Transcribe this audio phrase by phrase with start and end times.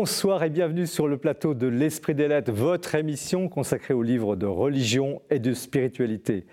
[0.00, 4.36] Bonsoir et bienvenue sur le plateau de l'Esprit des Lettres, votre émission consacrée aux livres
[4.36, 6.46] de religion et de spiritualité.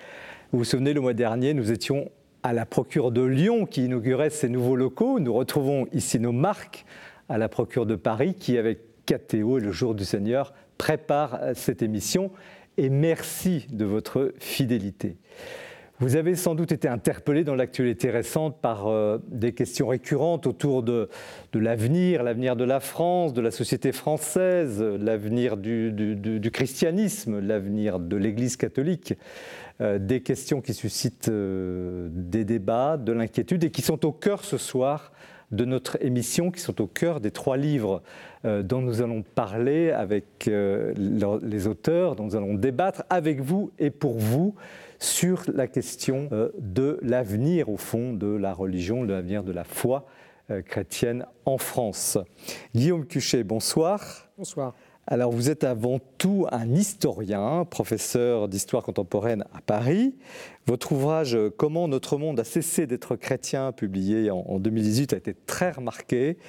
[0.52, 2.10] Vous vous souvenez, le mois dernier, nous étions
[2.42, 5.20] à la procure de Lyon qui inaugurait ses nouveaux locaux.
[5.20, 6.86] Nous retrouvons ici nos marques
[7.30, 11.84] à la procure de Paris qui, avec KTO et le jour du Seigneur, prépare cette
[11.84, 12.32] émission.
[12.78, 15.18] Et merci de votre fidélité.
[16.02, 20.84] Vous avez sans doute été interpellé dans l'actualité récente par euh, des questions récurrentes autour
[20.84, 21.08] de,
[21.54, 28.58] l'avenir, l'avenir de la France, de la société française, l'avenir du, christianisme, l'avenir de l'Église
[28.58, 29.14] catholique.
[29.80, 34.44] Euh, des questions qui suscitent euh, des débats, de l'inquiétude et qui sont au cœur
[34.44, 35.14] ce soir
[35.52, 38.02] de notre émission, qui sont au cœur des trois livres
[38.44, 44.18] dont nous allons parler avec les auteurs, dont nous allons débattre avec vous et pour
[44.18, 44.56] vous
[45.00, 49.64] sur la question euh, de l'avenir, au fond, de la religion, de l'avenir de la
[49.64, 50.06] foi
[50.52, 52.18] euh, chrétienne en France.
[52.74, 54.30] Guillaume Cuchet, bonsoir.
[54.38, 54.74] Bonsoir.
[55.08, 60.16] Alors, vous êtes avant tout un historien, professeur d'histoire contemporaine à Paris.
[60.66, 65.70] Votre ouvrage Comment notre monde a cessé d'être chrétien, publié en 2018, a été très
[65.70, 66.40] remarqué.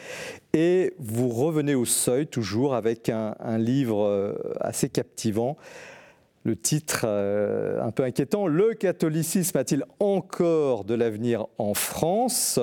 [0.55, 5.59] Et vous revenez au seuil, toujours avec un, un livre euh, assez captivant
[6.47, 12.61] le titre euh, un peu inquiétant, Le catholicisme a-t-il encore de l'avenir en France?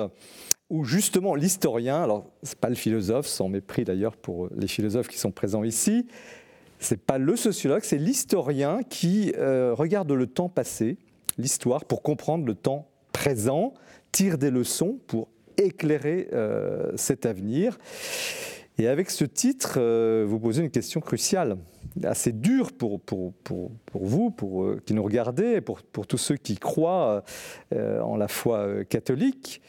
[0.70, 5.08] Où justement l'historien, alors ce n'est pas le philosophe, sans mépris d'ailleurs pour les philosophes
[5.08, 6.06] qui sont présents ici,
[6.80, 10.96] ce n'est pas le sociologue, c'est l'historien qui euh, regarde le temps passé,
[11.36, 13.74] l'histoire, pour comprendre le temps présent,
[14.10, 17.78] tire des leçons pour éclairer euh, cet avenir.
[18.78, 19.78] Et avec ce titre,
[20.24, 21.56] vous posez une question cruciale
[22.02, 23.00] assez dur pour,
[23.92, 27.22] vous, pour euh, qui nous regardez, pour, pour tous ceux qui croient
[27.72, 29.62] euh, en la foi euh, catholique,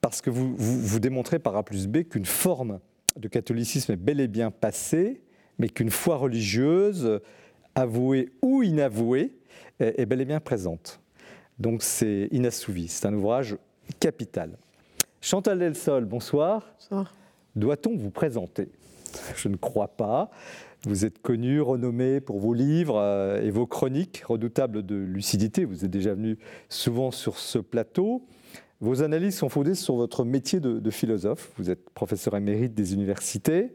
[0.00, 2.80] parce que vous, vous, démontrez par A plus B qu'une forme
[3.16, 5.22] de catholicisme est bel et bien passée,
[5.58, 7.20] mais qu'une foi religieuse,
[7.74, 9.32] avouée ou inavouée,
[9.80, 11.00] est, bel et bien présente.
[11.58, 13.56] Donc c'est inassouvi, c'est un ouvrage
[14.00, 14.58] capital.
[15.20, 16.74] Chantal Delsol, bonsoir.
[16.80, 17.14] Bonsoir.
[17.56, 18.68] Doit-on vous présenter?
[19.36, 20.30] Je ne crois pas.
[20.86, 25.64] Vous êtes connu, renommé pour vos livres euh, et vos chroniques redoutables de lucidité.
[25.64, 26.36] Vous êtes déjà venu
[26.68, 28.26] souvent sur ce plateau.
[28.80, 31.52] Vos analyses sont fondées sur votre métier de, philosophe.
[31.56, 33.72] Vous êtes professeur émérite des universités.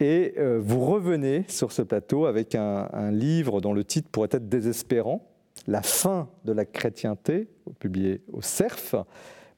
[0.00, 4.48] Et euh, vous revenez sur ce plateau avec un, livre dont le titre pourrait être
[4.48, 5.24] désespérant,
[5.68, 7.48] La fin de la chrétienté,
[7.78, 8.96] publié au CERF,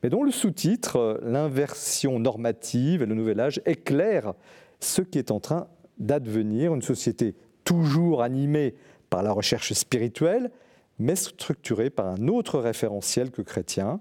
[0.07, 4.35] mais dont le sous-titre, euh, L'inversion normative et le nouvel âge, éclaire
[4.79, 5.67] ce qui est en train
[5.99, 7.35] d'advenir, une société
[7.65, 8.77] toujours animée
[9.11, 10.53] par la recherche spirituelle,
[11.01, 13.99] mais structurée par un autre référentiel que chrétien.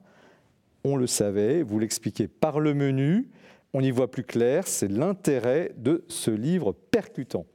[0.84, 3.28] On le savait, vous l'expliquez par le menu,
[3.74, 7.48] on y voit plus clair, c'est l'intérêt de ce livre percutant.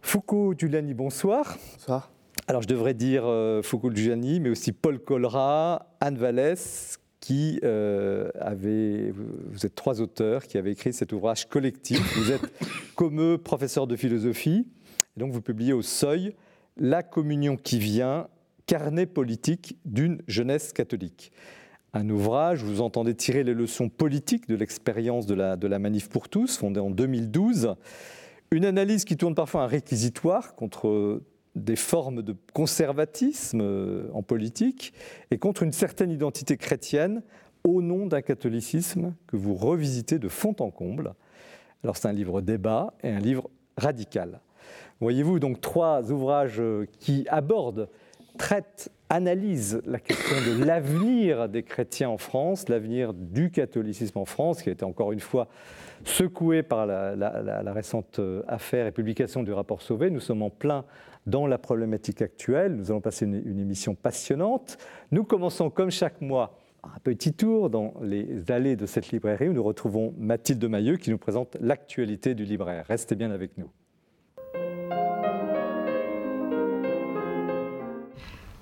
[0.00, 1.58] Foucault Giuliani, bonsoir.
[1.74, 2.10] Bonsoir.
[2.50, 8.28] Alors je devrais dire euh, Foucault Giuliani, mais aussi Paul Colra, Anne Vallès, qui euh,
[8.40, 12.00] avait, vous êtes trois auteurs qui avaient écrit cet ouvrage collectif.
[12.16, 12.50] Vous êtes
[12.96, 14.66] comme eux professeur de philosophie,
[15.16, 16.34] et donc vous publiez au Seuil
[16.76, 18.26] La communion qui vient,
[18.66, 21.30] carnet politique d'une jeunesse catholique.
[21.92, 25.78] Un ouvrage où vous entendez tirer les leçons politiques de l'expérience de la, de la
[25.78, 27.76] Manif pour tous, fondée en 2012.
[28.50, 31.22] Une analyse qui tourne parfois un réquisitoire contre
[31.56, 34.92] des formes de conservatisme euh, en politique
[35.30, 37.22] et contre une certaine identité chrétienne
[37.64, 41.14] au nom d'un catholicisme que vous revisitez de fond en comble.
[41.82, 44.40] Alors c'est un livre débat et un livre radical.
[45.00, 47.88] Voyez-vous donc trois ouvrages euh, qui abordent,
[48.38, 54.62] traitent, analysent la question de l'avenir des chrétiens en France, l'avenir du catholicisme en France,
[54.62, 55.48] qui a été encore une fois
[56.04, 60.10] secoué par la, la récente euh, affaire et publication du rapport Sauvé.
[60.10, 60.84] Nous sommes en plein
[61.26, 62.74] dans la problématique actuelle.
[62.76, 64.78] Nous allons passer une, émission passionnante.
[65.10, 69.52] Nous commençons comme chaque mois un petit tour dans les allées de cette librairie où
[69.52, 72.86] nous retrouvons Mathilde Mailleux qui nous présente l'actualité du libraire.
[72.86, 73.70] Restez bien avec nous.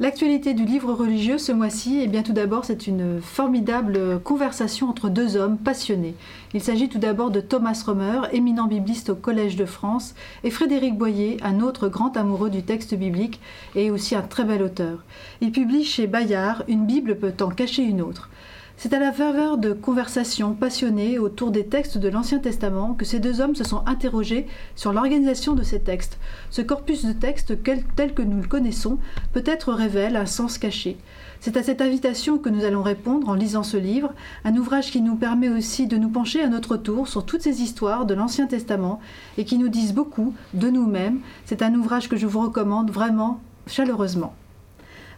[0.01, 5.09] L'actualité du livre religieux ce mois-ci, eh bien tout d'abord, c'est une formidable conversation entre
[5.09, 6.15] deux hommes passionnés.
[6.55, 10.15] Il s'agit tout d'abord de Thomas Romer, éminent bibliste au Collège de France,
[10.45, 13.41] et Frédéric Boyer, un autre grand amoureux du texte biblique
[13.75, 15.03] et aussi un très bel auteur.
[15.41, 18.31] Il publie chez Bayard Une Bible peut en cacher une autre.
[18.81, 23.19] C'est à la faveur de conversations passionnées autour des textes de l'Ancien Testament que ces
[23.19, 24.47] deux hommes se sont interrogés
[24.77, 26.17] sur l'organisation de ces textes.
[26.51, 27.55] Ce corpus de textes
[27.97, 28.99] tel que nous le connaissons
[29.33, 30.97] peut-être révèle un sens caché.
[31.41, 34.15] C'est à cette invitation que nous allons répondre en lisant ce livre,
[34.45, 37.63] un ouvrage qui nous permet aussi de nous pencher à notre tour sur toutes ces
[37.63, 39.01] histoires de l'Ancien Testament
[39.39, 41.19] et qui nous disent beaucoup de nous-mêmes.
[41.47, 44.37] C'est un ouvrage que je vous recommande vraiment chaleureusement.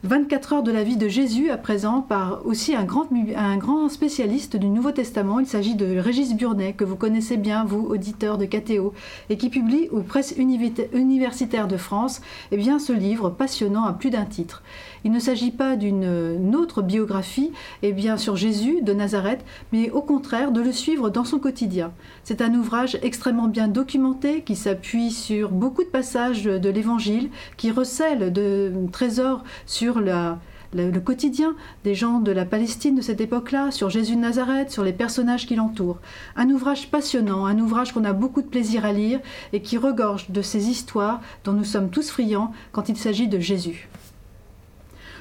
[0.03, 3.07] 24 heures de la vie de Jésus à présent par aussi un grand,
[3.37, 5.41] un grand spécialiste du Nouveau Testament.
[5.41, 8.95] Il s'agit de Régis Burnet, que vous connaissez bien, vous, auditeur de KTO,
[9.29, 14.09] et qui publie aux presses universitaires de France eh bien, ce livre passionnant à plus
[14.09, 14.63] d'un titre.
[15.05, 17.53] Il ne s'agit pas d'une autre biographie
[17.83, 21.93] eh bien, sur Jésus de Nazareth, mais au contraire de le suivre dans son quotidien.
[22.25, 27.71] C'est un ouvrage extrêmement bien documenté qui s'appuie sur beaucoup de passages de l'Évangile, qui
[27.71, 33.91] recèle de trésors sur le, quotidien des gens de la Palestine de cette époque-là, sur
[33.91, 35.99] Jésus de Nazareth, sur les personnages qui l'entourent.
[36.37, 39.21] Un ouvrage passionnant, un ouvrage qu'on a beaucoup de plaisir à lire
[39.53, 43.41] et qui regorge de ces histoires dont nous sommes tous friands quand il s'agit de
[43.41, 43.89] Jésus.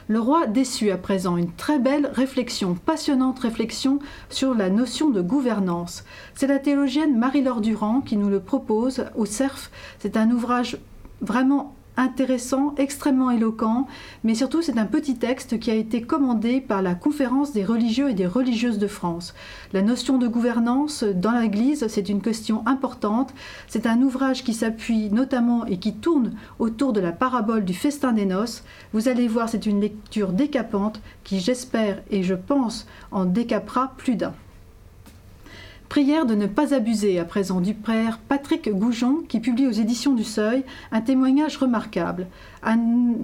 [0.10, 4.00] Le roi déçu à présent, une très belle réflexion, passionnante réflexion
[4.32, 6.04] sur la notion de gouvernance.
[6.34, 9.70] C'est la théologienne Marie-Laure Durand qui nous le propose au CERF.
[10.00, 10.80] C'est un ouvrage
[11.22, 13.88] vraiment intéressant, extrêmement éloquent,
[14.24, 18.10] mais surtout c'est un petit texte qui a été commandé par la Conférence des religieux
[18.10, 19.36] et des religieuses de France.
[19.74, 23.34] La notion de gouvernance dans l'Église, c'est une question importante.
[23.68, 28.14] C'est un ouvrage qui s'appuie notamment et qui tourne autour de la parabole du festin
[28.14, 28.64] des noces.
[28.94, 34.16] Vous allez voir, c'est une lecture décapante qui, j'espère et je pense, en décapera plus
[34.16, 34.34] d'un.
[35.90, 40.14] Prière de ne pas abuser à présent du père Patrick Goujon qui publie aux éditions
[40.14, 42.28] du Seuil un témoignage remarquable.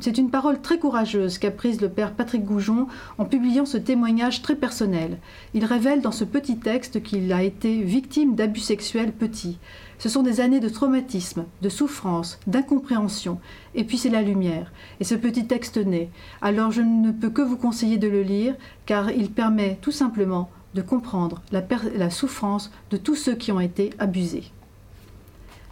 [0.02, 2.88] C'est une parole très courageuse qu'a prise le père Patrick Goujon
[3.20, 5.20] en publiant ce témoignage très personnel.
[5.54, 9.60] Il révèle dans ce petit texte qu'il a été victime d'abus sexuels petits.
[10.00, 13.40] Ce sont des années de traumatisme, de souffrance, d'incompréhension,
[13.76, 14.74] et puis c'est la lumière.
[15.00, 16.10] Et ce petit texte naît.
[16.42, 18.56] Alors je ne peux que vous conseiller de le lire,
[18.88, 23.92] car il permet tout simplement de comprendre la, souffrance de tous ceux qui ont été
[23.98, 24.51] abusés.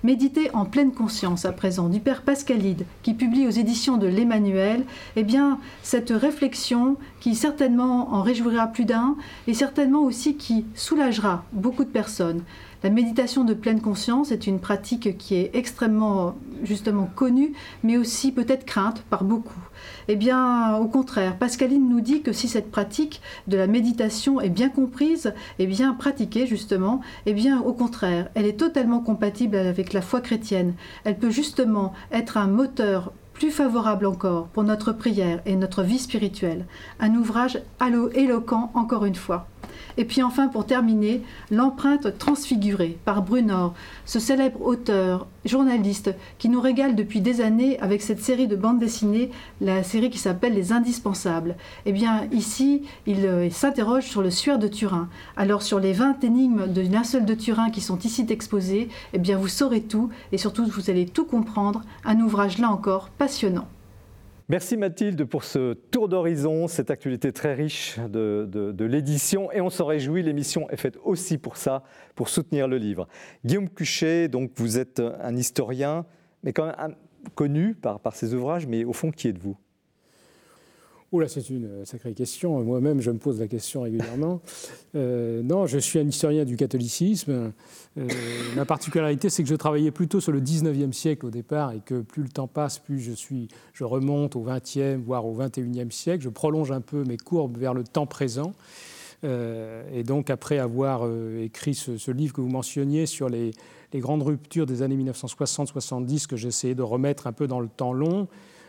[0.02, 4.84] Méditer en pleine conscience à présent du Père Pascalide qui publie aux éditions de l'Emmanuel,
[5.16, 9.16] eh bien cette réflexion qui certainement en réjouira plus d'un
[9.48, 12.42] et certainement aussi qui soulagera beaucoup de personnes.
[12.84, 18.34] La méditation de pleine conscience est une pratique qui est extrêmement justement connue, mais aussi
[18.34, 19.63] peut-être crainte par beaucoup.
[20.08, 24.50] Eh bien, au contraire, Pascaline nous dit que si cette pratique de la méditation est
[24.50, 29.94] bien comprise et bien pratiquée justement, eh bien, au contraire, elle est totalement compatible avec
[29.94, 30.74] la foi chrétienne.
[31.04, 36.00] Elle peut justement être un moteur plus favorable encore pour notre prière et notre vie
[36.00, 36.66] spirituelle.
[37.00, 37.60] Un ouvrage
[38.14, 39.48] éloquent encore une fois.
[39.98, 41.22] Et puis enfin, pour terminer,
[41.52, 43.74] L'empreinte transfigurée par Brunor,
[44.06, 48.80] ce célèbre auteur, journaliste, qui nous régale depuis des années avec cette série de bandes
[48.80, 49.30] dessinées,
[49.62, 51.56] la série qui s'appelle Les Indispensables.
[51.86, 55.10] Eh bien, ici, il euh, s'interroge sur le suaire de Turin.
[55.38, 59.38] Alors, sur les 20 énigmes de linceul de Turin qui sont ici exposées, eh bien,
[59.38, 61.84] vous saurez tout et surtout, vous allez tout comprendre.
[62.06, 63.68] Un ouvrage, là encore, passionnant.
[64.50, 69.50] Merci Mathilde pour ce tour d'horizon, cette actualité très riche de, l'édition.
[69.54, 71.84] Et on s'en réjouit, l'émission est faite aussi pour ça,
[72.14, 73.08] pour soutenir le livre.
[73.46, 76.06] Guillaume Cuchet, donc vous êtes un historien,
[76.44, 76.96] mais quand même
[77.36, 79.56] connu par, par ses ouvrages, mais au fond, qui êtes-vous?
[81.20, 82.64] Là, c'est une euh, sacrée question.
[82.64, 84.42] Moi-même, je me pose la question régulièrement.
[84.96, 87.52] Euh, non, je suis un historien du catholicisme.
[87.98, 88.08] Euh,
[88.56, 92.02] ma particularité, c'est que je travaillais plutôt sur le 19e siècle au départ et que
[92.02, 96.24] plus le temps passe, plus je, remonte au 20e, voire au 21e siècle.
[96.24, 98.54] Je prolonge un peu mes courbes vers le temps présent.
[99.24, 101.08] et donc, après avoir
[101.40, 103.54] écrit ce, livre que vous mentionniez sur les
[103.96, 108.28] grandes ruptures des années 1960-70 que j'essayais de remettre un peu dans le temps long,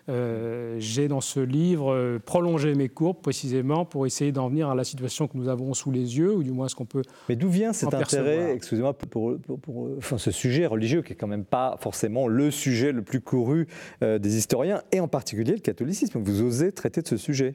[0.09, 4.75] euh, j'ai dans ce livre euh, prolongé mes courbes précisément pour essayer d'en venir à
[4.75, 7.03] la situation que nous avons sous les yeux, ou du moins ce qu'on peut.
[7.29, 11.27] Mais d'où vient cet intérêt, excusez-moi, pour, pour, enfin, ce sujet religieux qui est quand
[11.27, 13.67] même pas forcément le sujet le plus couru
[14.03, 16.21] euh, des historiens, et en particulier le catholicisme?
[16.21, 17.55] Vous osez traiter de ce sujet?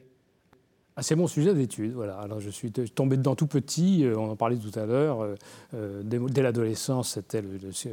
[1.00, 1.94] Ah, c'est mon sujet d'étude.
[1.94, 2.18] Voilà.
[2.18, 5.22] Alors, je suis tombé dedans tout petit, euh, on en parlait tout à l'heure.
[5.22, 5.34] Euh,
[5.72, 7.42] euh, dès, l'adolescence, c'était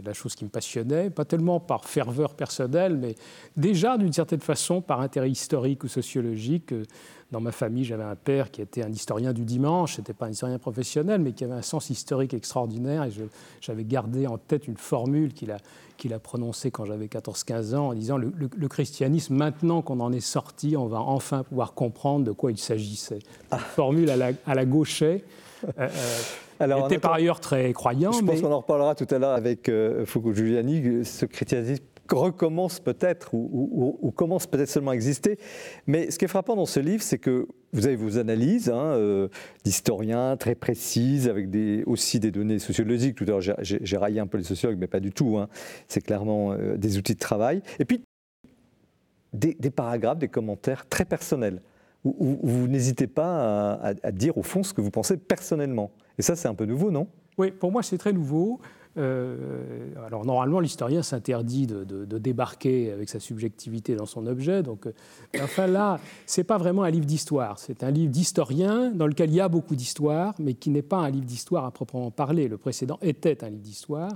[0.03, 3.15] la chose qui me passionnait, pas tellement par ferveur personnelle, mais
[3.55, 6.73] déjà d'une certaine façon par intérêt historique ou sociologique
[7.31, 10.31] dans ma famille, j'avais un père qui était un historien du dimanche, n'était pas un
[10.31, 13.03] historien professionnel, mais qui avait un sens historique extraordinaire.
[13.03, 13.11] Et
[13.61, 15.57] j'avais gardé en tête une formule qu'il a,
[15.97, 20.19] qu'il a prononcée quand j'avais 14-15 ans, en disant le, christianisme, maintenant qu'on en est
[20.19, 23.19] sorti, on va enfin pouvoir comprendre de quoi il s'agissait.
[23.51, 23.57] Ah.
[23.57, 25.23] Formule à la, à la gauchet.
[25.79, 25.87] Euh,
[26.61, 28.11] euh, était par ailleurs très croyant.
[28.11, 31.03] Je pense qu'on en reparlera tout à l'heure avec euh, Foucault Giuliani.
[31.03, 35.37] Ce christianisme recommence peut-être ou, commence peut-être seulement à exister.
[35.85, 38.81] Mais ce qui est frappant dans ce livre, c'est que vous avez vos analyses hein,
[38.81, 39.27] euh,
[39.63, 41.47] d'historiens très précises, avec
[41.85, 43.15] aussi des données sociologiques.
[43.15, 45.37] Tout à l'heure, j'ai raillé un peu les sociologues, mais pas du tout.
[45.37, 45.47] Hein.
[45.87, 47.61] C'est clairement euh, des outils de travail.
[47.79, 48.03] Et puis,
[49.33, 51.61] des, paragraphes, des commentaires très personnels,
[52.03, 55.91] où, vous n'hésitez pas à dire au fond ce que vous pensez personnellement.
[56.17, 57.07] Et ça, c'est un peu nouveau, non?
[57.37, 58.59] Oui, pour moi, c'est très nouveau.
[58.97, 59.35] Euh,
[60.05, 64.63] alors normalement, l'historien s'interdit de, débarquer avec sa subjectivité dans son objet.
[64.63, 64.93] Donc, euh,
[65.41, 67.59] enfin là, c'est pas vraiment un livre d'histoire.
[67.59, 70.97] C'est un livre d'historien dans lequel il y a beaucoup d'histoire, mais qui n'est pas
[70.97, 72.47] un livre d'histoire à proprement parler.
[72.47, 74.11] Le précédent était un livre d'histoire.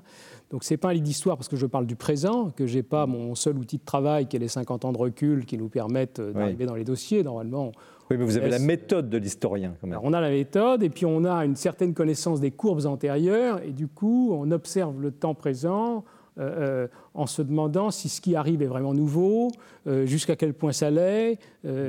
[0.51, 3.05] Donc c'est pas un livre d'histoire parce que je parle du présent, que j'ai pas
[3.05, 6.19] mon seul outil de travail qui est les 50 ans de recul qui nous permettent
[6.19, 7.23] d'arriver dans les dossiers.
[7.23, 7.71] Normalement,
[8.09, 9.99] oui, mais vous avez la méthode de l'historien quand même.
[10.03, 13.71] on a la méthode et puis on a une certaine connaissance des courbes antérieures et
[13.71, 16.03] du coup on observe le temps présent
[16.37, 19.51] euh, euh, en se demandant si ce qui arrive est vraiment nouveau,
[19.85, 21.39] euh, jusqu'à quel point ça l'est,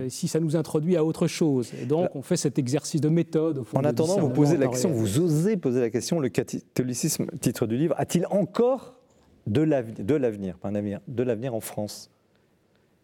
[0.09, 1.73] si ça nous introduit à autre chose.
[1.81, 3.59] Et donc on fait cet exercice de méthode.
[3.59, 7.27] Au fond, en attendant, vous posez la question, vous osez poser la question, le catholicisme,
[7.41, 8.95] titre du livre, a-t-il encore
[9.47, 12.11] de l'avenir, pas un avenir, de l'avenir en France?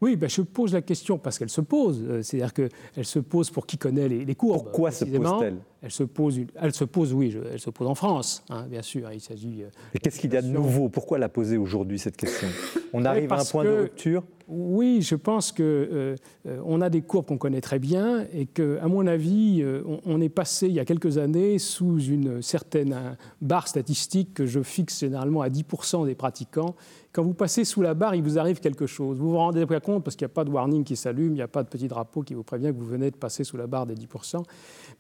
[0.01, 2.05] Oui, ben je pose la question parce qu'elle se pose.
[2.07, 4.63] Euh, c'est-à-dire qu'elle se pose pour qui connaît les, courbes.
[4.63, 5.57] Pourquoi se pose-t-elle?
[5.81, 9.13] Elle se pose, elle se pose, oui, elle se pose en France, hein, bien sûr.
[9.13, 9.63] Il s'agit.
[9.63, 10.89] Euh, Et qu'est-ce qu'il y a de nouveau?
[10.89, 12.49] Pourquoi la poser aujourd'hui cette question?
[12.93, 14.25] On arrive à un point de rupture?
[14.49, 15.63] Oui, je pense que
[15.93, 16.17] euh,
[16.65, 19.63] on a des courbes qu'on connaît très bien et que, à mon avis,
[20.07, 24.63] on, est passé il y a quelques années sous une certaine barre statistique que je
[24.63, 26.75] fixe généralement à 10% des pratiquants
[27.13, 29.19] quand vous passez sous la barre, il vous arrive quelque chose.
[29.19, 31.37] Vous vous rendez pas compte parce qu'il n'y a pas de warning qui s'allume, il
[31.37, 33.57] n'y a pas de petit drapeau qui vous prévient que vous venez de passer sous
[33.57, 34.43] la barre des 10%.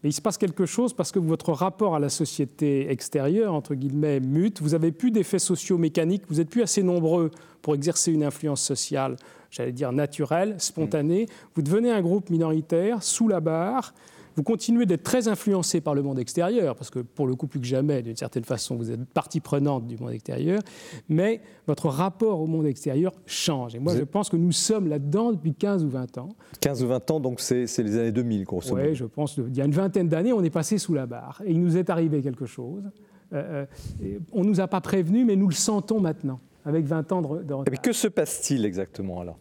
[0.02, 3.74] Mais il se passe quelque chose parce que votre rapport à la société extérieure, entre
[3.74, 4.62] guillemets, mute.
[4.62, 8.62] Vous n'avez plus d'effets sociaux mécaniques, vous n'êtes plus assez nombreux pour exercer une influence
[8.62, 9.16] sociale,
[9.50, 11.26] j'allais dire naturelle, spontanée.
[11.54, 13.92] Vous devenez un groupe minoritaire sous la barre
[14.38, 17.58] vous continuez d'être très influencé par le monde extérieur, parce que pour le coup, plus
[17.58, 20.62] que jamais, d'une certaine façon, vous êtes partie prenante du monde extérieur,
[21.08, 23.74] mais votre rapport au monde extérieur change.
[23.74, 26.28] Et moi, je pense que nous sommes là-dedans depuis 15 ou 20 ans.
[26.60, 28.88] 15 ou 20 ans, donc c'est les années 2000, grosso modo.
[28.88, 29.38] Oui, je pense.
[29.38, 31.42] Il y a une vingtaine d'années, on est passé sous la barre.
[31.44, 32.84] Et il nous est arrivé quelque chose.
[33.32, 33.66] Euh,
[34.04, 37.22] euh, on ne nous a pas prévenu, mais nous le sentons maintenant, avec 20 ans
[37.22, 37.64] de, retard.
[37.68, 39.40] Mais que se passe-t-il exactement alors?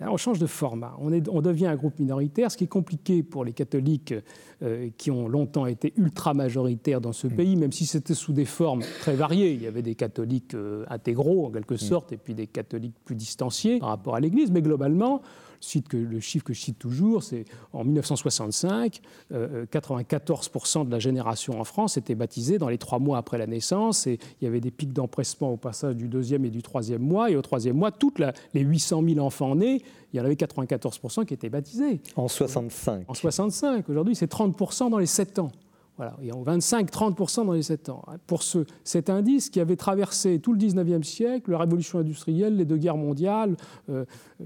[0.00, 0.96] On change de format.
[0.98, 4.14] On, devient un groupe minoritaire, ce qui est compliqué pour les catholiques
[4.62, 7.36] euh, qui ont longtemps été ultra majoritaires dans ce mm.
[7.36, 9.52] pays, même si c'était sous des formes très variées.
[9.52, 11.78] Il y avait des catholiques euh, intégraux, en quelque mm.
[11.78, 14.50] sorte, et puis des catholiques plus distanciés par rapport à l'Église.
[14.52, 15.20] Mais globalement,
[15.88, 19.00] que, le chiffre que je cite toujours, c'est en 1965,
[19.32, 23.46] 94% euh, de la génération en France était baptisée dans les trois mois après la
[23.46, 27.02] naissance, et il y avait des pics d'empressement au passage du deuxième et du troisième
[27.02, 28.20] mois, et au troisième mois, toutes
[28.54, 32.00] les 800 000 enfants nés, il y en avait 94% qui étaient baptisés.
[32.16, 35.52] En 65 En 65, aujourd'hui c'est 30% dans les 7 ans.
[35.98, 38.04] Voilà, et en 25-30% dans les 7 ans.
[38.28, 42.64] Pour ce, cet indice qui avait traversé tout le 19e siècle, la révolution industrielle, les
[42.64, 43.56] deux guerres mondiales,
[43.90, 44.04] euh,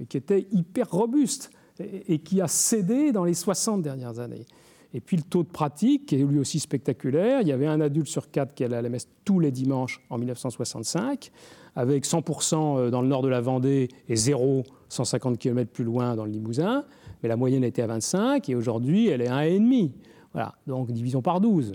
[0.09, 4.47] qui était hyper robuste et, qui a cédé dans les 60 dernières années.
[4.95, 7.83] Et puis le taux de pratique, qui est lui aussi spectaculaire, il y avait un
[7.83, 11.31] adulte sur quatre qui allait à la messe tous les dimanches en 1965,
[11.77, 16.17] avec 100% euh, dans le nord de la Vendée et 0 150 km plus loin
[16.17, 16.85] dans le Limousin,
[17.23, 19.91] mais la moyenne était à 25 et aujourd'hui elle est à 1,5.
[20.33, 21.73] Voilà, donc division par 12.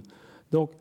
[0.51, 0.71] Donc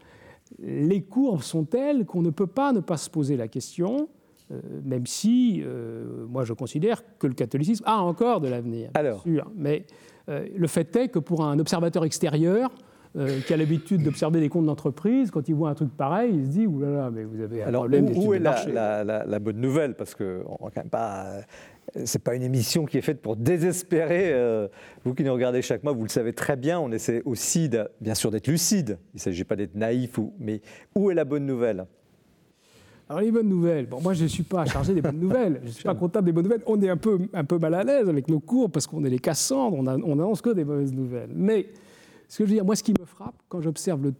[0.58, 4.08] les courbes sont telles qu'on ne peut pas ne pas se poser la question,
[4.50, 8.90] euh, même si euh, moi je considère que le catholicisme a encore de l'avenir.
[8.94, 9.86] Alors sûr, Mais
[10.28, 12.70] euh, le fait est que pour un observateur extérieur,
[13.46, 16.50] qui a l'habitude d'observer des comptes d'entreprise, quand il voit un truc pareil, il se
[16.50, 18.10] dit Ouh là là, mais vous avez un Alors, problème.
[18.14, 19.94] Où, où est la, la, bonne nouvelle?
[19.94, 21.40] Parce qu'on ne va quand même pas
[22.04, 24.32] c'est pas une émission qui est faite pour désespérer.
[24.32, 24.68] Euh,
[25.04, 26.78] vous qui nous regardez chaque mois, vous le savez très bien.
[26.80, 27.70] On essaie aussi,
[28.00, 28.98] bien sûr, d'être lucide.
[29.14, 30.18] Il ne s'agit pas d'être naïf.
[30.38, 30.60] mais
[30.94, 31.86] où est la bonne nouvelle?
[33.08, 35.68] Alors les bonnes nouvelles, bon moi je ne suis pas chargé des bonnes nouvelles, je
[35.68, 37.84] ne suis pas comptable des bonnes nouvelles, on est un peu, un peu mal à
[37.84, 41.30] l'aise avec nos cours parce qu'on est les Cassandres, on, a, que des mauvaises nouvelles.
[41.32, 41.68] Mais
[42.28, 44.12] ce que je veux dire, moi ce qui me frappe quand j'observe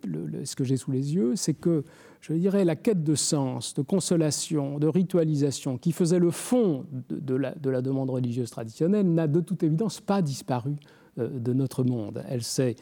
[0.45, 1.85] ce que j'ai sous les yeux, c'est que
[2.21, 7.35] je dirais, la quête de sens, de consolation, de ritualisation, qui faisait le fond de,
[7.35, 10.75] la, demande religieuse traditionnelle, n'a de toute évidence pas disparu
[11.17, 12.25] de notre monde.
[12.29, 12.75] Elle s'est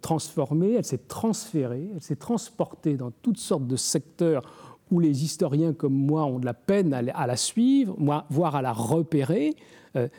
[0.00, 4.42] transformée, elle s'est transférée, elle s'est transportée dans toutes sortes de secteurs
[4.90, 7.96] où les historiens comme moi ont de la peine à la suivre,
[8.30, 9.54] voire à la repérer,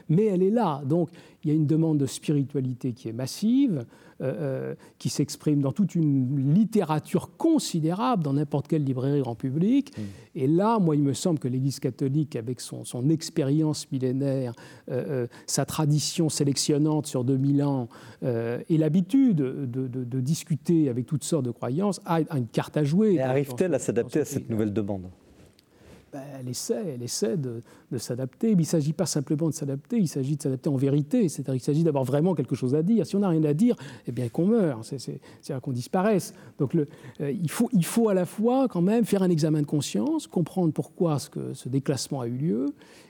[0.09, 0.81] mais elle est là.
[0.85, 1.09] Donc
[1.43, 3.85] il y a une demande de spiritualité qui est massive,
[4.19, 9.95] euh, euh, qui s'exprime dans toute une littérature considérable, dans n'importe quelle librairie grand public.
[9.95, 10.01] Mm.
[10.35, 14.53] Et là, moi, il me semble que l'Église catholique, avec son, expérience millénaire,
[14.89, 17.89] euh, sa tradition sélectionnante sur 2000 ans,
[18.23, 23.13] et l'habitude de, discuter avec toutes sortes de croyances, a une carte à jouer.
[23.13, 25.09] Et arrive-t-elle à s'adapter à cette nouvelle demande?
[26.11, 27.61] Ben, elle essaie, elle essaie de,
[27.97, 28.47] s'adapter.
[28.49, 31.29] Mais il ne s'agit pas simplement de s'adapter, il s'agit de s'adapter en vérité.
[31.29, 33.05] C'est-à-dire qu'il s'agit d'avoir vraiment quelque chose à dire.
[33.05, 33.75] Si on n'a rien à dire,
[34.07, 36.33] eh bien qu'on meurt, c'est-à-dire qu'on disparaisse.
[36.59, 36.87] Donc le,
[37.21, 40.27] euh, il, faut, il faut à la fois quand même faire un examen de conscience,
[40.27, 42.65] comprendre pourquoi ce, que, ce déclassement a eu lieu,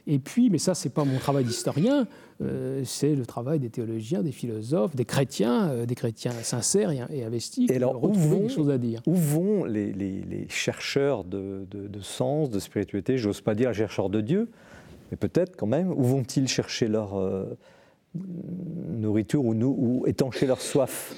[0.10, 2.08] et puis, mais ça, c'est pas mon travail d'historien,
[2.42, 7.26] euh, c'est le travail des théologiens, des philosophes, des chrétiens, euh, des chrétiens sincères et,
[7.26, 7.70] investis.
[7.70, 9.02] Et alors, où vont, à dire.
[9.06, 11.68] où vont les, chercheurs de,
[12.02, 14.48] sens, de spiritualité J'ose pas dire chercheurs de Dieu,
[15.12, 15.92] mais peut-être quand même.
[15.92, 17.58] Où vont-ils chercher leur euh,
[18.16, 21.16] nourriture ou, étancher leur soif?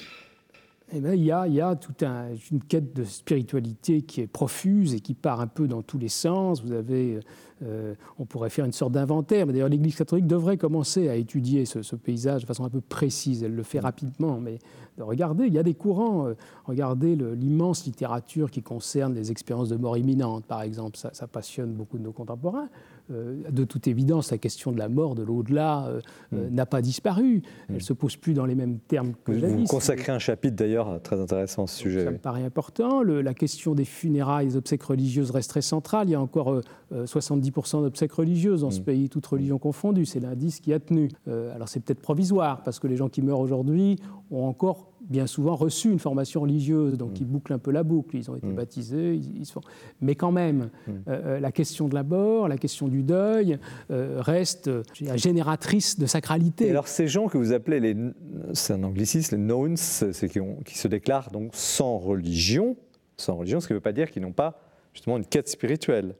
[0.91, 4.27] Eh bien, il, y a, il y a toute une quête de spiritualité qui est
[4.27, 6.63] profuse et qui part un peu dans tous les sens.
[6.63, 7.19] Vous avez
[7.61, 11.65] euh, on pourrait faire une sorte d'inventaire, mais d'ailleurs l'Église catholique devrait commencer à étudier
[11.65, 13.43] ce, paysage de façon un peu précise.
[13.43, 14.59] Elle le fait rapidement, mais
[14.97, 16.27] regardez, il y a des courants.
[16.27, 16.33] Euh,
[16.65, 20.97] regardez l'immense littérature qui concerne les expériences de mort imminente, par exemple.
[20.97, 22.69] Ça, passionne beaucoup de nos contemporains.
[23.11, 25.91] Euh, de toute évidence, la question de la mort, de l'au-delà,
[26.31, 26.37] mm.
[26.51, 27.41] n'a pas disparu.
[27.67, 30.55] Elle ne se pose plus dans les mêmes termes que Vous, vous consacrez un chapitre
[30.55, 32.05] d'ailleurs très intéressant à ce sujet.
[32.05, 33.01] Ça me paraît important.
[33.03, 36.07] la question des funérailles, des obsèques religieuses reste très centrale.
[36.07, 36.61] Il y a encore
[37.05, 38.83] 70 10% d'obsèques religieuses dans ce mm.
[38.83, 40.05] pays, toutes religions confondues.
[40.05, 41.09] C'est l'indice qui a tenu.
[41.27, 43.97] Euh, alors c'est peut-être provisoire, parce que les gens qui meurent aujourd'hui
[44.31, 47.21] ont encore bien souvent reçu une formation religieuse, donc mm.
[47.21, 48.55] ils bouclent un peu la boucle, ils ont été mm.
[48.55, 49.61] baptisés, ils, sont...
[50.01, 54.69] mais quand même, euh, euh, la question de la mort, la question du deuil reste
[55.15, 56.67] génératrice de sacralité.
[56.67, 57.95] Et alors ces gens que vous appelez, les,
[58.53, 62.77] c'est un anglicisme, les knowns, c'est qui, qui se déclarent donc sans religion,
[63.17, 64.61] sans religion, ce qui ne veut pas dire qu'ils n'ont pas
[64.93, 66.15] justement une quête spirituelle.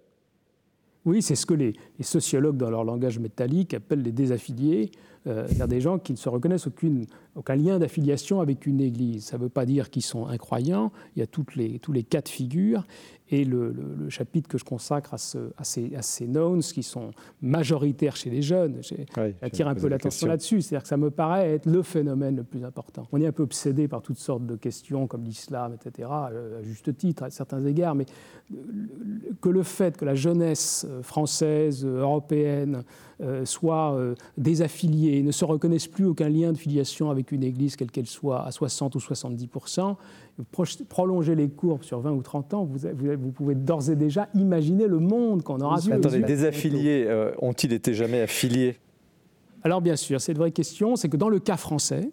[1.05, 4.91] Oui, c'est ce que les, sociologues, dans leur langage métallique, appellent les désaffiliés,
[5.27, 9.25] euh, c'est-à-dire des gens qui ne se reconnaissent aucune, aucun lien d'affiliation avec une église.
[9.25, 12.03] Ça ne veut pas dire qu'ils sont incroyants, il y a toutes les, tous les
[12.03, 12.85] cas de figure,
[13.31, 13.73] et le,
[14.09, 15.17] chapitre que je consacre à,
[15.57, 17.11] à, ces, à, ces, knowns qui sont
[17.41, 18.81] majoritaires chez les jeunes,
[19.41, 20.61] j'attire un peu l'attention là-dessus.
[20.61, 23.07] C'est-à-dire que ça me paraît être le phénomène le plus important.
[23.11, 26.63] On est un peu obsédé par toutes sortes de questions comme l'islam, etc., euh, à
[26.63, 28.05] juste titre, à certains égards, mais
[29.41, 32.83] que le fait que la jeunesse euh, française, européenne,
[33.21, 33.97] euh, soit
[34.37, 38.45] désaffiliée, ne se reconnaisse plus aucun lien de filiation avec une église, quelle qu'elle soit,
[38.45, 39.49] à 60 ou 70
[40.87, 44.87] prolonger les courbes sur 20 ou 30 ans, vous, vous, pouvez d'ores et déjà imaginer
[44.87, 45.93] le monde qu'on aura vu.
[45.93, 48.77] Attendez, des affiliés euh, ont-ils été jamais affiliés?
[49.63, 50.95] Alors bien sûr, c'est une vraie question.
[50.95, 52.11] C'est que dans le cas français,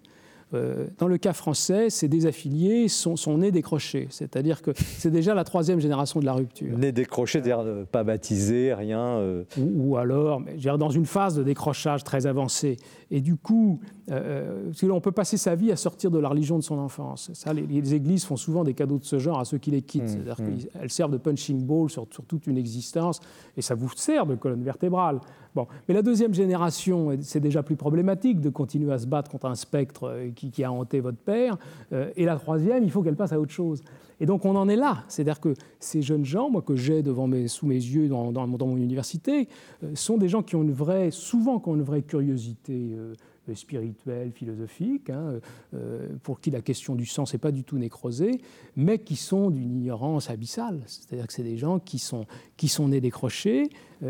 [0.55, 5.35] euh, dans le cas français, ces désaffiliés sont, sont nés décrochés, c'est-à-dire que c'est déjà
[5.35, 6.77] la troisième génération de la rupture.
[6.79, 9.21] Nés décrochés, c'est-à-dire euh, pas baptisés, rien.
[9.59, 12.77] Ou, alors, mais, dans une phase de décrochage très avancée.
[13.11, 16.63] Et du coup, euh, on peut passer sa vie à sortir de la religion de
[16.63, 17.31] son enfance.
[17.35, 20.05] Ça, les, églises font souvent des cadeaux de ce genre à ceux qui les quittent.
[20.05, 20.59] Mmh, C'est-à-dire mmh.
[20.79, 23.21] qu'elles servent de punching ball sur, toute une existence
[23.57, 25.21] et ça vous sert de colonne vertébrale.
[25.55, 25.67] Bon.
[25.89, 29.55] Mais la deuxième génération, c'est déjà plus problématique de continuer à se battre contre un
[29.55, 31.57] spectre euh, qui, a hanté votre père.
[31.93, 33.83] Euh, et la troisième, il faut qu'elle passe à autre chose.
[34.21, 35.05] Et donc on en est là.
[35.09, 38.47] C'est-à-dire que ces jeunes gens, moi que j'ai devant mes, sous mes yeux dans, dans,
[38.47, 39.49] mon université,
[39.83, 43.15] euh, sont des gens qui ont une vraie, souvent qui ont une vraie curiosité euh,
[43.55, 45.41] spirituelle, philosophique, hein,
[45.75, 48.41] euh, pour qui la question du sens n'est pas du tout nécrosée,
[48.77, 50.81] mais qui sont d'une ignorance abyssale.
[50.87, 53.69] C'est-à-dire que c'est des gens qui sont, qui sont nés décrochés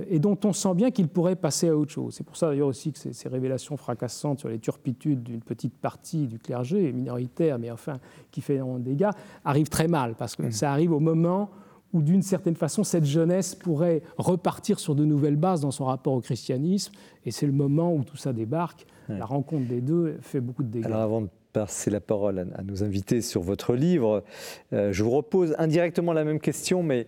[0.08, 2.14] et dont on sent bien qu'ils pourraient passer à autre chose.
[2.14, 5.74] C'est pour ça d'ailleurs aussi que ces, ces, révélations fracassantes sur les turpitudes d'une petite
[5.74, 9.10] partie du clergé, minoritaire, mais enfin qui fait des dégâts,
[9.44, 10.52] arrivent très mal, parce que mmh.
[10.52, 11.50] ça arrive au moment
[11.92, 16.12] où d'une certaine façon cette jeunesse pourrait repartir sur de nouvelles bases dans son rapport
[16.12, 16.92] au christianisme,
[17.24, 18.86] et c'est le moment où tout ça débarque.
[19.08, 20.86] La rencontre des deux fait beaucoup de dégâts.
[20.86, 24.24] Alors avant de passer la parole à, nos invités sur votre livre,
[24.72, 27.06] euh, je vous repose indirectement la même question, mais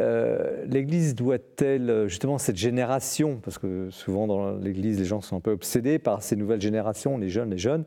[0.00, 5.40] euh, l'Église doit-elle, justement, cette génération, parce que souvent dans l'Église, les gens sont un
[5.40, 7.84] peu obsédés par ces nouvelles générations, les jeunes, les jeunes,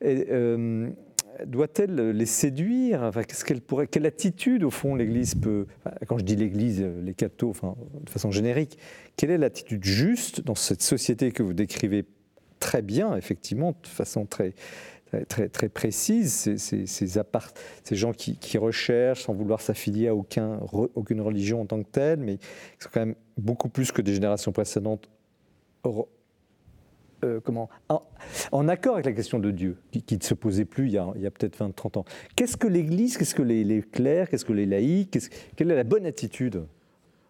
[0.00, 0.88] et, euh,
[1.44, 3.02] doit-elle les séduire?
[3.02, 5.66] Enfin, qu'est-ce qu'elle pourrait, Quelle attitude, au fond, l'Église peut.
[6.08, 8.78] quand je dis l'Église, les cathos, enfin, de façon générique,
[9.16, 12.04] quelle est l'attitude juste dans cette société que vous décrivez
[12.58, 14.54] très bien, effectivement, de façon très,
[15.28, 20.60] très, très précise, ces, ces, ces, gens qui, recherchent sans vouloir s'affilier à aucun,
[20.94, 22.44] aucune religion en tant que telle, mais qui
[22.80, 25.08] sont quand même beaucoup plus que des générations précédentes
[27.24, 27.70] euh, comment,
[28.52, 31.04] en, accord avec la question de Dieu, qui, ne se posait plus il y a,
[31.04, 32.04] a peut-être 20-30 ans.
[32.34, 35.18] Qu'est-ce que l'Église, qu'est-ce que les, les clercs, qu'est-ce que les laïcs,
[35.56, 36.66] quelle est la bonne attitude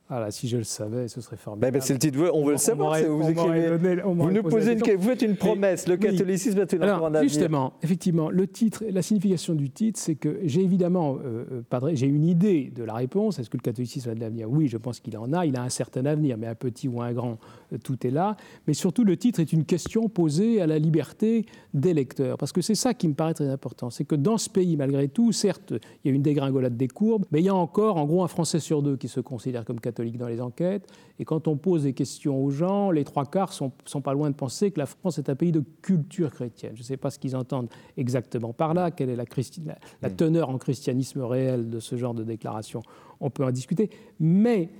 [0.08, 1.72] ah là, si je le savais, ce serait formidable.
[1.72, 2.96] Ben, c'est le titre, on veut le savoir.
[3.02, 7.72] vous, vous nous posez une, vous faites une promesse, le catholicisme est une Alors, Justement,
[7.82, 12.24] effectivement, le titre, la signification du titre, c'est que j'ai évidemment, euh, euh j'ai une
[12.24, 13.40] idée de la réponse.
[13.40, 14.48] Est-ce que le catholicisme a de l'avenir?
[14.48, 15.44] Oui, je pense qu'il en a.
[15.44, 17.38] Il a un certain avenir, mais un petit ou un grand,
[17.82, 18.36] tout est là.
[18.66, 22.60] Mais surtout, le titre est une question posée à la liberté des lecteurs, parce que
[22.60, 23.90] c'est ça qui me paraît très important.
[23.90, 25.72] C'est que dans ce pays, malgré tout, certes,
[26.04, 28.28] il y a une dégringolade des courbes, mais il y a encore, en gros, un
[28.28, 30.86] Français sur deux qui se considère comme catholique dans les enquêtes.
[31.18, 34.30] Et quand on pose des questions aux gens, les trois quarts sont, sont pas loin
[34.30, 36.72] de penser que la France est un pays de culture chrétienne.
[36.74, 39.24] Je ne sais pas ce qu'ils entendent exactement par là, quelle est la,
[40.02, 40.16] la, mm.
[40.16, 42.82] teneur en christianisme réel de ce genre de déclaration?
[43.20, 43.90] On peut en discuter.
[44.20, 44.70] Mais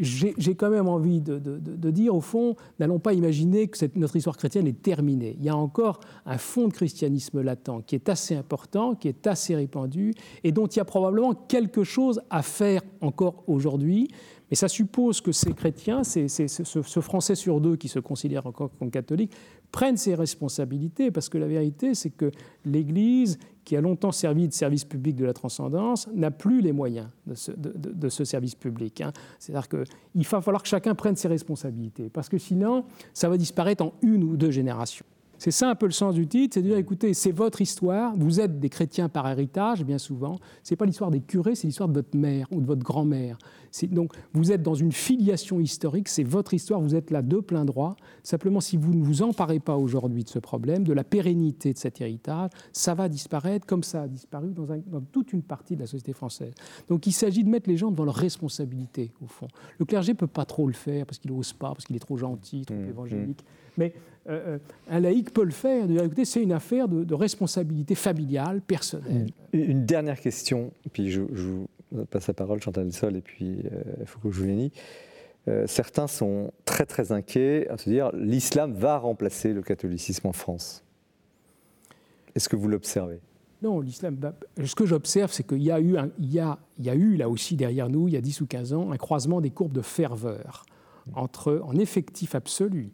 [0.00, 4.66] j'ai quand même envie de, dire, au fond, n'allons pas imaginer que notre histoire chrétienne
[4.66, 5.36] est terminée.
[5.38, 9.26] Il y a encore un fond de christianisme latent qui est assez important, qui est
[9.26, 14.08] assez répandu, et dont il y a probablement quelque chose à faire encore aujourd'hui.
[14.50, 18.70] Mais ça suppose que ces chrétiens, ce, ce, Français sur deux qui se considère encore
[18.78, 19.32] comme catholique,
[19.70, 22.32] prennent ses responsabilités, parce que la vérité, c'est que
[22.64, 27.08] l'Église, qui a longtemps servi de service public de la transcendance, n'a plus les moyens
[27.26, 29.00] de ce, de, ce service public.
[29.00, 29.12] Hein.
[29.38, 32.84] C'est-à-dire qu'il va falloir que chacun prenne ses responsabilités, parce que sinon,
[33.14, 35.06] ça va disparaître en une ou deux générations.
[35.40, 38.14] C'est ça un peu le sens du titre, c'est de dire écoutez, c'est votre histoire,
[38.14, 40.38] vous êtes des chrétiens par héritage, bien souvent.
[40.62, 43.38] Ce n'est pas l'histoire des curés, c'est l'histoire de votre mère ou de votre grand-mère.
[43.84, 47.64] Donc vous êtes dans une filiation historique, c'est votre histoire, vous êtes là de plein
[47.64, 47.96] droit.
[48.22, 51.78] Simplement, si vous ne vous emparez pas aujourd'hui de ce problème, de la pérennité de
[51.78, 55.80] cet héritage, ça va disparaître comme ça a disparu dans, dans toute une partie de
[55.80, 56.52] la société française.
[56.86, 59.48] Donc il s'agit de mettre les gens devant leurs responsabilités, au fond.
[59.78, 62.00] Le clergé ne peut pas trop le faire parce qu'il n'ose pas, parce qu'il est
[62.00, 63.42] trop gentil, trop mmh, évangélique.
[63.42, 63.70] Mmh.
[63.78, 63.94] Mais
[64.28, 64.58] euh, euh,
[64.90, 69.28] un laïc peut le faire, écoutez, c'est une affaire de, responsabilité familiale, personnelle.
[69.52, 71.66] Une dernière question, puis je, vous
[72.10, 74.72] passe la parole, Chantal Sol, et puis euh, Foucault Giuliani.
[75.48, 80.32] Euh, certains sont très très inquiets à se dire l'islam va remplacer le catholicisme en
[80.32, 80.84] France.
[82.34, 83.20] Est-ce que vous l'observez?
[83.62, 84.18] Non, l'islam.
[84.62, 87.16] Ce que j'observe, c'est qu'il y, a eu il y, a, il y a eu
[87.16, 89.72] là aussi derrière nous, il y a 10 ou 15 ans, un croisement des courbes
[89.72, 90.64] de ferveur
[91.14, 92.92] entre, en effectif absolu.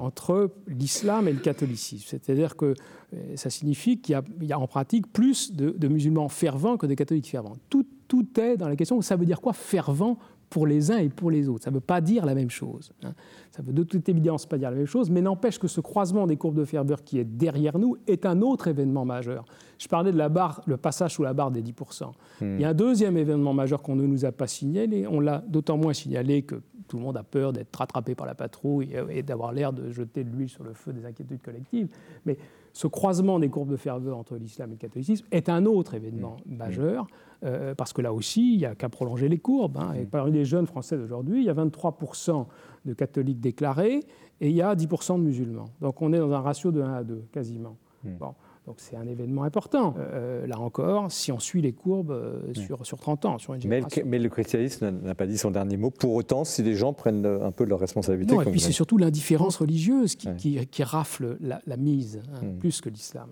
[0.00, 2.06] Entre l'islam et le catholicisme.
[2.08, 2.74] C'est-à-dire que
[3.14, 7.30] euh, ça signifie qu'il y, a en pratique plus de, musulmans fervents que de catholiques
[7.30, 7.56] fervents.
[7.70, 10.18] Tout, tout est dans la question, ça veut dire quoi fervent
[10.50, 11.64] pour les uns et pour les autres.
[11.64, 12.92] Ça ne veut pas dire la même chose.
[13.02, 13.12] Hein.
[13.50, 16.26] Ça veut de toute évidence pas dire la même chose, mais n'empêche que ce croisement
[16.26, 19.44] des courbes de ferveur qui est derrière nous est un autre événement majeur.
[19.78, 22.04] Je parlais de la barre, le passage sous la barre des 10%.
[22.40, 22.54] Hmm.
[22.56, 25.06] Il y a un deuxième événement majeur qu'on ne nous a pas signalé.
[25.06, 28.34] On l'a d'autant moins signalé que tout le monde a peur d'être rattrapé par la
[28.34, 31.88] patrouille et d'avoir l'air de jeter de l'huile sur le feu des inquiétudes collectives.
[32.26, 32.38] Mais
[32.72, 36.36] ce croisement des courbes de ferveur entre l'islam et le catholicisme est un autre événement
[36.46, 36.56] mmh.
[36.56, 37.06] majeur,
[37.44, 39.78] euh, parce que là aussi, il n'y a qu'à prolonger les courbes.
[39.78, 39.94] Hein.
[39.94, 40.10] Et mmh.
[40.10, 42.46] parmi les jeunes Français d'aujourd'hui, il y a 23%
[42.84, 44.00] de catholiques déclarés
[44.40, 45.68] et il y a 10% de musulmans.
[45.80, 47.76] Donc on est dans un ratio de 1 à 2, quasiment.
[48.04, 48.16] Mmh.
[48.18, 48.34] Bon.
[48.68, 49.94] Donc c'est un événement important.
[49.98, 53.62] Euh, là encore, si on suit les courbes euh, sur, sur 30 ans, sur une
[53.62, 54.02] génération.
[54.04, 55.90] Mais, le, christianisme n'a pas dit son dernier mot.
[55.90, 58.34] Pour autant, si les gens prennent un peu de leurs responsabilités.
[58.34, 62.58] Non, et puis c'est surtout l'indifférence religieuse qui, qui, rafle la, mise, hein, hmm.
[62.58, 63.30] plus que l'islam.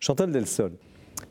[0.00, 0.72] Chantal Delsol,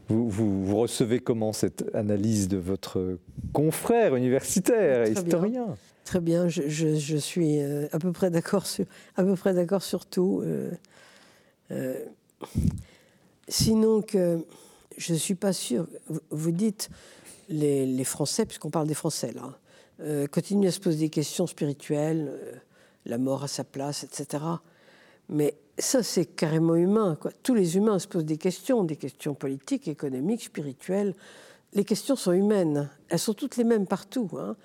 [0.07, 3.17] vous, vous, recevez comment cette analyse de votre
[3.51, 5.75] confrère universitaire, et historien?
[6.05, 8.85] Très bien, je, je, suis euh, à peu près d'accord sur,
[9.17, 10.41] à peu près d'accord sur tout.
[13.51, 14.45] Sinon que
[14.97, 15.85] je ne suis pas sûr,
[16.29, 16.89] vous dites
[17.49, 19.57] les, Français, puisqu'on parle des Français là,
[19.99, 22.53] euh, continuent à se poser des questions spirituelles, euh,
[23.05, 24.41] la mort à sa place, etc.
[25.27, 27.17] Mais ça, c'est carrément humain.
[27.19, 27.31] Quoi.
[27.43, 31.13] Tous les humains se posent des questions, des questions politiques, économiques, spirituelles.
[31.73, 32.89] Les questions sont humaines.
[33.09, 34.29] Elles sont toutes les mêmes partout.
[34.39, 34.55] Hein,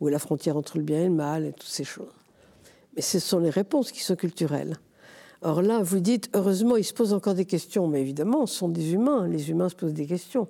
[0.00, 2.12] où est la frontière entre le bien et le mal et toutes ces choses.
[2.94, 4.76] Mais ce sont les réponses qui sont culturelles.
[5.46, 8.68] Or là, vous dites, heureusement, ils se posent encore des questions, mais évidemment, ce sont
[8.68, 10.48] des humains, les humains se posent des questions.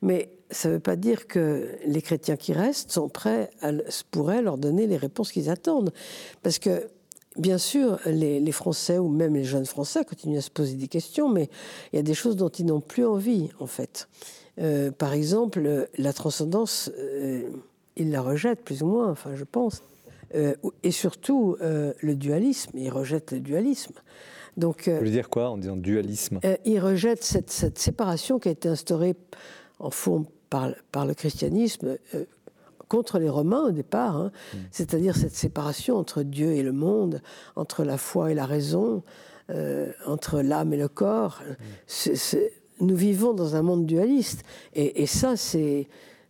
[0.00, 3.72] Mais ça ne veut pas dire que les chrétiens qui restent sont prêts, à,
[4.12, 5.92] pourraient leur donner les réponses qu'ils attendent.
[6.44, 6.86] Parce que,
[7.36, 11.28] bien sûr, les, Français, ou même les jeunes Français, continuent à se poser des questions,
[11.28, 11.50] mais
[11.92, 14.08] il y a des choses dont ils n'ont plus envie, en fait.
[14.60, 17.42] Euh, par exemple, la transcendance, euh,
[17.96, 19.82] ils la rejettent plus ou moins, enfin, je pense.
[20.34, 23.94] Euh, et surtout, le dualisme, ils rejettent le dualisme.
[24.56, 26.40] Donc, Vous voulez dire quoi en disant dualisme?
[26.64, 29.14] Il rejette cette, cette, séparation qui a été instaurée
[29.78, 31.96] en fond par, par le christianisme
[32.88, 34.32] contre les Romains au départ, hein.
[34.52, 34.56] mm.
[34.70, 37.22] c'est-à-dire cette séparation entre Dieu et le monde,
[37.54, 39.02] entre la foi et la raison,
[39.50, 41.40] euh, entre l'âme et le corps.
[42.00, 42.38] Mm.
[42.80, 44.42] nous vivons dans un monde dualiste,
[44.74, 45.88] et, ça, c'est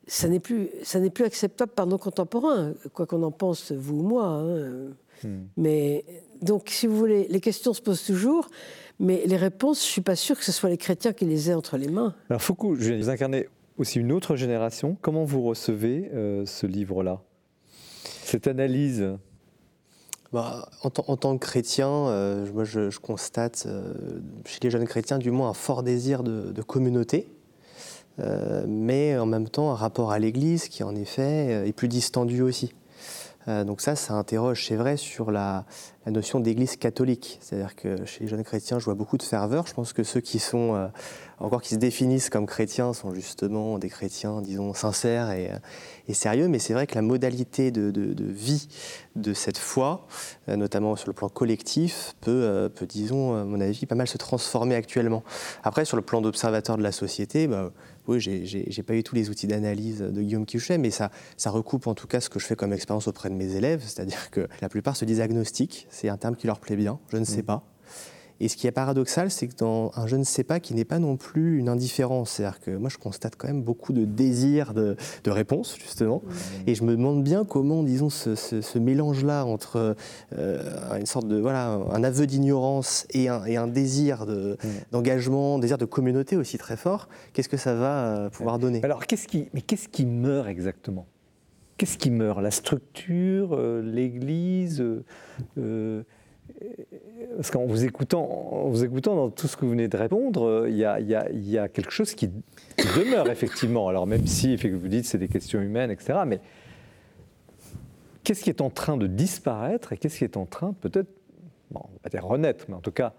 [0.08, 3.98] ça n'est plus, ça n'est plus acceptable par nos contemporains, quoi qu'on en pense, vous
[3.98, 4.24] ou moi.
[4.24, 4.88] Hein.
[5.22, 5.28] Mm.
[5.56, 6.04] Mais
[6.42, 8.48] donc, si vous voulez, les questions se posent toujours,
[8.98, 11.54] mais les réponses, je suis pas sûr que ce soit les chrétiens qui les aient
[11.54, 12.14] entre les mains.
[12.30, 14.96] Alors Foucault, vous incarner aussi une autre génération.
[15.00, 17.22] Comment vous recevez euh, ce livre-là?
[18.24, 19.06] Cette analyse?
[20.32, 23.94] Bah, en, tant que chrétien, euh, moi je, constate euh,
[24.44, 27.28] chez les jeunes chrétiens du moins un fort désir de, communauté,
[28.66, 32.74] mais en même temps un rapport à l'Église qui en effet est plus distendu aussi.
[33.46, 35.64] donc ça, ça interroge, c'est vrai, sur la,
[36.10, 37.38] notion d'église catholique.
[37.40, 39.66] C'est-à-dire que chez les jeunes chrétiens, je vois beaucoup de ferveur.
[39.66, 40.88] Je pense que ceux qui sont euh,
[41.38, 46.48] encore qui se définissent comme chrétiens sont justement des chrétiens, disons, sincères et, euh, sérieux.
[46.48, 48.68] Mais c'est vrai que la modalité de, vie
[49.16, 50.06] de cette foi,
[50.48, 54.18] euh, notamment sur le plan collectif, peut, peut, disons, à mon avis, pas mal se
[54.18, 55.22] transformer actuellement.
[55.62, 57.70] Après, sur le plan d'observateur de la société, bah,
[58.08, 61.86] oui, j'ai pas eu tous les outils d'analyse de Guillaume Quichet, mais ça, ça recoupe
[61.86, 64.48] en tout cas ce que je fais comme expérience auprès de mes élèves, c'est-à-dire que
[64.60, 67.42] la plupart se disent agnostiques, c'est un terme qui leur plaît bien, je ne sais
[67.42, 67.46] mm.
[67.46, 67.64] pas.
[68.40, 70.84] Et ce qui est paradoxal, c'est que dans un je ne sais pas qui n'est
[70.84, 72.32] pas non plus une indifférence.
[72.32, 76.22] C'est-à-dire que moi, je constate quand même beaucoup de désir de, de réponse, justement.
[76.66, 79.96] Et je me demande bien comment, disons, ce, mélange-là entre
[80.36, 84.26] euh, une sorte de, voilà, un aveu d'ignorance et un, et un, désir
[84.92, 88.80] d'engagement, de, désir de communauté aussi très fort, qu'est-ce que ça va euh, pouvoir donner?
[88.84, 91.06] Alors, qu'est-ce qui, mais qu'est-ce qui meurt exactement?
[91.78, 92.40] Qu'est-ce qui meurt?
[92.40, 94.84] La structure, euh, l'Église
[95.56, 96.02] euh,
[97.36, 100.76] Parce qu'en vous écoutant, vous écoutant dans tout ce que vous venez de répondre, il
[100.76, 102.30] y a, quelque chose qui,
[102.96, 103.88] demeure effectivement.
[103.88, 106.20] Alors même si, vous dites, c'est des questions humaines, etc.
[106.26, 106.40] Mais
[108.24, 111.08] qu'est-ce qui est en train de disparaître et qu'est-ce qui est en train, peut-être,
[111.70, 113.14] bon, on va dire renaître, mais en tout cas,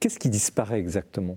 [0.00, 1.36] qu'est-ce qui disparaît exactement?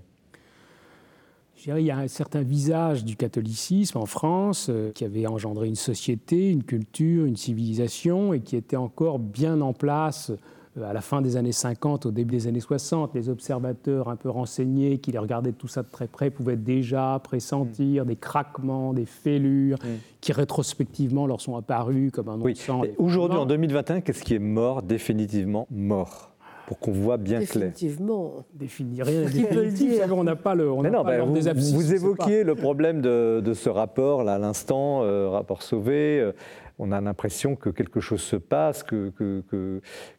[1.66, 5.74] Il y a un certain visage du catholicisme en France euh, qui avait engendré une
[5.74, 10.36] société, une culture, une civilisation et qui était encore bien en place euh,
[10.84, 13.14] à la fin des années 50, au début des années 60.
[13.14, 17.20] Les observateurs un peu renseignés qui les regardaient tout ça de très près pouvaient déjà
[17.22, 19.78] pressentir des craquements, des fêlures
[20.20, 22.54] qui rétrospectivement leur sont apparus comme un oui.
[22.98, 26.32] Aujourd'hui, en 2021, qu'est-ce qui est mort, définitivement mort
[26.66, 27.72] pour qu'on voit bien clair?
[27.72, 28.44] Définitivement.
[28.52, 30.00] Définir rien définitif.
[30.12, 30.70] On n'a pas le.
[30.70, 35.02] On non, pas vous, des vous évoquiez le problème de, ce rapport là à l'instant,
[35.02, 36.20] euh, rapport sauvé.
[36.20, 36.32] Euh,
[36.78, 39.42] on a l'impression que quelque chose se passe, que, que,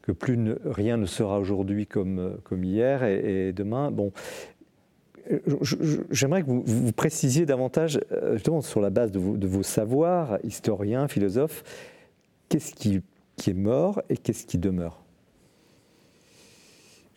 [0.01, 3.91] que, plus rien ne sera aujourd'hui comme, comme hier et, demain.
[3.91, 4.11] Bon,
[6.09, 10.39] J'aimerais que vous, précisiez davantage, euh, justement sur la base de vos, de vos savoirs,
[10.43, 11.63] historiens, philosophes,
[12.47, 13.01] qu'est-ce qui,
[13.35, 15.03] qui est mort et qu'est-ce qui demeure?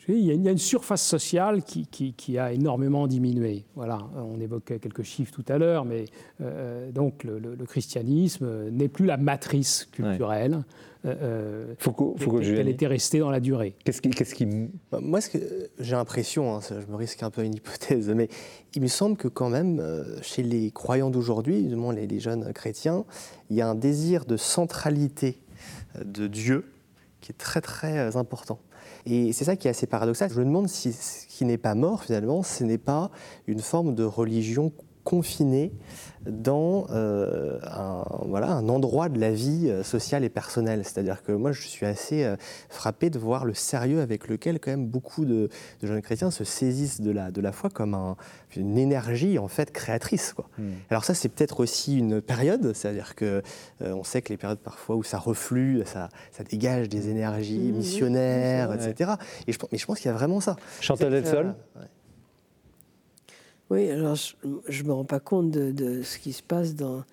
[0.09, 3.65] Il y, a une, surface sociale qui, a énormément diminué.
[3.77, 6.07] Voilà, on évoquait quelques chiffres tout à l'heure, mais
[6.41, 10.65] euh, donc le, christianisme n'est plus la matrice culturelle.
[11.05, 13.75] Euh, faut qu'elle était restée dans la durée.
[13.85, 14.47] Qu'est-ce qui, qu'est-ce qui...
[14.91, 15.39] Bah, moi, ce que
[15.79, 18.29] j'ai l'impression, hein, je me risque un peu une hypothèse, mais
[18.75, 22.21] il me semble que quand même, euh, chez les croyants d'aujourd'hui, du moins les, les,
[22.21, 23.05] jeunes chrétiens,
[23.51, 25.39] il y a un désir de centralité
[26.05, 26.73] de Dieu
[27.21, 28.59] qui est très très important.
[29.07, 30.31] Et c'est ça qui est assez paradoxal.
[30.31, 33.11] Je me demande si ce qui n'est pas mort, finalement, ce n'est pas
[33.47, 34.73] une forme de religion
[35.05, 35.73] confinée
[36.27, 40.83] dans euh, un, voilà, un endroit de la vie euh, sociale et personnelle.
[40.85, 42.37] C'est-à-dire que moi, je suis assez euh,
[42.69, 45.49] frappé de voir le sérieux avec lequel quand même beaucoup de,
[45.83, 48.17] jeunes chrétiens se saisissent de la, de la foi comme un,
[48.57, 50.33] une énergie en fait créatrice.
[50.33, 50.49] Quoi.
[50.59, 50.71] Hmm.
[50.91, 53.43] Alors ça, c'est peut-être aussi une période, c'est-à-dire que
[53.81, 58.73] on sait que les périodes parfois où ça reflue, ça, ça dégage des énergies missionnaires,
[58.73, 59.13] etc.
[59.49, 60.57] Et je, mais je pense qu'il y a vraiment ça.
[60.81, 61.55] Chantal Etsol
[63.73, 67.05] oui, alors je ne me rends pas compte de, ce qui se passe dans.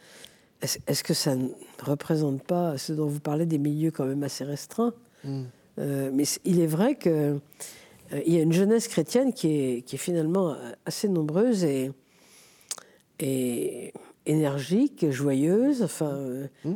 [0.62, 1.48] Est-ce que ça ne
[1.82, 4.94] représente pas ce dont vous parlez des milieux quand même assez restreints
[5.24, 5.44] hmm.
[5.80, 7.40] euh, Mais il est vrai qu'il euh,
[8.26, 11.92] y a une jeunesse chrétienne qui est, qui est finalement assez nombreuse et,
[13.22, 13.94] et
[14.26, 16.76] énergique, joyeuse, enfin, euh, hmm.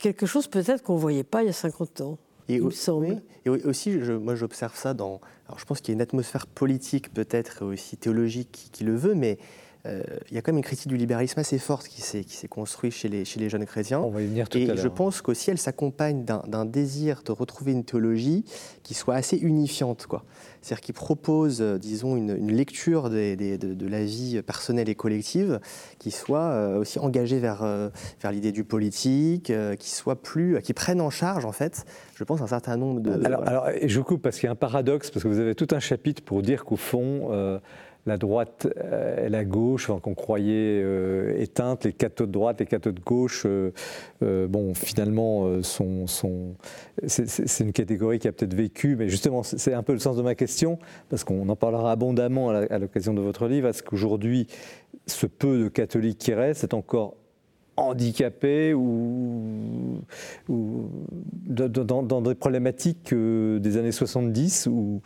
[0.00, 2.18] quelque chose peut-être qu'on ne voyait pas il y a 50 ans.
[2.48, 3.22] Et, il me semble.
[3.46, 6.46] et aussi, je, moi j'observe ça dans, alors je pense qu'il y a une atmosphère
[6.46, 9.38] politique peut-être aussi théologique qui, le veut, mais
[9.86, 13.08] il y a quand même une critique du libéralisme assez forte qui s'est construite chez
[13.08, 14.00] les, chez les jeunes chrétiens.
[14.00, 14.76] On va y venir tout et à l'heure.
[14.76, 18.44] je pense qu'aussi elle s'accompagne d'un désir de retrouver une théologie
[18.82, 20.06] qui soit assez unifiante.
[20.62, 24.94] C'est-à-dire qui propose, disons, une, une lecture des, des, de, de, la vie personnelle et
[24.94, 25.60] collective
[25.98, 27.62] qui soit aussi engagée vers,
[28.20, 31.84] vers l'idée du politique, qui soit plus, qui prenne en charge, en fait,
[32.16, 33.10] je pense, un certain nombre de...
[33.24, 33.60] Alors, voilà.
[33.60, 35.80] alors je coupe parce qu'il y a un paradoxe, parce que vous avez tout un
[35.80, 37.58] chapitre pour dire qu'au fond, euh,
[38.06, 42.60] la droite euh, et la gauche, enfin, qu'on croyait euh, éteintes, les cathos de droite,
[42.60, 46.06] les cathos de gauche, euh, bon, finalement, sont
[47.06, 50.22] c'est une catégorie qui a peut-être vécu, mais justement, c'est un peu le sens de
[50.22, 54.46] ma question, parce qu'on en parlera abondamment à l'occasion de votre livre, est-ce qu'aujourd'hui,
[55.06, 57.16] ce peu de catholiques qui restent est encore
[57.76, 60.00] handicapés ou,
[60.48, 60.88] ou
[61.46, 65.00] dans, dans, des problématiques des années 70 ou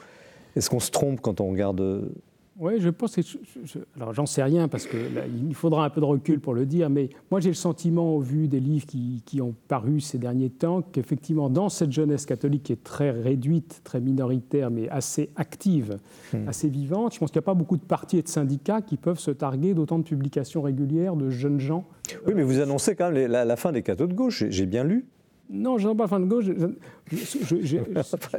[0.55, 2.11] est-ce qu'on se trompe quand on regarde
[2.59, 3.23] oui, je pense que.
[3.23, 6.41] Je, je, alors, j'en sais rien parce que là, il faudra un peu de recul
[6.41, 9.55] pour le dire, mais moi, j'ai le sentiment, au vu des livres qui, qui ont
[9.69, 14.71] paru ces derniers temps, qu'effectivement, dans cette jeunesse catholique qui est très réduite, très minoritaire,
[14.71, 15.99] mais assez active,
[16.33, 16.49] mmh.
[16.49, 18.97] assez vivante, je pense qu'il n'y a pas beaucoup de partis et de syndicats qui
[18.97, 21.85] peuvent se targuer d'autant de publications régulières de jeunes gens.
[22.27, 24.83] Oui, mais vous annoncez quand même la, la, fin des cathos de gauche, j'ai bien
[24.83, 25.07] lu.
[25.51, 26.45] Non, je n'en pas fin de gauche.
[26.45, 26.67] Je,
[27.11, 27.79] je, je,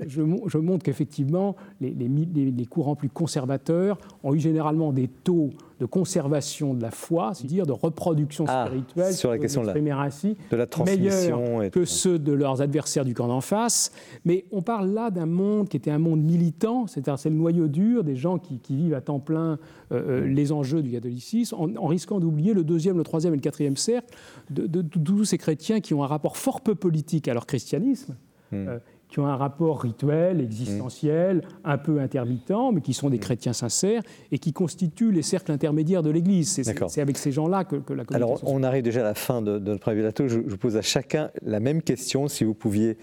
[0.48, 2.08] je montre qu'effectivement, les, les,
[2.52, 7.66] les, courants plus conservateurs ont eu généralement des taux de conservation de la foi, c'est-à-dire
[7.66, 12.20] de reproduction ah, spirituelle, sur la question de la, ainsi, de la transmission que ceux
[12.20, 13.92] de leurs adversaires du camp d'en face.
[14.26, 17.68] Mais on parle là d'un monde qui était un monde militant, c'est-à-dire c'est le noyau
[17.68, 19.58] dur des gens qui, qui vivent à temps plein
[19.92, 23.42] euh, les enjeux du catholicisme, en, en risquant d'oublier le deuxième, le troisième et le
[23.42, 24.14] quatrième cercle
[24.50, 27.46] de, de, de, tous ces chrétiens qui ont un rapport fort peu politique à leur
[27.46, 28.16] christianisme.
[28.52, 28.68] Hmm.
[28.68, 33.22] Euh, qui ont un rapport rituel, existentiel, un peu intermittent, mais qui sont des mmh.
[33.22, 36.62] chrétiens sincères et qui constituent les cercles intermédiaires de l'Église.
[36.88, 39.58] C'est avec ces gens-là que, que, la Alors, on arrive déjà à la fin de,
[39.58, 42.98] de notre premier Je, je, pose à chacun la même question, si vous pouviez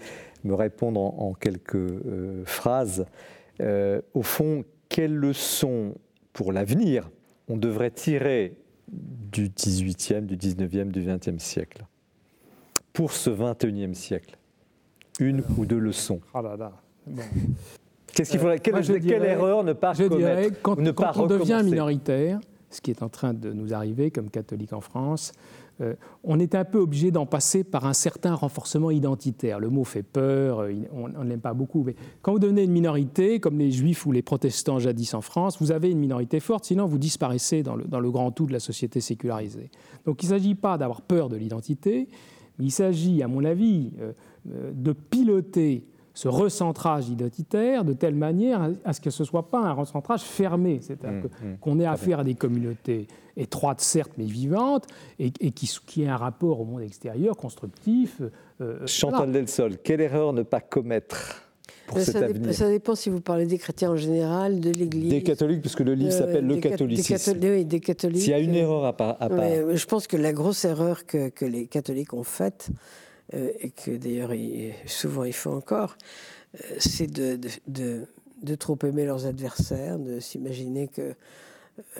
[0.45, 3.05] me répondre en, en quelques euh, phrases.
[3.59, 5.95] Euh, au fond, quelles leçons
[6.31, 7.09] pour l'avenir
[7.49, 8.57] on devrait tirer
[8.89, 11.85] du 18e, du 19e, du 20e siècle?
[12.93, 14.36] Pour ce 21e siècle
[15.19, 16.71] une ou deux leçons là là.
[17.05, 17.21] Bon.
[18.13, 20.91] Qu'est-ce qu'il faudrait, quelle, Moi, quelle dirais, erreur ne pas je commettre dirais, quand, ne
[20.91, 24.29] quand pas on devient recommencer minoritaire, ce qui est en train de nous arriver comme
[24.29, 25.33] catholique en France,
[25.81, 29.59] euh, on est un peu obligé d'en passer par un certain renforcement identitaire.
[29.59, 31.83] Le mot fait peur, euh, on ne l'aime pas beaucoup.
[31.83, 35.57] Mais quand vous devenez une minorité, comme les juifs ou les protestants jadis en France,
[35.61, 38.53] vous avez une minorité forte, sinon vous disparaissez dans le, dans le grand tout de
[38.53, 39.69] la société sécularisée.
[40.05, 42.07] Donc il ne s'agit pas d'avoir peur de l'identité,
[42.57, 44.13] mais il s'agit, à mon avis, euh,
[44.73, 45.85] de piloter
[46.17, 50.21] ce recentrage identitaire de telle manière à ce que ce ne soit pas un recentrage
[50.21, 53.05] fermé, c'est-à-dire mmh, qu'on mmh, ait affaire à des communautés
[53.35, 54.87] étroites, certes, mais vivantes,
[55.19, 58.19] et, et qui, qui aient un rapport au monde extérieur constructif.
[58.61, 59.31] Euh, Chantal voilà.
[59.33, 61.43] Delsol, quelle erreur ne pas commettre
[61.85, 64.71] pour cet ça, avenir dépend, ça dépend si vous parlez des chrétiens en général, de
[64.71, 65.11] l'Église.
[65.11, 67.13] Des catholiques, puisque le livre euh, s'appelle Le catholicisme.
[67.13, 68.21] Des, catholiques, oui, des catholiques.
[68.23, 69.17] S'il y a une erreur à part.
[69.19, 69.37] À part.
[69.37, 73.71] Ouais, je pense que la grosse erreur que, que les catholiques ont faite, euh, et
[73.71, 74.31] que d'ailleurs
[74.85, 75.97] souvent ils font encore,
[76.55, 78.05] euh, c'est de, de, de,
[78.41, 81.13] de, trop aimer leurs adversaires, de s'imaginer que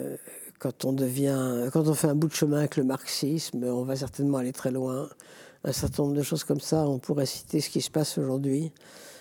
[0.00, 0.16] euh,
[0.58, 3.96] quand on devient, quand on fait un bout de chemin avec le marxisme, on va
[3.96, 5.08] certainement aller très loin.
[5.64, 8.72] Un certain nombre de choses comme ça, on pourrait citer ce qui se passe aujourd'hui.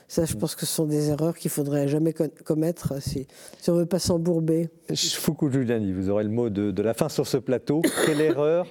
[0.08, 3.28] Ça, je pense que ce sont des erreurs qu'il faudrait jamais commettre si,
[3.60, 4.70] si on ne veut pas s'embourber.
[4.96, 7.82] Foucault Giuliani, vous aurez le mot de, de la fin sur ce plateau.
[8.06, 8.65] Quelle erreur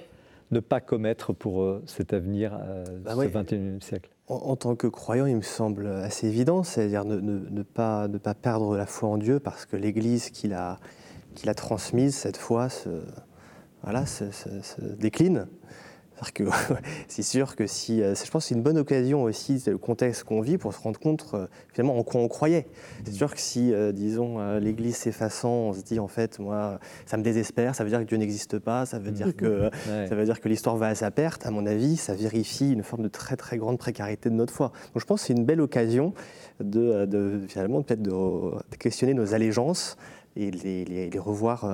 [0.51, 3.27] ne pas commettre pour euh, cet avenir euh, bah ce ouais.
[3.27, 7.49] 21e siècle en, en, tant que croyant, il me semble assez évident, c'est-à-dire ne, ne,
[7.49, 10.79] ne, pas, ne pas perdre la foi en Dieu parce que l'Église qu'il a,
[11.35, 12.89] qu'il a transmise, cette foi, se,
[13.83, 15.47] voilà, se, se, se décline.
[17.07, 20.23] C'est sûr que si, je pense que c'est une bonne occasion aussi, c'est le contexte
[20.23, 21.25] qu'on vit, pour se rendre compte
[21.73, 22.67] finalement en quoi on croyait.
[23.05, 27.17] C'est sûr que si, euh, disons, l'Église s'effaçant, on se dit en fait, moi, ça
[27.17, 30.07] me désespère, ça veut dire que Dieu n'existe pas, ça veut dire que, ouais.
[30.07, 31.45] ça veut dire que l'histoire va à sa perte.
[31.45, 34.71] À mon avis, ça vérifie une forme de très très grande précarité de notre foi.
[34.93, 36.13] Donc je pense que c'est une belle occasion
[36.59, 39.97] de, de finalement peut-être de, de questionner nos allégeances
[40.37, 41.65] et les, les, les, revoir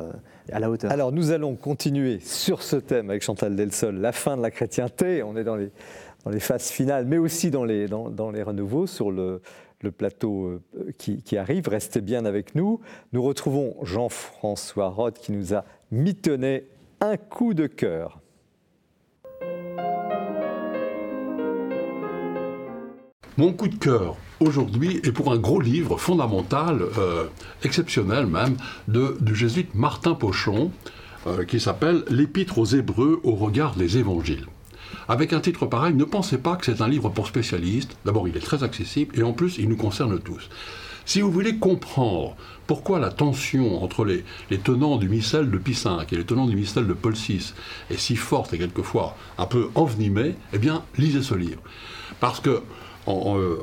[0.52, 0.92] à la hauteur.
[0.92, 5.22] Alors nous allons continuer sur ce thème avec Chantal Delsol, la fin de la chrétienté.
[5.24, 5.70] On est dans les,
[6.24, 9.42] dans les phases finales, mais aussi dans les, dans, dans les renouveaux sur le,
[9.82, 10.62] le plateau
[10.98, 11.68] qui, qui, arrive.
[11.68, 12.80] Restez bien avec nous.
[13.12, 16.66] Nous retrouvons Jean-François Roth qui nous a mitonné
[17.02, 18.20] un coup de cœur.
[23.36, 27.26] Mon coup de cœur aujourd'hui est pour un gros livre fondamental, euh,
[27.64, 28.56] exceptionnel même,
[28.88, 30.72] de, du jésuite Martin Pochon,
[31.26, 34.46] euh, qui s'appelle L'Épître aux Hébreux au regard des évangiles.
[35.08, 37.98] Avec un titre pareil, ne pensez pas que c'est un livre pour spécialistes.
[38.06, 40.50] D'abord, il est très accessible et en plus, il nous concerne tous.
[41.06, 42.36] Si vous voulez comprendre
[42.66, 44.24] pourquoi la tension entre les,
[44.60, 47.54] tenants du missel de Pie V et les tenants du missel de Paul VI
[47.90, 51.62] est si forte et quelquefois un peu envenimée, eh bien, lisez ce livre.
[52.22, 52.62] Parce que
[53.06, 53.58] en, euh,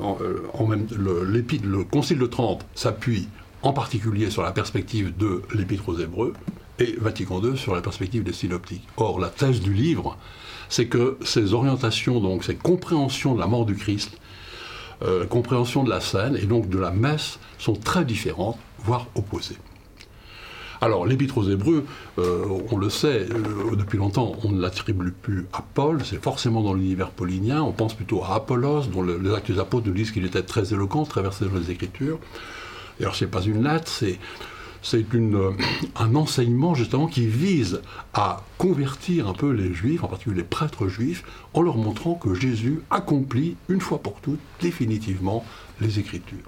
[0.92, 3.28] le Concile de Trente s'appuie
[3.62, 6.32] en particulier sur la perspective de l'Épître aux Hébreux,
[6.80, 8.86] et Vatican II sur la perspective des synoptiques.
[8.96, 10.16] Or, la thèse du livre,
[10.68, 14.18] c'est que ces orientations, donc ces compréhensions de la mort du Christ,
[15.02, 19.56] euh, compréhension de la scène et donc de la messe sont très différentes, voire opposées.
[20.82, 21.84] Alors, l'épître aux Hébreux,
[22.18, 26.62] euh, on le sait, euh, depuis longtemps, on ne l'attribue plus à Paul, c'est forcément
[26.62, 30.10] dans l'univers paulinien, on pense plutôt à Apollos, dont les actes des apôtres nous disent
[30.10, 32.18] qu'il était très éloquent, très versé dans les Écritures.
[32.98, 34.18] D'ailleurs, ce n'est pas une lettre, c'est
[34.82, 35.52] c'est euh,
[35.96, 37.82] un enseignement justement qui vise
[38.14, 42.34] à convertir un peu les juifs, en particulier les prêtres juifs, en leur montrant que
[42.34, 45.44] Jésus accomplit une fois pour toutes définitivement
[45.80, 46.38] les Écritures.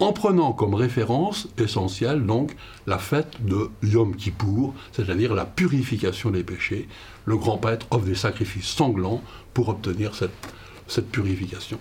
[0.00, 6.42] En prenant comme référence essentielle donc la fête de Yom Kippour, c'est-à-dire la purification des
[6.42, 6.88] péchés.
[7.26, 9.22] Le grand prêtre offre des sacrifices sanglants
[9.52, 11.78] pour obtenir cette, purification.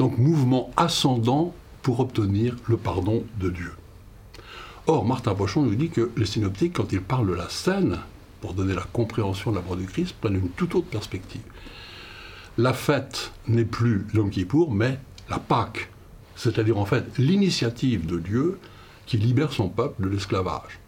[0.00, 3.72] Donc mouvement ascendant pour obtenir le pardon de Dieu.
[4.88, 8.00] Or, Martin Pochon nous dit que les synoptiques, quand ils parlent de la scène,
[8.40, 11.42] pour donner la compréhension de la mort du Christ, prennent une toute autre perspective.
[12.58, 15.90] La fête n'est plus Yom Kippour, mais la Pâque,
[16.40, 18.58] c'est-à-dire en fait l'initiative de Dieu
[19.04, 20.80] qui libère son peuple de l'esclavage.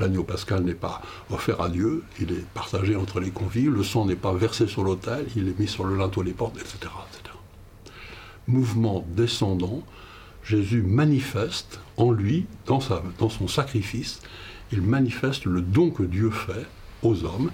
[0.00, 4.06] L'agneau pascal n'est pas offert à Dieu, il est partagé entre les convives, le sang
[4.06, 7.36] n'est pas versé sur l'autel, il est mis sur le linteau des portes, etc., etc.
[8.46, 9.82] Mouvement descendant
[10.42, 14.20] Jésus manifeste en lui, dans, son sacrifice,
[14.72, 16.66] il manifeste le don que Dieu fait
[17.02, 17.50] aux hommes,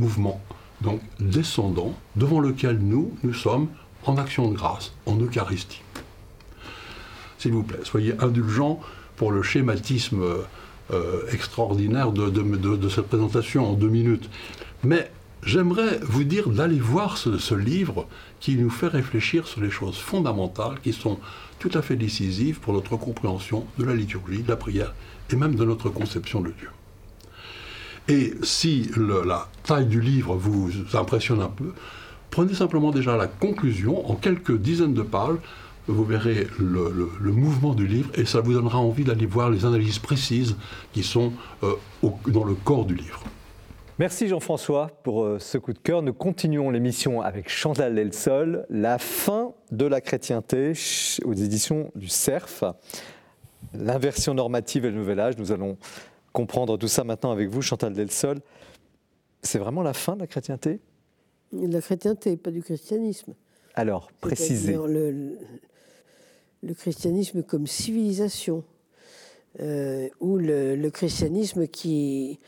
[0.00, 0.40] mouvement
[0.80, 3.68] donc descendant, devant lequel nous, nous sommes
[4.04, 5.82] en action de grâce, en Eucharistie.
[7.46, 8.80] S'il vous plaît, soyez indulgents
[9.14, 10.20] pour le schématisme
[10.92, 14.28] euh, extraordinaire de, cette présentation en deux minutes.
[14.82, 15.12] Mais
[15.44, 18.08] j'aimerais vous dire d'aller voir ce, livre
[18.40, 21.20] qui nous fait réfléchir sur les choses fondamentales qui sont
[21.60, 24.92] tout à fait décisives pour notre compréhension de la liturgie, de la prière
[25.30, 26.70] et même de notre conception de Dieu.
[28.08, 31.74] Et si la taille du livre vous impressionne un peu,
[32.32, 35.38] prenez simplement déjà la conclusion en quelques dizaines de pages.
[35.88, 40.00] Vous verrez le, mouvement du livre et ça vous donnera envie d'aller voir les analyses
[40.00, 40.56] précises
[40.92, 41.32] qui sont
[41.62, 41.74] euh,
[42.26, 43.22] dans le corps du livre.
[43.98, 46.02] Merci Jean-François pour euh, ce coup de cœur.
[46.02, 50.72] Nous continuons l'émission avec Chantal Delsol, La fin de la chrétienté
[51.24, 52.64] aux éditions du CERF.
[53.72, 55.38] L'inversion normative et le nouvel âge.
[55.38, 55.78] Nous allons
[56.32, 58.38] comprendre tout ça maintenant avec vous, Chantal Delsol.
[59.42, 60.80] C'est vraiment la fin de la chrétienté?
[61.52, 63.34] De la chrétienté, pas du christianisme.
[63.76, 64.74] Alors, précisez.
[64.74, 65.38] Le,
[66.66, 68.64] le, christianisme comme civilisation,
[69.60, 72.38] euh, ou le christianisme qui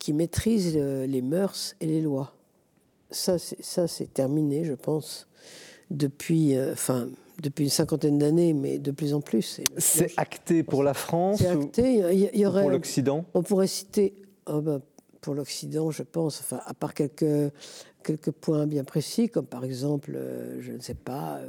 [0.00, 2.34] qui maîtrise euh, les mœurs et les lois.
[3.12, 5.28] Ça, c'est terminé, je pense,
[5.90, 7.08] depuis, euh, enfin,
[7.40, 9.60] depuis une cinquantaine d'années, mais de plus en plus.
[9.76, 12.02] C'est acté pour la France C'est acté.
[12.12, 13.24] Il y, aurait, pour l'Occident?
[13.34, 14.14] On pourrait citer,
[14.46, 14.80] oh ben,
[15.20, 17.52] pour l'Occident, je pense, enfin, à part quelques,
[18.02, 21.40] quelques points bien précis, comme par exemple, euh, je ne sais pas,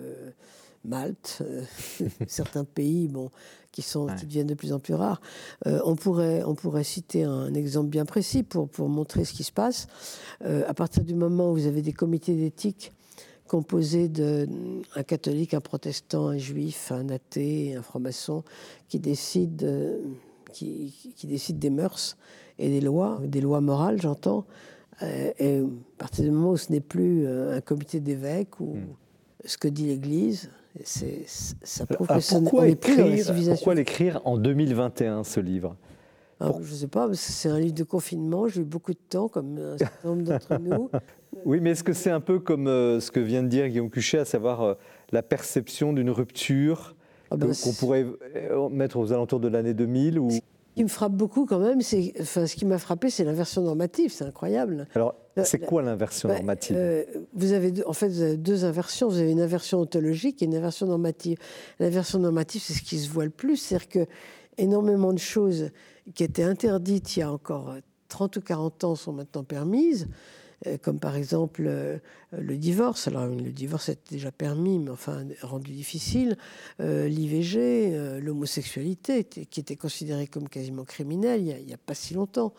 [0.84, 1.44] Malte,
[2.28, 3.30] certains pays, bon,
[3.72, 5.22] qui, sont, qui deviennent de plus en plus rares.
[5.68, 9.44] Euh, on, pourrait, on pourrait citer un exemple bien précis pour, pour montrer ce qui
[9.44, 9.88] se passe.
[10.44, 12.92] Euh, à partir du moment où vous avez des comités d'éthique
[13.48, 18.46] composés d'un catholique, un protestant, un juif, un athée, un franc-maçon,
[18.88, 19.68] qui décident,
[20.54, 22.16] qui, qui décident des mœurs
[22.60, 24.46] et des lois, des lois morales, j'entends.
[25.02, 28.88] Euh, et à partir du moment où ce n'est plus un comité d'évêques ou hmm.
[29.44, 30.50] ce que dit l'Église,
[30.84, 35.76] c'est, ça prouve pourquoi, écrire, pourquoi l'écrire en 2021, ce livre?
[36.39, 39.28] Ah, Je ne sais pas, c'est un livre de confinement, j'ai eu beaucoup de temps,
[39.28, 40.89] comme un certain nombre d'entre nous.
[41.45, 43.89] Oui, mais est-ce que c'est un peu comme euh, ce que vient de dire Guillaume
[43.89, 44.74] Cuchet, à savoir euh,
[45.11, 46.95] la perception d'une rupture
[47.30, 48.05] ah, ben, qu'on pourrait
[48.36, 50.30] euh, mettre aux alentours de l'année 2000 ou...
[50.72, 53.61] Ce qui me frappe beaucoup quand même, c'est, enfin, ce qui m'a frappé, c'est l'inversion
[53.61, 54.88] normative, c'est incroyable.
[54.95, 56.78] Alors, c'est quoi l'inversion bah, normative?
[56.80, 57.03] euh,
[57.34, 59.09] Vous avez en fait deux inversions.
[59.09, 61.38] Vous avez une inversion ontologique et une inversion normative.
[61.80, 64.05] L'inversion normative, c'est ce qui se voit le plus, c'est-à-dire que
[64.57, 65.72] énormément de choses
[66.15, 67.76] qui étaient interdites il y a encore
[68.07, 70.07] 30 ou 40 ans sont maintenant permises.
[70.68, 71.97] Euh, comme par exemple euh,
[72.32, 73.07] le divorce.
[73.07, 76.38] Alors le divorce est déjà permis, mais enfin rendu difficile.
[76.80, 82.53] L'IVG, l'homosexualité, qui était considérée comme quasiment criminelle il n'y a, pas si longtemps.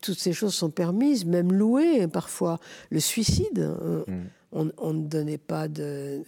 [0.00, 2.58] toutes ces choses sont permises, même louées parfois.
[2.90, 3.58] Le suicide.
[3.60, 4.22] Hein, mm.
[4.54, 6.22] On, ne donnait pas de,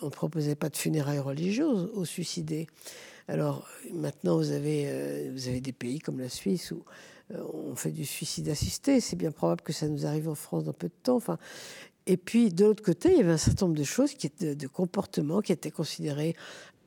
[0.00, 2.68] on ne proposait pas de funérailles religieuses aux suicidés.
[3.28, 7.90] Alors maintenant, vous avez, vous avez des pays comme la Suisse où euh, on fait
[7.90, 9.00] du suicide assisté.
[9.00, 11.16] C'est bien probable que ça nous arrive en France dans peu de temps.
[11.16, 11.38] Enfin,
[12.06, 14.54] et puis, de l'autre côté, il y avait un certain nombre de choses, qui étaient,
[14.54, 16.36] de comportements qui étaient considérés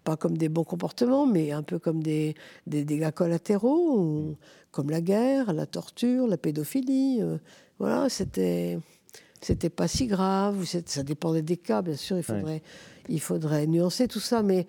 [0.06, 2.36] pas comme des bons comportements, mais un peu comme des,
[2.66, 4.38] dégâts collatéraux,
[4.72, 7.22] comme la guerre, la torture, la pédophilie.
[7.22, 7.38] Euh,
[7.80, 8.80] voilà, c'était
[9.42, 10.66] c'était pas si grave.
[10.86, 12.18] Ça dépendait des cas, bien sûr.
[12.18, 12.62] Il faudrait,
[13.10, 14.68] il faudrait nuancer tout ça, mais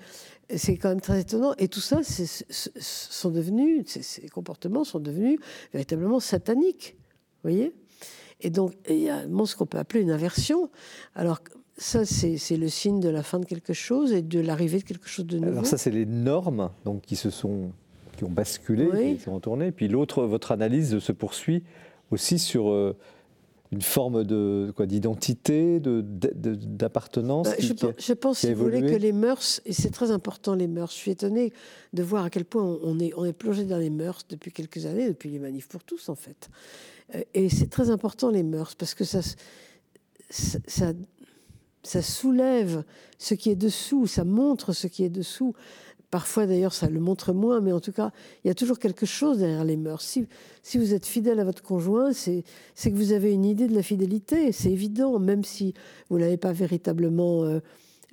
[0.56, 1.54] c'est quand même très étonnant.
[1.58, 5.38] Et tout ça, sont devenus, ces, comportements sont devenus
[5.72, 6.96] véritablement sataniques.
[7.42, 7.72] Vous voyez?
[8.40, 10.70] Et donc, il y a ce qu'on peut appeler une inversion.
[11.14, 11.40] Alors,
[11.76, 15.08] ça, c'est le signe de la fin de quelque chose et de l'arrivée de quelque
[15.08, 15.52] chose de nouveau.
[15.52, 17.72] Alors, ça, c'est les normes donc, qui se sont
[18.16, 19.72] qui ont basculé, qui sont retournées.
[19.72, 21.62] Puis l'autre, votre analyse se poursuit
[22.10, 22.70] aussi sur.
[22.70, 22.96] Euh,
[23.72, 27.48] une forme de quoi d'identité, de, d'appartenance.
[27.48, 30.90] Bah, je, pense, si vous voulez, que les mœurs, et c'est très important les mœurs.
[30.90, 31.52] Je suis étonnée
[31.92, 34.86] de voir à quel point on est, on est plongé dans les mœurs depuis quelques
[34.86, 36.50] années, depuis les manifs pour tous en fait.
[37.14, 39.20] Euh, et c'est très important les mœurs parce que ça,
[40.30, 40.92] ça,
[41.84, 42.82] ça soulève
[43.18, 45.54] ce qui est dessous, ça montre ce qui est dessous.
[46.10, 48.10] Parfois, d'ailleurs, ça le montre moins, mais en tout cas,
[48.44, 50.02] il y a toujours quelque chose derrière les mœurs.
[50.02, 50.26] Si,
[50.62, 52.42] si vous êtes fidèle à votre conjoint, c'est
[52.82, 54.50] que vous avez une idée de la fidélité.
[54.50, 55.72] C'est évident, même si
[56.08, 57.60] vous ne l'avez pas véritablement euh,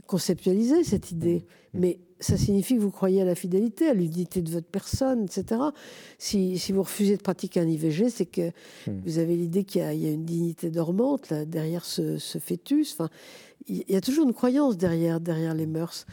[0.06, 1.46] conceptualisé, cette idée.
[1.74, 1.80] Mmh.
[1.80, 5.62] Mais ça signifie que vous croyez à la fidélité, à l'unité de votre personne, etc.
[6.20, 8.92] Si, si, vous refusez de pratiquer un IVG, c'est que mmh.
[9.06, 12.94] vous avez l'idée qu'il y, y, a une dignité dormante là, derrière ce, ce fœtus.
[12.94, 13.10] Enfin,
[13.68, 16.06] il y a toujours une croyance derrière, derrière les mœurs.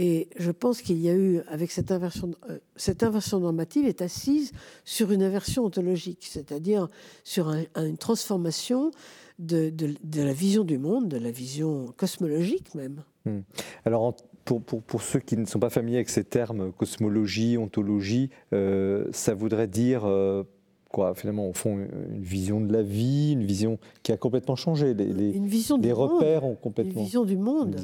[0.00, 4.00] Et je pense qu'il y a eu, avec cette inversion, euh, cette inversion normative est
[4.00, 4.52] assise
[4.84, 6.88] sur une inversion ontologique, c'est-à-dire
[7.24, 8.92] sur une transformation
[9.40, 13.02] de, de, la vision du monde, de la vision cosmologique même.
[13.24, 13.40] Hmm.
[13.84, 18.30] Alors, pour, pour, pour, ceux qui ne sont pas familiers avec ces termes, cosmologie, ontologie,
[18.52, 20.04] euh, ça voudrait dire...
[20.04, 20.44] Euh,
[20.90, 24.94] quoi, finalement, au fond, une vision de la vie, une vision qui a complètement changé.
[24.94, 27.00] Les, les, une vision les repères ont complètement.
[27.00, 27.76] Une vision du monde.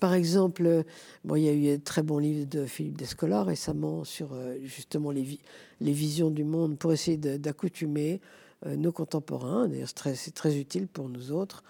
[0.00, 0.84] Par exemple,
[1.24, 4.56] bon, il y a eu un très bon livre de Philippe Descola récemment sur euh,
[4.62, 5.38] justement les,
[5.80, 8.20] visions du monde pour essayer d'accoutumer
[8.66, 11.64] euh, nos contemporains, d'ailleurs c'est très, utile pour nous autres,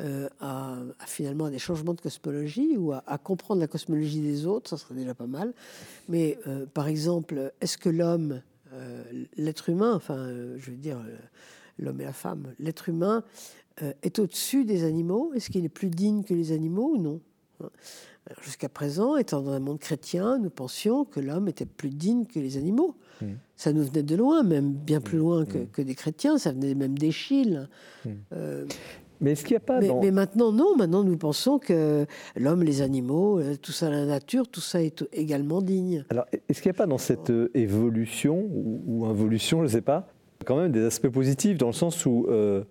[0.00, 4.70] euh, à, finalement à des changements de cosmologie ou à, comprendre la cosmologie des autres,
[4.70, 5.52] ça serait déjà pas mal.
[6.08, 6.38] Mais
[6.74, 8.42] par exemple, est-ce que l'homme,
[9.36, 10.16] l'être humain, enfin
[10.56, 10.98] je veux dire
[11.78, 13.22] l'homme et la femme, l'être humain
[14.02, 15.32] est au-dessus des animaux?
[15.34, 17.20] Est-ce qu'il est plus digne que les animaux ou non?
[18.42, 22.38] Jusqu'à présent, étant dans un monde chrétien, nous pensions que l'homme était plus digne que
[22.38, 22.96] les animaux.
[23.20, 23.34] Hmm.
[23.56, 25.20] Ça nous venait de loin, même bien plus hmm.
[25.20, 25.66] loin hmm.
[25.72, 27.12] que, des chrétiens, ça venait même des
[28.32, 28.66] Euh,
[29.22, 29.80] mais est-ce qu'il n'y a pas.
[29.80, 34.48] Mais, maintenant, non, maintenant nous pensons que l'homme, les animaux, euh, tout ça, la nature,
[34.48, 36.04] tout ça est également digne.
[36.10, 39.68] Alors, est-ce qu'il n'y a pas dans cette euh, évolution, ou, ou involution, je ne
[39.68, 40.08] sais pas,
[40.44, 42.64] quand même des aspects positifs, dans le sens où euh,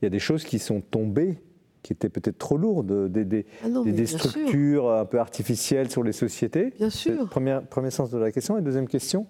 [0.00, 1.38] il y a des choses qui sont tombées
[1.84, 6.72] qui étaient peut-être trop lourdes, des, des, ah structures un peu artificielles sur les sociétés
[6.78, 7.28] Bien sûr.
[7.28, 8.56] Premier, premier sens de la question.
[8.58, 9.26] Et deuxième question,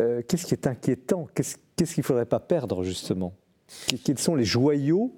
[0.00, 1.26] euh, qu'est-ce qui est inquiétant?
[1.34, 3.34] Qu'est-ce qu'il ne faudrait pas perdre, justement?
[4.04, 5.12] Quels sont les joyaux,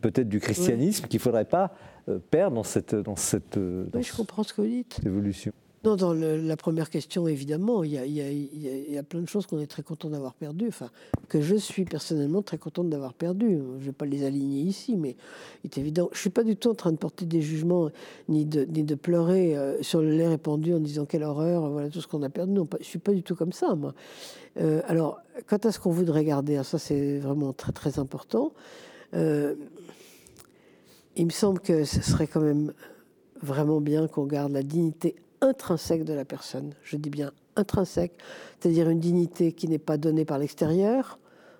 [0.00, 1.74] peut-être du christianisme, qu'il ne faudrait pas
[2.08, 5.00] euh, perdre dans cette, dans cette, oui, je comprends ce que vous dites.
[5.04, 5.52] évolution?
[5.84, 9.82] Non, dans la première question, évidemment, il y a, plein de choses qu'on est très
[9.82, 10.90] content d'avoir perdues, enfin,
[11.28, 13.58] que je suis personnellement très contente d'avoir perdues.
[13.58, 15.16] Je ne vais pas les aligner ici, mais
[15.62, 16.08] il est évident.
[16.10, 17.90] Je ne suis pas du tout en train de porter des jugements
[18.28, 22.08] ni de, pleurer euh, sur le lait répandu en disant quelle horreur, voilà tout ce
[22.08, 22.54] qu'on a perdu.
[22.54, 23.94] Je ne suis pas du tout comme ça, moi.
[24.58, 28.52] Euh, alors, quant à ce qu'on voudrait garder, ça c'est vraiment très très important.
[29.14, 29.54] Euh,
[31.14, 32.72] il me semble que ce serait quand même
[33.42, 36.72] vraiment bien qu'on garde la dignité intrinsèque de la personne.
[36.82, 38.12] Je dis bien intrinsèque,
[38.60, 41.18] c'est-à-dire une dignité qui n'est pas donnée par l'extérieur,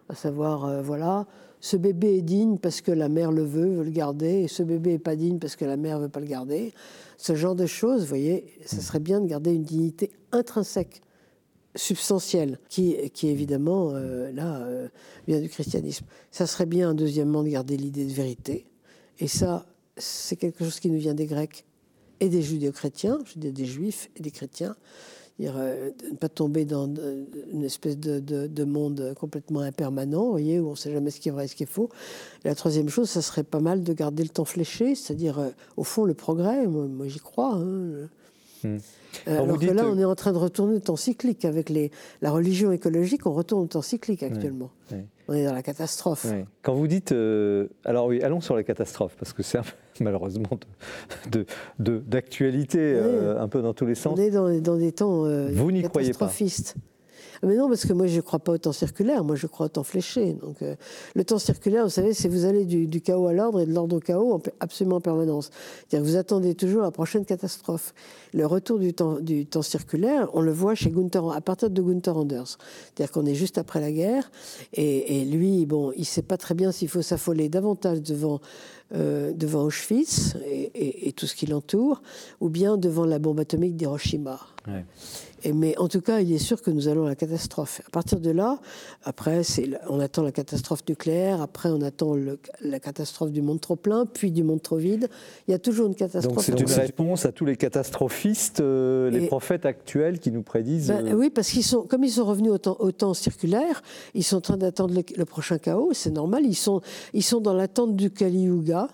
[0.08, 1.26] à savoir, euh, voilà,
[1.60, 4.62] ce bébé est digne parce que la mère le veut, veut le garder, et ce
[4.62, 6.72] bébé n'est pas digne parce que la mère ne veut pas le garder.
[7.16, 11.02] Ce genre de choses, vous voyez, ce serait bien de garder une dignité intrinsèque,
[11.74, 14.88] substantielle, qui, qui évidemment, euh, là, euh,
[15.26, 16.06] vient du christianisme.
[16.30, 18.66] Ça serait bien, deuxièmement, de garder l'idée de vérité.
[19.18, 19.66] Et ça,
[19.96, 21.65] c'est quelque chose qui nous vient des Grecs
[22.20, 24.76] et des judéo-chrétiens, je dis des juifs et des chrétiens,
[25.38, 26.90] euh, de ne pas tomber dans
[27.52, 31.32] une espèce de, monde complètement impermanent, voyez, où on ne sait jamais ce qui est
[31.32, 31.90] vrai et ce qui est faux.
[32.44, 35.84] la troisième chose, ça serait pas mal de garder le temps fléché, c'est-à-dire, euh, au
[35.84, 36.66] fond, le progrès.
[36.66, 37.54] Moi, j'y crois.
[37.54, 38.08] Hein.
[38.64, 38.78] Hmm.
[39.28, 41.44] Euh, alors que là, on est en train de retourner au temps cyclique.
[41.44, 41.90] Avec les,
[42.22, 44.70] la religion écologique, on retourne au temps cyclique actuellement.
[45.28, 46.26] On est dans la catastrophe.
[46.62, 47.14] Quand vous dites.
[47.84, 49.58] alors oui, allons sur la catastrophe, parce que c'est
[50.00, 50.48] malheureusement
[51.78, 54.18] d'actualité de, de, un peu dans tous les sens.
[54.18, 56.28] On est dans, dans des temps vous n'y croyez pas
[57.43, 59.66] mais non, parce que moi, je ne crois pas au temps circulaire, moi, je crois
[59.66, 60.34] au temps fléché.
[60.34, 60.74] Donc, euh,
[61.14, 63.97] le temps circulaire, vous savez, c'est vous allez du, chaos à l'ordre et de l'ordre
[63.97, 65.51] au chaos en, absolument en permanence.
[65.89, 67.95] C'est-à-dire que vous attendez toujours la prochaine catastrophe.
[68.32, 72.59] Le retour du temps, circulaire, on le voit chez Gunther, à partir de Gunther Anders.
[72.95, 74.30] C'est-à-dire qu'on est juste après la guerre,
[74.72, 78.41] et, lui, bon, il ne sait pas très bien s'il faut s'affoler davantage devant
[78.95, 82.03] euh, devant Auschwitz et, tout ce qui l'entoure,
[82.41, 84.39] ou bien devant la bombe atomique d'Hiroshima.
[85.45, 87.80] mais en tout cas, il est sûr que nous allons à la catastrophe.
[87.87, 88.61] À partir de là,
[89.03, 89.43] après,
[89.89, 92.14] on attend la catastrophe nucléaire, après on attend
[92.61, 95.09] la catastrophe du monde trop plein, puis du monde trop vide.
[95.49, 96.34] Il y a toujours une catastrophe.
[96.34, 100.89] Donc c'est une réponse à tous les catastrophistes, euh, les prophètes actuels qui nous prédisent.
[100.89, 103.82] Ben, euh, oui, parce qu'ils sont, comme ils sont revenus au temps, au temps circulaire,
[104.14, 105.91] ils sont en train d'attendre le, prochain chaos.
[105.93, 106.45] C'est normal.
[106.47, 106.80] Ils sont,
[107.14, 108.86] ils sont dans l'attente du Kali Yuga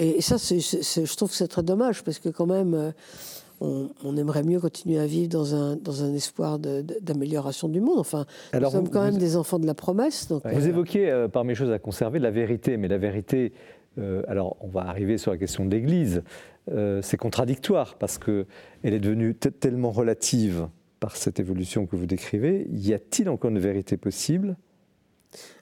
[0.00, 2.90] et ça, je trouve que c'est très dommage parce que quand même, euh,
[3.60, 7.98] on, aimerait mieux continuer à vivre dans un, dans un espoir d'amélioration du monde.
[7.98, 8.24] Enfin,
[8.54, 10.28] nous sommes quand même des enfants de la promesse.
[10.28, 13.52] Donc, vous euh, évoquiez euh, parmi les choses à conserver la vérité, mais la vérité,
[14.28, 16.22] alors on va arriver sur la question de l'Église,
[17.02, 18.46] c'est contradictoire parce qu'elle
[18.82, 20.68] est devenue tellement relative
[21.00, 22.66] par cette évolution que vous décrivez.
[22.72, 24.56] Y a-t-il encore une vérité possible?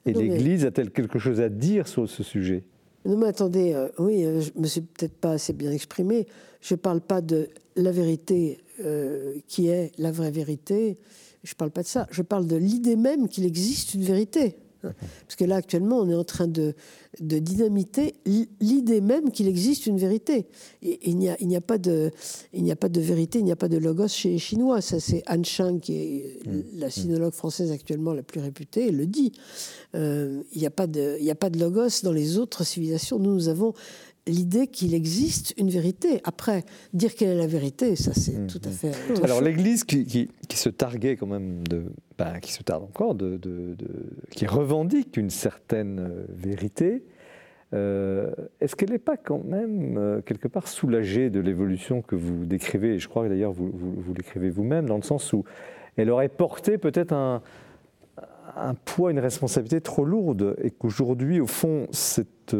[0.05, 2.63] Et l'Église a-t-elle quelque chose à dire sur ce sujet?
[3.09, 6.27] Non, mais attendez, euh, oui, euh, je me suis peut-être pas assez bien exprimé.
[6.61, 10.99] Je ne parle pas de la vérité euh, qui est la vraie vérité.
[11.43, 12.05] Je ne parle pas de ça.
[12.11, 14.57] Je parle de l'idée même qu'il existe une vérité.
[14.81, 16.73] Parce que là, actuellement, on est en train de,
[17.19, 18.15] de dynamiter
[18.61, 20.47] l'idée même qu'il existe une vérité.
[20.81, 22.11] Et, il n'y a, a, pas de,
[22.53, 24.81] il n'y a pas de vérité, il n'y a pas de logos chez les Chinois.
[24.81, 26.63] Ça, c'est Han Shang, qui est mm.
[26.79, 29.31] la sinologue française actuellement la plus réputée, elle le dit.
[29.95, 33.19] Euh, il n'y a, pas de, il a pas de logos dans les autres civilisations.
[33.19, 33.73] Nous, nous avons
[34.29, 36.21] l'idée qu'il existe une vérité.
[36.23, 36.63] Après,
[36.93, 39.23] dire quelle est la vérité, ça c'est mmh, tout à fait.
[39.23, 41.83] Alors l'Église qui, qui, se targuait quand même de,
[42.17, 43.75] ben, qui se tarde encore de, de,
[44.31, 47.03] qui revendique une certaine euh, vérité.
[47.73, 52.45] Euh, est-ce qu'elle n'est pas quand même euh, quelque part soulagée de l'évolution que vous
[52.45, 52.95] décrivez?
[52.95, 55.43] Et je crois que d'ailleurs vous, vous, l'écrivez vous-même, dans le sens où
[55.97, 57.41] elle aurait porté peut-être un,
[58.55, 62.55] un poids, une responsabilité trop lourde, et qu'aujourd'hui, au fond, cette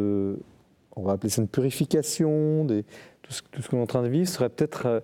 [0.96, 2.84] on va appeler ça une purification, des,
[3.22, 5.00] tout ce, qu'on est en train de vivre, serait peut-être euh,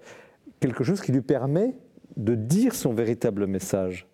[0.60, 1.74] quelque chose qui lui permet
[2.16, 4.06] de dire son véritable message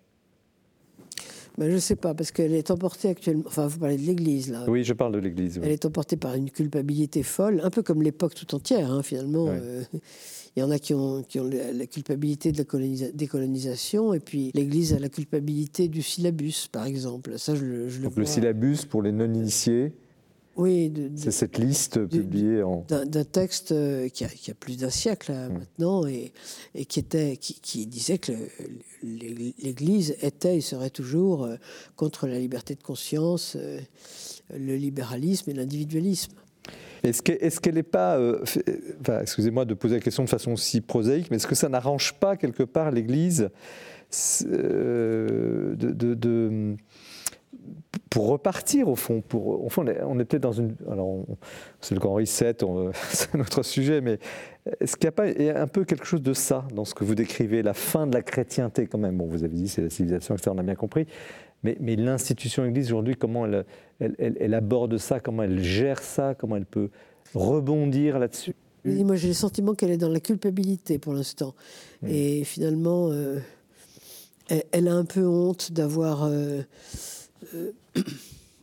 [1.57, 3.45] ben, Je ne sais pas, parce qu'elle est emportée actuellement.
[3.47, 4.65] Enfin, vous parlez de l'Église, là.
[4.67, 5.59] Oui, je parle de l'Église.
[5.63, 9.47] Elle est emportée par une culpabilité folle, un peu comme l'époque tout entière, hein, finalement.
[9.49, 9.83] Euh,
[10.55, 14.51] il y en a qui ont, qui ont la culpabilité de la décolonisation, et puis
[14.53, 17.39] l'Église a la culpabilité du syllabus, par exemple.
[17.39, 19.93] Ça, je, je Donc le syllabus pour les non-initiés
[20.55, 24.91] oui, c'est cette liste publiée en d'un texte euh, qui a, qui a plus d'un
[24.91, 25.57] siècle hein, hum.
[25.57, 26.31] maintenant et,
[26.75, 28.33] et, qui était qui, qui disait que
[29.01, 31.55] l'Église était et serait toujours euh,
[31.95, 33.79] contre la liberté de conscience, euh,
[34.55, 36.33] le libéralisme et l'individualisme.
[37.01, 38.17] Est-ce qu'elle n'est pas,
[39.01, 42.13] enfin, excusez-moi de poser la question de façon si prosaïque, mais est-ce que ça n'arrange
[42.13, 43.49] pas quelque part l'Église
[44.45, 46.77] de, de
[48.09, 49.21] pour repartir au fond.
[49.21, 50.75] Pour, au fond, on est peut-être dans une.
[50.89, 51.25] Alors,
[51.81, 52.57] c'est le grand reset,
[53.09, 54.19] c'est notre sujet, mais
[54.79, 57.15] est-ce qu'il n'y a pas un peu quelque chose de ça dans ce que vous
[57.15, 59.17] décrivez, la fin de la chrétienté quand même?
[59.17, 61.07] Bon, vous avez dit c'est la civilisation, etc., on a bien compris.
[61.63, 63.65] Mais, mais l'institution Église aujourd'hui, comment elle,
[64.19, 66.89] elle, aborde ça, comment elle gère ça, comment elle peut
[67.33, 68.53] rebondir là-dessus?
[68.85, 71.55] Moi, j'ai le sentiment qu'elle est dans la culpabilité pour l'instant.
[72.05, 73.39] Et finalement, euh,
[74.71, 76.25] elle, a un peu honte d'avoir.
[76.25, 76.63] Euh,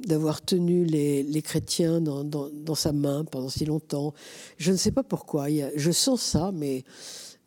[0.06, 4.14] d'avoir tenu les, chrétiens dans, sa main pendant si longtemps.
[4.56, 5.46] Je ne sais pas pourquoi.
[5.76, 6.84] je sens ça, mais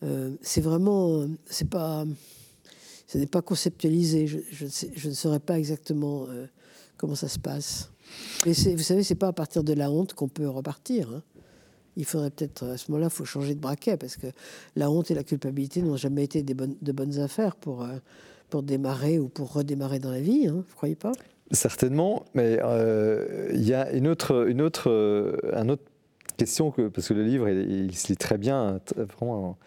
[0.04, 2.06] euh, c'est vraiment, c'est pas,
[3.08, 4.28] ce n'est pas conceptualisé.
[4.28, 6.46] Je, ne saurais pas exactement euh,
[6.98, 7.90] comment ça se passe.
[8.46, 11.10] Mais vous savez, c'est pas à partir de la honte qu'on peut repartir.
[11.12, 11.24] Hein.
[11.96, 14.28] Il faudrait peut-être à ce moment-là, faut changer de braquet parce que
[14.76, 17.86] la honte et la culpabilité n'ont jamais été des bonnes, de bonnes affaires pour
[18.54, 20.45] pour démarrer ou pour redémarrer dans la vie.
[20.45, 21.12] Hein, vous croyez pas?
[21.49, 25.82] Certainement, mais euh, il y a une autre, une autre, euh, un autre
[26.38, 29.58] question, que, parce que le livre, il, se lit très bien, vraiment,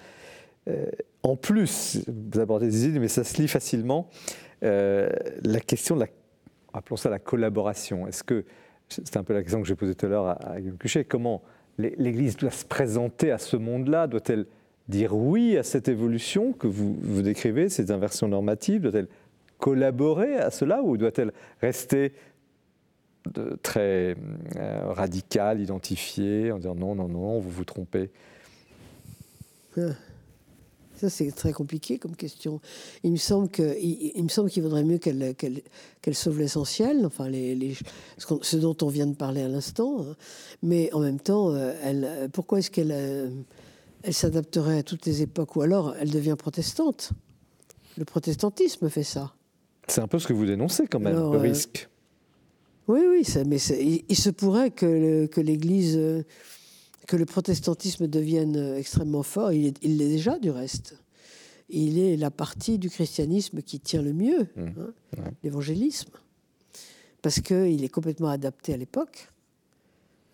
[0.69, 0.87] euh,
[1.25, 4.09] en plus, vous abordez des idées, mais ça se lit facilement,
[4.63, 6.07] la question de la,
[6.73, 8.07] appelons ça la collaboration.
[8.07, 8.45] Est-ce que,
[8.89, 11.43] c'est un peu la question que j'ai posée tout à l'heure à, Guillaume Cuchet, comment
[11.77, 14.07] l'Église doit se présenter à ce monde-là?
[14.07, 14.47] Doit-elle
[14.89, 19.09] dire oui à cette évolution que vous, décrivez, ces inversions normatives Doit-elle
[19.59, 22.13] collaborer à cela ou doit-elle rester
[23.63, 24.15] très
[24.57, 28.11] euh, radicale, identifiée, en disant non, non, non, vous vous trompez?
[29.77, 29.91] Ah.
[30.97, 32.61] Ça, c'est très compliqué comme question.
[33.05, 37.31] Il me semble qu'il vaudrait mieux qu'elle sauve l'essentiel, enfin,
[38.43, 40.01] ce, dont on vient de parler à l'instant.
[40.01, 40.17] Hein.
[40.63, 43.29] Mais en même temps, euh, pourquoi est-ce qu'elle euh,
[44.07, 47.11] elle s'adapterait à toutes les époques Ou alors, elle devient protestante.
[47.99, 49.35] Le protestantisme fait ça.
[49.89, 51.89] C'est un peu ce que vous dénoncez quand même, le euh, risque.
[52.87, 56.23] Oui, oui, ça, mais il, se pourrait que, que l'Église, euh,
[57.09, 59.53] que le protestantisme devienne euh, extrêmement fort.
[59.53, 60.97] Il l'est déjà, du reste.
[61.69, 64.67] Il est la partie du christianisme qui tient le mieux, mmh.
[65.19, 66.11] hein, l'évangélisme,
[67.23, 69.31] parce qu'il est complètement adapté à l'époque.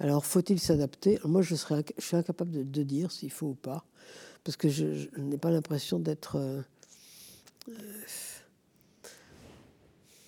[0.02, 1.18] Alors, faut-il s'adapter?
[1.24, 3.84] Moi, je, serais, je suis incapable de, dire s'il faut ou pas,
[4.44, 6.64] parce que je, n'ai pas l'impression d'être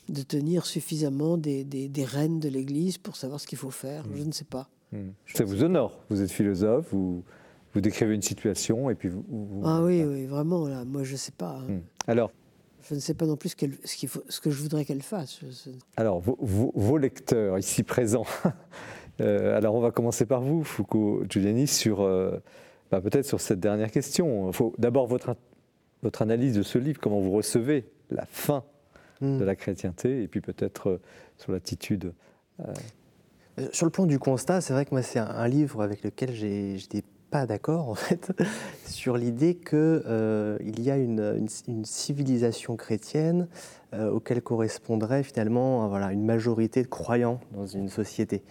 [0.08, 4.04] de tenir suffisamment des, des, rênes de l'Église pour savoir ce qu'il faut faire.
[4.14, 4.68] Je ne sais pas.
[4.92, 5.10] Hmm.
[5.34, 5.98] Ça vous honore?
[6.10, 7.24] Vous êtes philosophe, vous,
[7.72, 9.62] vous décrivez une situation et puis vous.
[9.64, 10.68] ah oui, oui, vraiment.
[10.68, 11.58] Là, moi, je ne sais pas.
[11.58, 11.68] Hein.
[11.68, 11.80] Hmm.
[12.06, 12.30] Alors.
[12.86, 15.00] Je ne sais pas non plus ce, ce, qu'il faut, ce que je voudrais qu'elle
[15.00, 15.40] fasse.
[15.96, 16.36] Alors, vos,
[16.74, 18.26] vos, lecteurs ici présents.
[19.20, 22.38] Euh, alors, on va commencer par vous, Foucault Giuliani, sur euh,
[22.90, 24.50] bah, peut-être sur cette dernière question.
[24.78, 25.36] D'abord, votre,
[26.02, 28.64] votre analyse de ce livre, comment vous recevez la fin
[29.20, 29.44] de hmm.
[29.44, 31.00] la chrétienté, et puis peut-être euh,
[31.38, 32.12] sur l'attitude.
[33.72, 37.04] Sur le plan du constat, c'est vrai que moi, c'est un, livre avec lequel j'étais
[37.30, 38.32] pas d'accord, en fait,
[38.84, 41.46] sur l'idée qu'il il y a une,
[41.84, 43.46] civilisation chrétienne
[43.92, 48.42] auquel correspondrait finalement voilà, une majorité de croyants dans une société.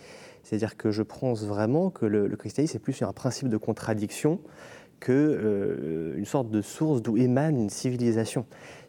[0.44, 4.40] C'est-à-dire que je pense vraiment que le, christianisme est plus un principe de contradiction
[5.00, 8.46] qu'une une sorte de source d'où émane une civilisation.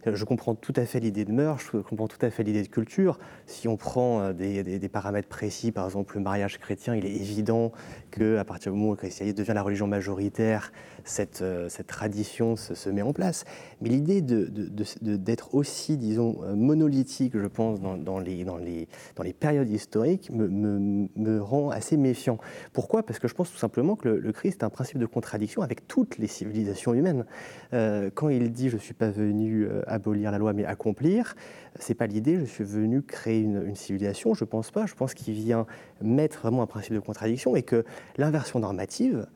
[0.07, 2.69] Je comprends tout à fait l'idée de mœurs, je comprends tout à fait l'idée de
[2.69, 3.19] culture.
[3.47, 7.73] Si on prend euh, des, paramètres précis, par exemple le mariage chrétien, il est évident
[8.11, 10.73] qu'à partir du moment où le christianisme devient la religion majoritaire,
[11.05, 13.45] cette, euh, cette tradition se, met en place.
[13.81, 21.71] Mais l'idée d'être aussi, disons, euh, monolithique, je pense, dans, les, périodes historiques, me, rend
[21.71, 22.39] assez méfiant.
[22.73, 23.03] Pourquoi?
[23.03, 25.87] Parce que je pense tout simplement que le, Christ est un principe de contradiction avec
[25.87, 27.25] toutes les civilisations humaines.
[27.73, 31.35] quand il dit «je ne suis pas venu abolir la loi, mais accomplir.
[31.79, 32.39] C'est pas l'idée.
[32.39, 34.35] Je suis venu créer une, civilisation.
[34.35, 34.87] Je pense pas.
[34.87, 35.67] Je pense qu'il vient
[36.01, 37.85] mettre vraiment un principe de contradiction et que
[38.17, 39.27] l'inversion normative.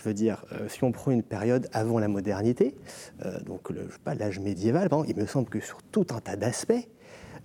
[0.00, 2.74] Je veux dire, euh, si on prend une période avant la modernité,
[3.26, 6.88] euh, donc le, l'âge médiéval, il me semble que sur tout un tas d'aspects,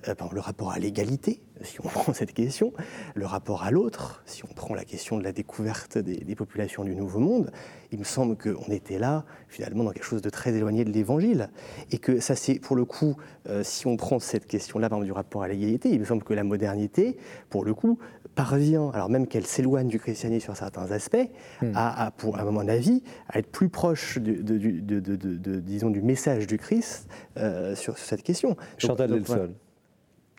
[0.07, 2.71] euh, le rapport à l'égalité, si on prend cette question,
[3.13, 6.95] le rapport à l'autre, si on prend la question de la découverte des, populations du
[6.95, 7.51] Nouveau Monde,
[7.91, 11.49] il me semble qu'on était là, finalement, dans quelque chose de très éloigné de l'Évangile.
[11.91, 13.17] Et que ça, c'est, pour le coup,
[13.63, 17.17] si on prend cette question-là, du rapport à l'égalité, il me semble que la modernité,
[17.49, 17.99] pour le coup,
[18.35, 21.29] parvient, alors même qu'elle s'éloigne du christianisme sur certains aspects,
[21.61, 21.71] hmm.
[21.73, 27.07] à, pour, à mon avis, à être plus proche de, disons, du message du Christ
[27.37, 28.55] euh, sur, cette question.
[28.77, 29.51] Chantal Delsol.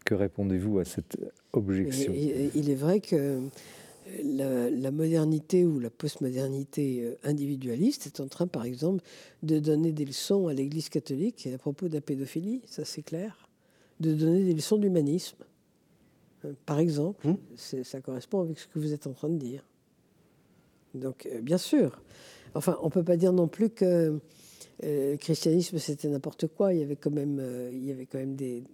[0.05, 1.19] Que répondez-vous à cette
[1.53, 3.41] objection il, est vrai que
[4.23, 9.03] la, modernité ou la postmodernité euh, individualiste est en train, par exemple,
[9.43, 13.49] de donner des leçons à l'Église catholique à propos de la pédophilie, ça c'est clair,
[13.99, 15.39] de donner des leçons d'humanisme.
[16.47, 17.83] Euh, par exemple, mmh.
[17.83, 19.65] ça correspond avec ce que vous êtes en train de dire.
[20.95, 22.01] Donc, euh, bien sûr.
[22.55, 24.19] Enfin, on ne peut pas dire non plus que
[24.83, 26.73] le christianisme c'était n'importe quoi.
[26.73, 27.43] Il y avait quand même,
[27.73, 28.65] il y avait quand même des,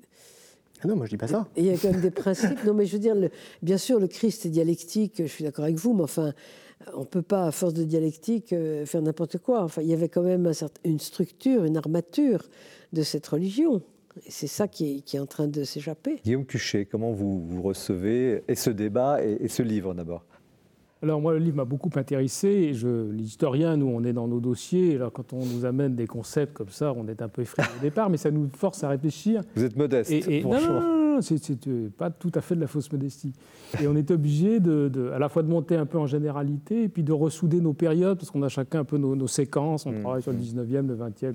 [0.82, 1.46] ah non, moi je dis pas ça.
[1.56, 2.64] il y a quand même des principes.
[2.64, 3.16] Non, mais je veux dire,
[3.62, 6.32] bien sûr, le Christ est dialectique, je suis d'accord avec vous, mais enfin,
[6.94, 9.62] on ne peut pas, à force de dialectique, euh, faire n'importe quoi.
[9.62, 10.50] Enfin, il y avait quand même
[10.84, 12.48] une structure, une armature
[12.92, 13.82] de cette religion.
[14.26, 16.20] Et c'est ça qui est, en train de s'échapper.
[16.24, 20.24] Guillaume Cuchet, comment vous, recevez et ce débat et ce livre d'abord?
[21.02, 22.74] Alors moi, le livre m'a beaucoup intéressé.
[22.74, 24.94] je, l'historien, nous, on est dans nos dossiers.
[24.94, 27.82] Alors quand on nous amène des concepts comme ça, on est un peu effrayé au
[27.82, 29.42] départ, mais ça nous force à réfléchir.
[29.56, 30.12] Vous êtes modeste.
[30.12, 33.32] Et, non, non, non, c'est, euh, pas tout à fait de la fausse modestie.
[33.82, 36.88] Et on est obligé de, à la fois de monter un peu en généralité et
[36.88, 39.86] puis de ressouder nos périodes, parce qu'on a chacun un peu nos, séquences.
[39.86, 40.86] On mmh, travaille sur le 19e, mmh.
[40.86, 41.34] le 20e.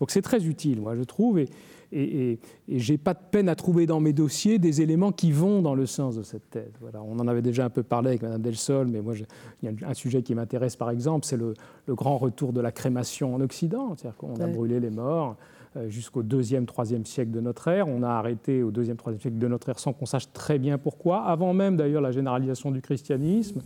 [0.00, 1.38] Donc c'est très utile, moi, je trouve.
[1.38, 1.48] Et,
[1.94, 2.38] et, et,
[2.78, 5.86] j'ai pas de peine à trouver dans mes dossiers des éléments qui vont dans le
[5.86, 6.72] sens de cette thèse.
[6.80, 7.02] Voilà.
[7.02, 9.14] On en avait déjà un peu parlé avec Mme Delsol, mais moi,
[9.62, 11.54] il y a un sujet qui m'intéresse par exemple, c'est le,
[11.88, 13.94] grand retour de la crémation en Occident.
[13.96, 15.36] C'est-à-dire qu'on a brûlé les morts
[15.76, 17.88] euh, jusqu'au 2e, 3e siècle de notre ère.
[17.88, 20.78] On a arrêté au 2e, 3e siècle de notre ère sans qu'on sache très bien
[20.78, 23.60] pourquoi, avant même d'ailleurs la généralisation du christianisme.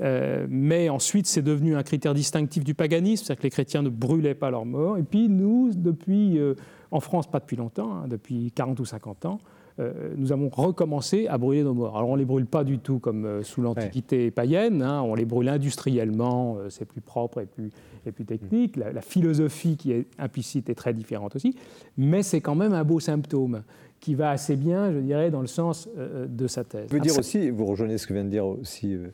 [0.00, 3.88] Euh, mais ensuite, c'est devenu un critère distinctif du paganisme, c'est-à-dire que les chrétiens ne
[3.88, 4.98] brûlaient pas leurs morts.
[4.98, 6.54] Et puis nous, depuis, euh,
[6.92, 9.38] en France, pas depuis longtemps, hein, depuis 40 ou 50 ans,
[9.80, 11.96] euh, nous avons recommencé à brûler nos morts.
[11.96, 15.24] Alors on ne les brûle pas du tout comme sous l'Antiquité païenne, hein, on les
[15.24, 17.70] brûle industriellement, c'est plus propre et plus,
[18.06, 18.76] et plus technique.
[18.76, 21.56] La, la, philosophie qui est implicite est très différente aussi,
[21.96, 23.62] mais c'est quand même un beau symptôme
[24.02, 26.88] qui va assez bien, je dirais, dans le sens euh, de sa thèse.
[26.90, 29.10] Vous dire aussi, vous rejoignez ce que vient de dire aussi euh,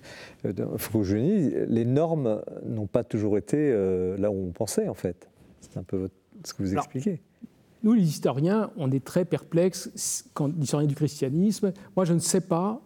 [0.47, 5.29] euh les normes n'ont pas toujours été euh, là où on pensait, en fait.
[5.61, 6.09] C'est un peu
[6.43, 7.21] ce que vous expliquez.
[7.83, 11.73] Nous, les historiens, on est très perplexes quand l'historien du christianisme.
[11.97, 12.83] Moi, je ne sais pas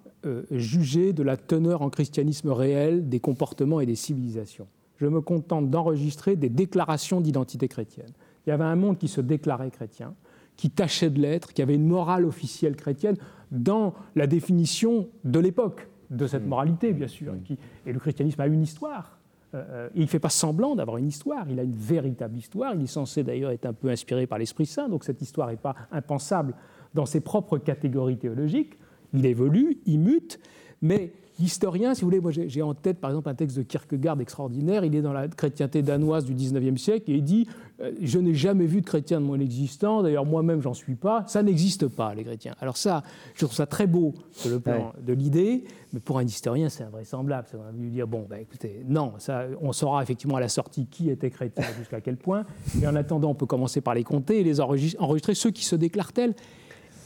[0.53, 4.69] juger de la teneur en christianisme réel des comportements et des civilisations.
[4.99, 8.13] Je me contente d'enregistrer des déclarations d'identité chrétienne.
[8.47, 10.15] Il y avait un monde qui se déclarait chrétien
[10.57, 13.17] qui tâchait de l'être, qui avait une morale officielle chrétienne
[13.51, 16.49] dans la définition de l'époque de cette mm.
[16.49, 17.33] moralité, bien sûr.
[17.33, 17.57] Mm.
[17.87, 19.19] et le christianisme a une histoire.
[19.55, 22.75] Euh, euh, il ne fait pas semblant d'avoir une histoire, il a une véritable histoire.
[22.75, 25.57] Il est censé d'ailleurs être un peu inspiré par l'Esprit Saint, donc cette histoire n'est
[25.57, 26.55] pas impensable
[26.95, 28.79] dans ses propres catégories théologiques.
[29.13, 30.41] Il évolue, il mute,
[30.81, 34.21] mais l'historien, si vous voulez, moi j'ai en tête par exemple un texte de Kierkegaard
[34.21, 37.49] extraordinaire, il est dans la chrétienté danoise du 19e siècle et il dit
[37.81, 41.25] euh, Je n'ai jamais vu de chrétien de mon existence, d'ailleurs moi-même j'en suis pas,
[41.27, 42.55] ça n'existe pas les chrétiens.
[42.61, 43.03] Alors ça,
[43.35, 46.85] je trouve ça très beau sur le plan de l'idée, mais pour un historien c'est
[46.85, 47.49] invraisemblable.
[47.51, 50.87] Ça va lui dire Bon, ben, écoutez, non, ça, on saura effectivement à la sortie
[50.87, 52.45] qui était chrétien jusqu'à quel point,
[52.79, 55.77] mais en attendant on peut commencer par les compter et les enregistrer, ceux qui se
[55.77, 56.35] déclarent tels.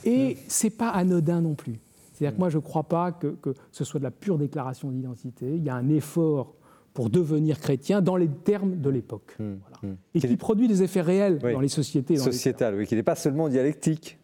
[0.05, 1.81] Et c'est pas anodin non plus.
[2.17, 3.37] C'est-à-dire que moi, je ne crois pas que,
[3.73, 5.55] ce soit de la pure déclaration d'identité.
[5.55, 6.55] Il y a un effort
[6.95, 9.37] pour devenir chrétien dans les termes de l'époque.
[9.39, 9.97] Hum, hum.
[10.15, 12.17] Et qui produit des effets réels dans les sociétés.
[12.17, 14.19] Sociétal, oui, qui n'est pas seulement dialectique.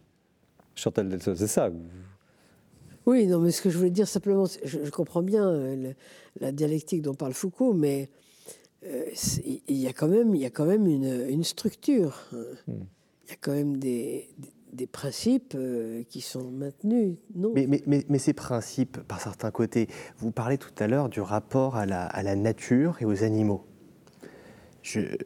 [0.74, 1.70] Chantal Delso, c'est ça
[3.04, 5.92] Oui, non, mais ce que je voulais dire simplement, je, comprends bien euh,
[6.40, 8.08] la dialectique dont parle Foucault, mais
[8.86, 9.04] euh,
[9.68, 12.18] il y a quand même, il y a quand même une, structure.
[12.32, 12.44] Hein.
[12.68, 12.86] Hum.
[13.26, 14.48] Il y a quand même des, des
[14.90, 20.72] principes euh, qui sont maintenus, non mais, ces principes, par certains côtés, vous parlez tout
[20.78, 23.64] à l'heure du rapport à la, nature et aux animaux.
[24.96, 25.16] Euh,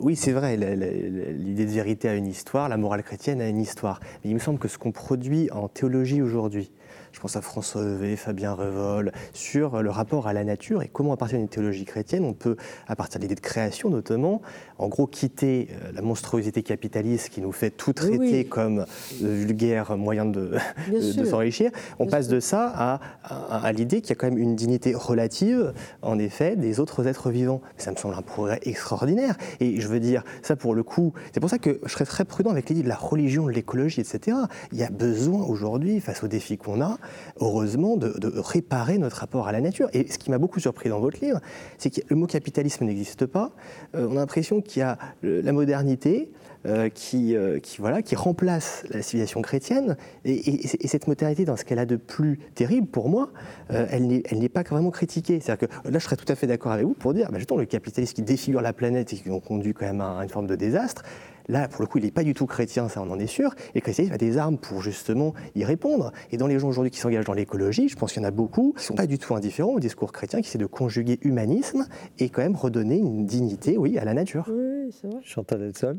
[0.00, 4.00] oui, c'est vrai, l'idée de vérité a une histoire, la morale chrétienne a une histoire.
[4.22, 6.72] Mais il me semble que ce qu'on produit en théologie aujourd'hui,
[7.14, 11.12] je pense à François Heuvet, Fabien Revol, sur le rapport à la nature et comment,
[11.12, 12.56] à partir d'une théologie chrétienne, on peut,
[12.88, 14.42] à partir de l'idée de création notamment,
[14.78, 18.84] en gros quitter euh, la monstruosité capitaliste qui nous fait tout traiter comme
[19.20, 20.56] vulgaire moyen de,
[20.90, 21.70] de, s'enrichir.
[22.00, 25.72] On passe de ça à, à, l'idée qu'il y a quand même une dignité relative,
[26.02, 27.60] en effet, des autres êtres vivants.
[27.76, 29.36] Ça me semble un progrès extraordinaire.
[29.60, 32.24] Et je veux dire, ça pour le coup, c'est pour ça que je serais très
[32.24, 34.36] prudent avec l'idée de la religion, de l'écologie, etc.
[34.72, 36.98] Il y a besoin aujourd'hui, face aux défis qu'on a,
[37.40, 39.88] heureusement, de, réparer notre rapport à la nature.
[39.92, 41.40] Et ce qui m'a beaucoup surpris dans votre livre,
[41.78, 43.52] c'est que le mot capitalisme n'existe pas.
[43.94, 46.30] Euh, on a l'impression qu'il y a la modernité,
[46.66, 49.96] euh, qui, euh, qui, voilà, qui remplace la civilisation chrétienne.
[50.24, 53.30] Et, cette modernité, dans ce qu'elle a de plus terrible pour moi,
[53.68, 55.40] elle n'est pas vraiment critiquée.
[55.40, 57.64] C'est-à-dire que là, je serais tout à fait d'accord avec vous pour dire, bah, le
[57.66, 61.02] capitalisme qui défigure la planète et qui conduit quand même à une forme de désastre,
[61.48, 63.54] Là, pour le coup, il n'est pas du tout chrétien, ça on en est sûr.
[63.74, 66.12] Et le christianisme a des armes pour justement y répondre.
[66.30, 68.32] Et dans les gens aujourd'hui qui s'engagent dans l'écologie, je pense qu'il y en a
[68.32, 71.18] beaucoup qui ne sont pas du tout indifférents au discours chrétien, qui essaient de conjuguer
[71.22, 71.86] humanisme
[72.18, 74.46] et quand même redonner une dignité, oui, à la nature.
[74.48, 75.20] Oui, c'est vrai.
[75.22, 75.98] Chantal Edson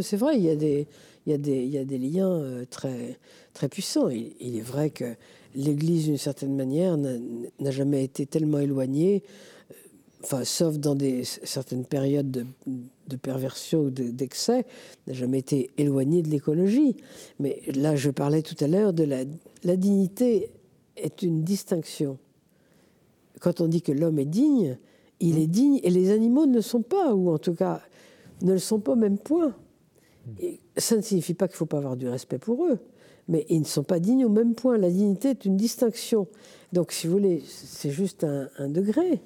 [0.00, 0.88] c'est vrai, il y a des,
[1.26, 3.18] il y a des, il y a des liens euh, très,
[3.52, 4.08] très puissants.
[4.08, 5.14] Il, est vrai que
[5.54, 9.22] l'Église, d'une certaine manière, n'a jamais été tellement éloignée
[10.24, 12.46] enfin, sauf dans des, certaines périodes de,
[13.16, 14.66] perversion ou d'excès,
[15.06, 16.96] n'a jamais été éloigné de l'écologie.
[17.38, 19.24] Mais là, je parlais tout à l'heure de la,
[19.62, 20.50] la dignité
[20.96, 22.18] est une distinction.
[23.40, 24.78] Quand on dit que l'homme est digne,
[25.20, 27.80] il est digne et les animaux ne le sont pas, ou en tout cas
[28.42, 29.54] ne le sont pas au même point.
[30.40, 32.78] Et ça ne signifie pas qu'il ne faut pas avoir du respect pour eux,
[33.28, 34.78] mais ils ne sont pas dignes au même point.
[34.78, 36.26] La dignité est une distinction.
[36.72, 39.20] Donc, si vous voulez, c'est juste un degré.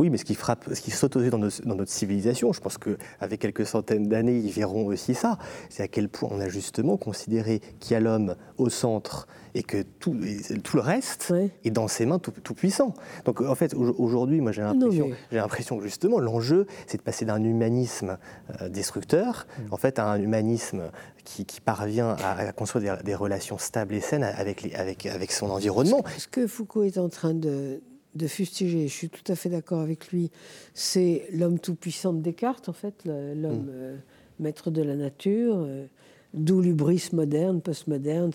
[0.00, 2.78] Oui, mais ce qui frappe, ce qui saute aux yeux dans, notre civilisation, je pense
[2.78, 5.36] qu'avec quelques centaines d'années, ils verront aussi ça.
[5.68, 9.62] C'est à quel point on a justement considéré qu'il y a l'homme au centre et
[9.62, 10.16] que tout,
[10.64, 11.34] tout le reste
[11.64, 12.94] est dans ses mains tout, tout puissant.
[13.26, 17.26] Donc en fait, aujourd'hui, moi j'ai l'impression, j'ai l'impression que justement l'enjeu, c'est de passer
[17.26, 18.16] d'un humanisme
[18.62, 19.74] euh, destructeur, mm.
[19.74, 20.90] en fait, à un humanisme
[21.24, 26.02] qui, parvient à, construire des, relations stables et saines avec, les, avec, avec son environnement.
[26.16, 27.82] Ce que Foucault est en train de,
[28.14, 30.30] de fustiger, je suis tout à fait d'accord avec lui,
[30.74, 33.70] c'est l'homme tout-puissant de Descartes, en fait, l'homme mm.
[33.70, 33.96] euh,
[34.40, 35.86] maître de la nature, euh,
[36.34, 38.32] d'où l'ubris moderne, postmoderne,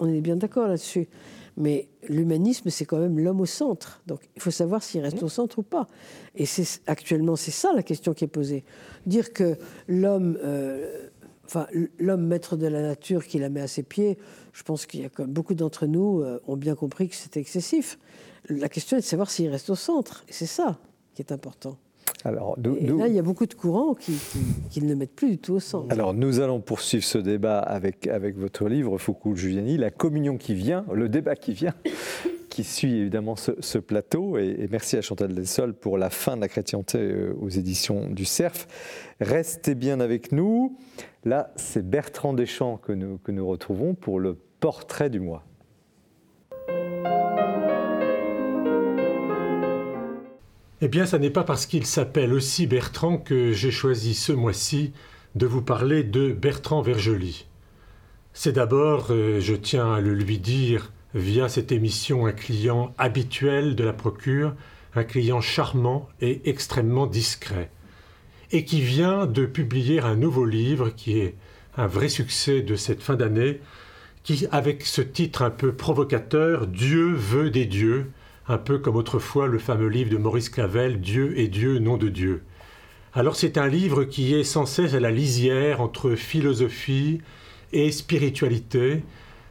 [0.00, 1.08] on est bien d'accord là-dessus.
[1.56, 4.02] Mais l'humanisme, c'est quand même l'homme au centre.
[4.06, 5.86] Donc il faut savoir s'il reste au centre ou pas.
[6.34, 8.64] Et c'est actuellement, c'est ça la question qui est posée.
[9.06, 9.56] Dire que
[9.86, 11.08] l'homme, euh,
[11.44, 11.68] enfin
[12.00, 14.18] l'homme maître de la nature qui la met à ses pieds,
[14.52, 17.98] je pense qu'il y a beaucoup d'entre nous euh, ont bien compris que c'était excessif.
[18.48, 20.24] La question est de savoir s'il reste au centre.
[20.28, 20.78] Et c'est ça
[21.14, 21.76] qui est important.
[22.24, 25.60] Alors, là, il y a beaucoup de courants qui, ne mettent plus du tout au
[25.60, 25.92] centre.
[25.92, 30.84] Alors, nous allons poursuivre ce débat avec, avec votre livre, Foucault-Giuliani, La communion qui vient,
[30.92, 31.74] le débat qui vient,
[32.48, 34.38] qui suit évidemment ce, plateau.
[34.38, 38.24] Et, merci à Chantal Dessol pour la fin de la chrétienté euh, aux éditions du
[38.24, 38.68] CERF.
[39.20, 40.78] Restez bien avec nous.
[41.24, 45.44] Là, c'est Bertrand Deschamps que nous, que nous retrouvons pour le portrait du mois.
[50.80, 54.92] Eh bien, ce n'est pas parce qu'il s'appelle aussi Bertrand que j'ai choisi ce mois-ci
[55.36, 57.46] de vous parler de Bertrand Vergely.
[58.32, 63.76] C'est d'abord, euh, je tiens à le lui dire, via cette émission, un client habituel
[63.76, 64.54] de la Procure,
[64.96, 67.70] un client charmant et extrêmement discret,
[68.50, 71.36] et qui vient de publier un nouveau livre qui est
[71.76, 73.60] un vrai succès de cette fin d'année,
[74.24, 78.10] qui, avec ce titre un peu provocateur, Dieu veut des dieux,
[78.46, 82.08] un peu comme autrefois le fameux livre de Maurice Clavel, Dieu et Dieu, nom de
[82.08, 82.42] Dieu.
[83.14, 87.20] Alors c'est un livre qui est sans cesse à la lisière entre philosophie
[87.72, 89.02] et spiritualité,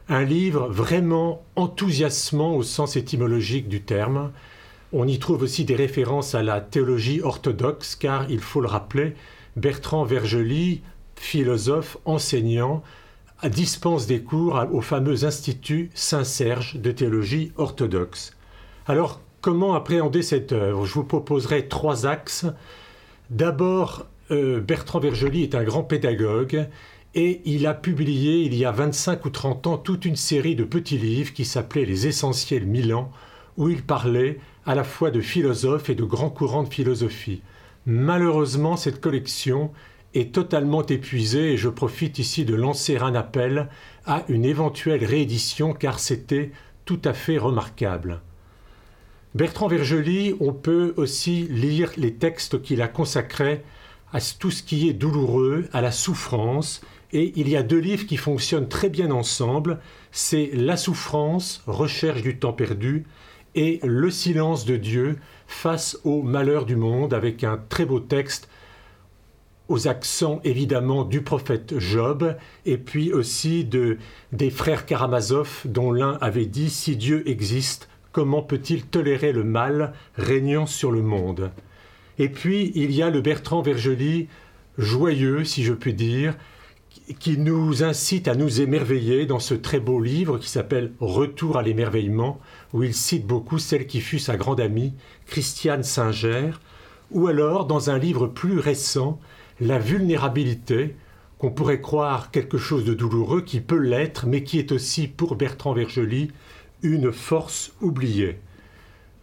[0.08, 4.32] un livre vraiment enthousiasmant au sens étymologique du terme.
[4.92, 9.14] On y trouve aussi des références à la théologie orthodoxe, car il faut le rappeler,
[9.56, 10.82] Bertrand Vergely,
[11.16, 12.82] philosophe, enseignant,
[13.44, 18.36] dispense des cours au fameux Institut Saint-Serge de théologie orthodoxe.
[18.86, 22.44] Alors, comment appréhender cette œuvre Je vous proposerai trois axes.
[23.30, 26.68] D'abord, euh, Bertrand Vergely est un grand pédagogue
[27.14, 30.64] et il a publié il y a 25 ou 30 ans toute une série de
[30.64, 33.10] petits livres qui s'appelaient Les Essentiels Milan,
[33.56, 37.40] où il parlait à la fois de philosophes et de grands courants de philosophie.
[37.86, 39.70] Malheureusement, cette collection
[40.12, 43.70] est totalement épuisée et je profite ici de lancer un appel
[44.04, 46.52] à une éventuelle réédition car c'était
[46.84, 48.20] tout à fait remarquable.
[49.34, 53.64] Bertrand Vergely, on peut aussi lire les textes qu'il a consacrés
[54.12, 56.82] à tout ce qui est douloureux, à la souffrance,
[57.12, 59.80] et il y a deux livres qui fonctionnent très bien ensemble,
[60.12, 63.06] c'est La souffrance, recherche du temps perdu,
[63.56, 65.18] et Le silence de Dieu
[65.48, 68.48] face au malheur du monde, avec un très beau texte
[69.66, 73.98] aux accents évidemment du prophète Job, et puis aussi de,
[74.30, 79.92] des frères Karamazov, dont l'un avait dit Si Dieu existe, comment peut-il tolérer le mal
[80.16, 81.50] régnant sur le monde.
[82.18, 84.28] Et puis, il y a le Bertrand Vergely,
[84.78, 86.36] joyeux, si je puis dire,
[87.18, 91.62] qui nous incite à nous émerveiller dans ce très beau livre qui s'appelle Retour à
[91.64, 92.40] l'émerveillement,
[92.72, 94.94] où il cite beaucoup celle qui fut sa grande amie,
[95.26, 96.52] Christiane Singer,
[97.10, 99.18] ou alors dans un livre plus récent,
[99.60, 100.94] La vulnérabilité,
[101.38, 105.34] qu'on pourrait croire quelque chose de douloureux, qui peut l'être, mais qui est aussi pour
[105.34, 106.30] Bertrand Vergely
[106.84, 108.38] une force oubliée.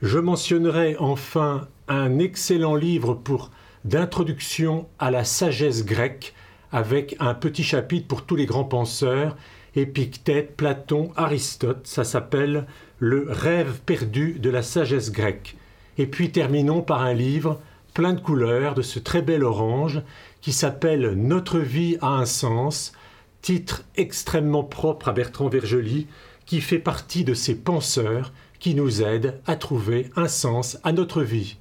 [0.01, 3.51] Je mentionnerai enfin un excellent livre pour
[3.85, 6.33] d'introduction à la sagesse grecque
[6.71, 9.37] avec un petit chapitre pour tous les grands penseurs,
[9.75, 12.65] Épictète, Platon, Aristote, ça s'appelle
[12.97, 15.55] Le rêve perdu de la sagesse grecque.
[15.97, 17.61] Et puis terminons par un livre
[17.93, 20.01] plein de couleurs de ce très bel orange
[20.41, 22.93] qui s'appelle Notre vie a un sens,
[23.41, 26.07] titre extrêmement propre à Bertrand Vergely,
[26.51, 31.21] qui fait partie de ces penseurs qui nous aident à trouver un sens à notre
[31.21, 31.55] vie.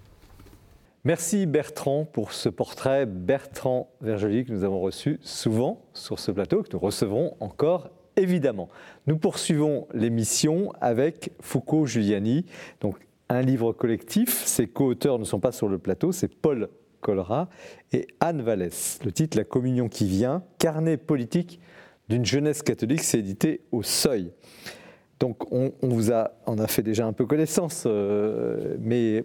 [1.05, 3.07] Merci Bertrand pour ce portrait.
[3.07, 8.69] Bertrand Vergely que nous avons reçu souvent sur ce plateau, que nous recevrons encore évidemment.
[9.07, 12.45] Nous poursuivons l'émission avec Foucault Giuliani,
[12.81, 12.97] donc
[13.29, 14.45] un livre collectif.
[14.45, 16.69] Ses co-auteurs ne sont pas sur le plateau, c'est Paul
[17.01, 17.49] Colra
[17.93, 18.99] et Anne Vallès.
[19.05, 21.61] Le titre La communion qui vient, carnet politique
[22.09, 24.33] d'une jeunesse catholique, c'est édité au Seuil.
[25.21, 29.25] Donc on, vous a, a fait déjà un peu connaissance, euh, mais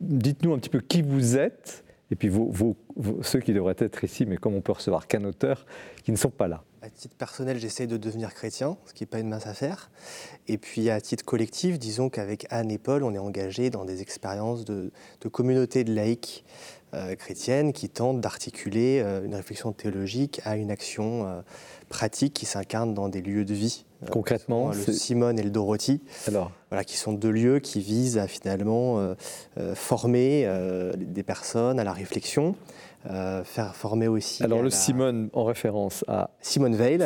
[0.00, 2.30] dites-nous un petit peu qui vous êtes et puis
[3.22, 5.66] ceux qui devraient être ici, mais comme on peut recevoir qu'un auteur,
[6.04, 6.64] qui ne sont pas là.
[6.80, 9.90] À titre personnel, j'essaie de devenir chrétien, ce qui n'est pas une mince affaire.
[10.46, 14.00] Et puis à titre collectif, disons qu'avec Anne et Paul, on est engagé dans des
[14.00, 14.90] expériences de,
[15.30, 16.44] communautés de laïcs
[16.94, 21.42] euh, chrétiennes qui tentent d'articuler euh, une réflexion théologique à une action
[21.88, 23.84] pratique qui s'incarne dans des lieux de vie.
[24.10, 26.52] Concrètement, le Simone et le Dorothy, Alors.
[26.70, 29.14] Voilà, qui sont deux lieux qui visent à finalement
[29.74, 30.48] former
[30.96, 32.54] des personnes à la réflexion,
[33.08, 34.42] euh, faire former aussi.
[34.42, 36.98] Alors le Simone en référence à Simone Veil,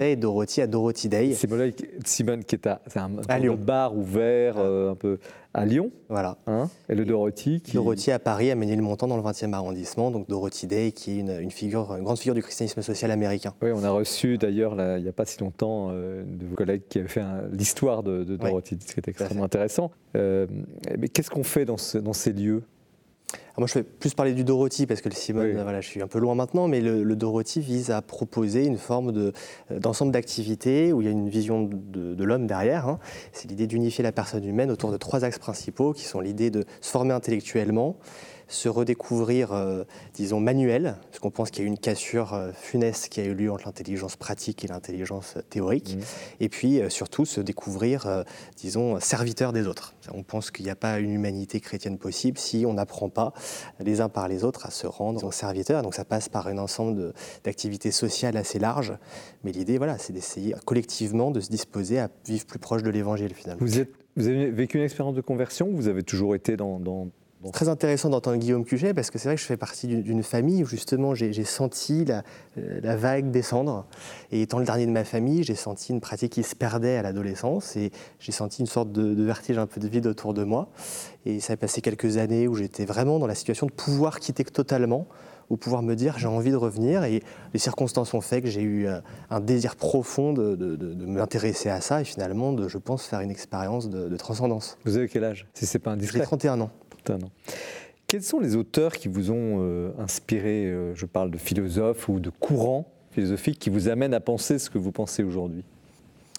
[0.00, 1.34] et Dorothy à Dorothy Day.
[1.34, 1.72] Simone,
[2.04, 5.18] Simone qui est à, un, un bar ouvert euh, un peu
[5.54, 5.90] à Lyon.
[6.08, 6.38] Voilà.
[6.46, 7.74] Hein, et le Dorothy qui...
[7.74, 10.10] Dorothy à Paris, à Ménilmontant dans le 20e arrondissement.
[10.10, 13.54] Donc Dorothy Day qui est une, figure, une grande figure du christianisme social américain.
[13.62, 16.82] Oui, on a reçu d'ailleurs il n'y a pas si longtemps euh, de vos collègues
[16.88, 17.22] qui avaient fait
[17.52, 19.90] l'histoire de, Dorothy, ce qui était extrêmement intéressant.
[20.14, 22.62] mais qu'est-ce qu'on fait dans, dans ces lieux?
[23.58, 26.06] Moi, je vais plus parler du Dorothy parce que le Simone, voilà, je suis un
[26.06, 31.00] peu loin maintenant, mais le, Dorothy vise à proposer une forme euh, d'ensemble d'activités où
[31.00, 32.88] il y a une vision de, l'homme derrière.
[32.88, 32.98] Hein.
[33.32, 36.64] C'est l'idée d'unifier la personne humaine autour de trois axes principaux qui sont l'idée de
[36.80, 37.96] se former intellectuellement,
[38.52, 39.84] se redécouvrir, euh,
[40.14, 43.24] disons, manuel, parce qu'on pense qu'il y a eu une cassure euh, funeste qui a
[43.24, 46.00] eu lieu entre l'intelligence pratique et l'intelligence théorique, mmh.
[46.40, 48.24] et puis euh, surtout se découvrir,
[48.56, 49.94] disons, serviteur des autres.
[50.12, 53.32] On pense qu'il n'y a pas une humanité chrétienne possible si on n'apprend pas
[53.80, 55.82] les uns par les autres à se rendre serviteurs.
[55.82, 57.12] Donc ça passe par un ensemble
[57.44, 58.92] d'activités sociales assez larges,
[59.44, 63.34] mais l'idée, voilà, c'est d'essayer collectivement de se disposer à vivre plus proche de l'Évangile
[63.34, 63.64] finalement.
[63.64, 66.78] Vous, êtes, vous avez vécu une expérience de conversion Vous avez toujours été dans
[67.44, 70.22] c'est Très intéressant d'entendre Guillaume Cuget parce que c'est vrai que je fais partie d'une
[70.22, 72.22] famille où justement j'ai senti la,
[72.58, 73.86] euh, la, vague descendre.
[74.30, 77.02] Et étant le dernier de ma famille, j'ai senti une pratique qui se perdait à
[77.02, 80.68] l'adolescence et j'ai senti une sorte de, vertige un peu de vide autour de moi.
[81.26, 84.44] Et ça a passé quelques années où j'étais vraiment dans la situation de pouvoir quitter
[84.44, 85.06] totalement
[85.50, 87.22] ou pouvoir me dire j'ai envie de revenir et
[87.52, 88.86] les circonstances ont fait que j'ai eu
[89.30, 93.30] un désir profond de, de, m'intéresser à ça et finalement de, je pense, faire une
[93.30, 94.78] expérience de, transcendance.
[94.84, 96.20] Vous avez quel âge Si c'est pas indiscret?
[96.20, 96.70] J'ai 31 ans.
[98.06, 102.20] Quels sont les auteurs qui vous ont euh, inspiré euh, Je parle de philosophes ou
[102.20, 105.64] de courants philosophiques qui vous amènent à penser ce que vous pensez aujourd'hui?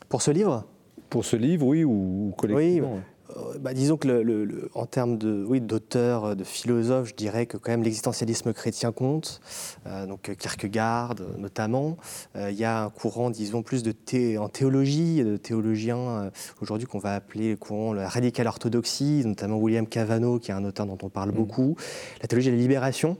[0.09, 0.65] Pour ce livre?
[1.09, 3.12] Pour ce livre, oui, ou, collectivement euh,
[3.59, 7.71] bah, disons que le, en termes de, oui, d'auteurs, de philosophes, je dirais que quand
[7.71, 9.41] même l'existentialisme chrétien compte,
[9.87, 11.97] euh, donc Kierkegaard notamment.
[12.35, 16.31] Euh, il y a un courant, disons, plus de thé, en théologie, de théologiens
[16.61, 20.65] aujourd'hui qu'on va appeler le courant la radicale orthodoxie, notamment William Cavano, qui est un
[20.65, 21.35] auteur dont on parle mmh.
[21.35, 21.75] beaucoup.
[22.21, 23.17] La théologie de la libération,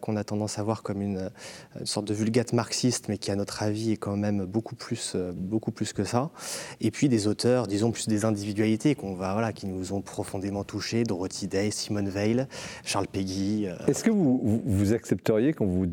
[0.00, 1.30] qu'on a tendance à voir comme une,
[1.78, 5.16] une, sorte de vulgate marxiste, mais qui, à notre avis, est quand même beaucoup plus,
[5.34, 6.30] beaucoup plus que ça.
[6.80, 10.62] Et puis des auteurs, disons, plus des individualités qu'on va, voilà, qui nous ont profondément
[10.62, 12.46] touchés, Dorothy Day, Simone Veil,
[12.84, 13.66] Charles Peggy.
[13.66, 13.74] Euh.
[13.88, 15.86] Est-ce que vous, vous, accepteriez qu'on vous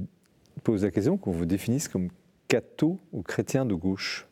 [0.63, 2.09] pose la question, qu'on vous définisse comme
[2.47, 4.27] catho ou chrétien de gauche?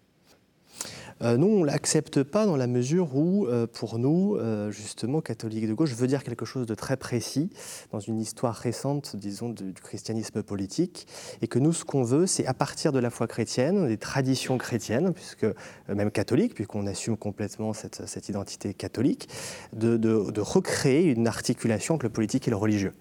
[1.22, 5.67] Euh, nous, on l'accepte pas dans la mesure où, euh, pour nous, euh, justement, catholique
[5.67, 7.49] de gauche veut dire quelque chose de très précis
[7.91, 11.07] dans une histoire récente, disons, du, christianisme politique,
[11.41, 14.57] et que nous, ce qu'on veut, c'est à partir de la foi chrétienne, des traditions
[14.57, 15.45] chrétiennes, puisque
[15.88, 19.30] même catholique, puisqu'on assume complètement cette, cette identité catholique,
[19.74, 22.93] de, de, de, recréer une articulation entre le politique et le religieux.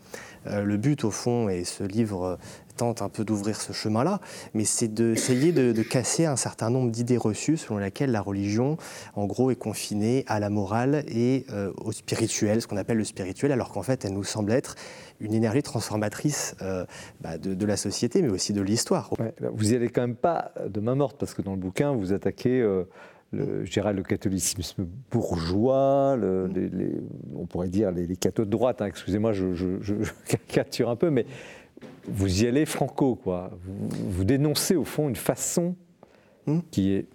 [0.46, 2.38] Le but, au fond, et ce livre
[2.80, 4.20] tente un peu d'ouvrir ce chemin-là,
[4.54, 8.78] mais c'est d'essayer de, casser un certain nombre d'idées reçues selon lesquelles la religion,
[9.14, 13.04] en gros, est confinée à la morale et euh, au spirituel, ce qu'on appelle le
[13.04, 14.76] spirituel, alors qu'en fait, elle nous semble être
[15.20, 16.86] une énergie transformatrice euh,
[17.20, 19.10] bah, de, la société, mais aussi de l'histoire.
[19.52, 22.14] vous y allez quand même pas de main morte, parce que dans le bouquin, vous
[22.14, 22.62] attaquez...
[22.62, 22.84] Euh,
[23.32, 26.52] le, je dirais le catholicisme bourgeois, mm.
[26.54, 26.92] les,
[27.34, 28.86] on pourrait dire les, les cathos de droite, hein.
[28.86, 29.94] excusez-moi, je, je, je,
[30.28, 31.26] caricature un peu, mais
[32.08, 33.50] vous y allez franco, quoi.
[33.64, 35.76] Vous, dénoncez au fond une façon
[36.46, 36.60] hmm.
[36.70, 37.06] qui est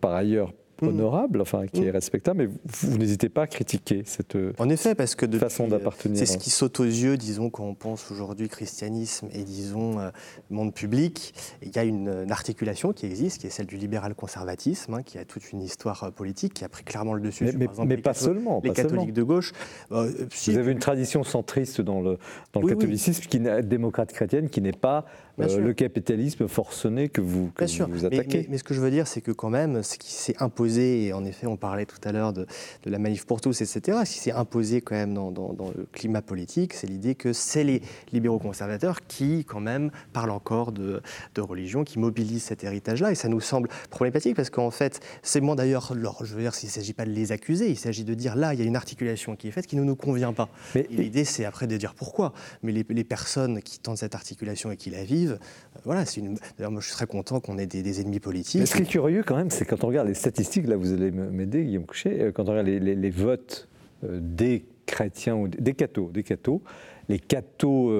[0.00, 0.67] par ailleurs Mm.
[0.82, 1.94] Honorable, enfin qui est mm.
[1.94, 6.18] respectable, mais vous, n'hésitez pas à critiquer cette en effet, parce que façon d'appartenir.
[6.18, 10.10] C'est ce qui saute aux yeux, disons, quand on pense aujourd'hui christianisme et disons euh,
[10.50, 11.34] monde public.
[11.62, 15.24] Il y a une, articulation qui existe, qui est celle du libéral-conservatisme, hein, qui a
[15.24, 17.44] toute une histoire euh, politique, qui a pris clairement le dessus.
[17.44, 18.60] Mais, mais, pas seulement.
[18.64, 19.52] Les catholiques de gauche.
[19.92, 20.12] Euh,
[20.46, 22.18] vous avez une tradition centriste dans le,
[22.52, 25.06] dans le catholicisme, qui est démocrate chrétienne, qui n'est pas
[25.38, 28.38] le capitalisme forcené que vous, que vous, attaquez.
[28.38, 31.06] Mais, mais, ce que je veux dire, c'est que quand même, ce qui s'est imposé
[31.06, 32.46] et en effet on parlait tout à l'heure de,
[32.84, 35.32] la manif pour tous, etc., ce qui s'est imposé quand même dans,
[35.76, 40.72] le climat politique, c'est l'idée que c'est les libéraux conservateurs qui quand même parlent encore
[40.72, 41.00] de,
[41.38, 45.54] religion, qui mobilisent cet héritage-là, et ça nous semble problématique parce qu'en fait, c'est moi
[45.54, 45.92] d'ailleurs,
[46.22, 48.54] je veux dire, s'il ne s'agit pas de les accuser, il s'agit de dire là,
[48.54, 50.48] il y a une articulation qui est faite qui ne nous convient pas.
[50.90, 52.32] L'idée, c'est après de dire pourquoi.
[52.62, 55.36] Mais les, les, personnes qui tentent cette articulation et qui la vivent, euh,
[55.84, 56.36] voilà, c'est une.
[56.56, 58.60] D'ailleurs, moi, je suis très content qu'on ait des, ennemis politiques.
[58.60, 60.92] Mais ce qui est curieux quand même, c'est quand on regarde les statistiques, là, vous
[60.92, 63.68] allez m'aider, Guillaume Couchet, euh, quand on regarde les, votes
[64.04, 66.62] euh, des chrétiens ou des cathos, des cathos,
[67.08, 67.92] les cathos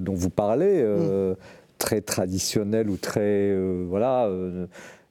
[0.00, 1.36] dont vous parlez, mm.
[1.78, 3.56] très traditionnels ou très,
[3.86, 4.30] voilà,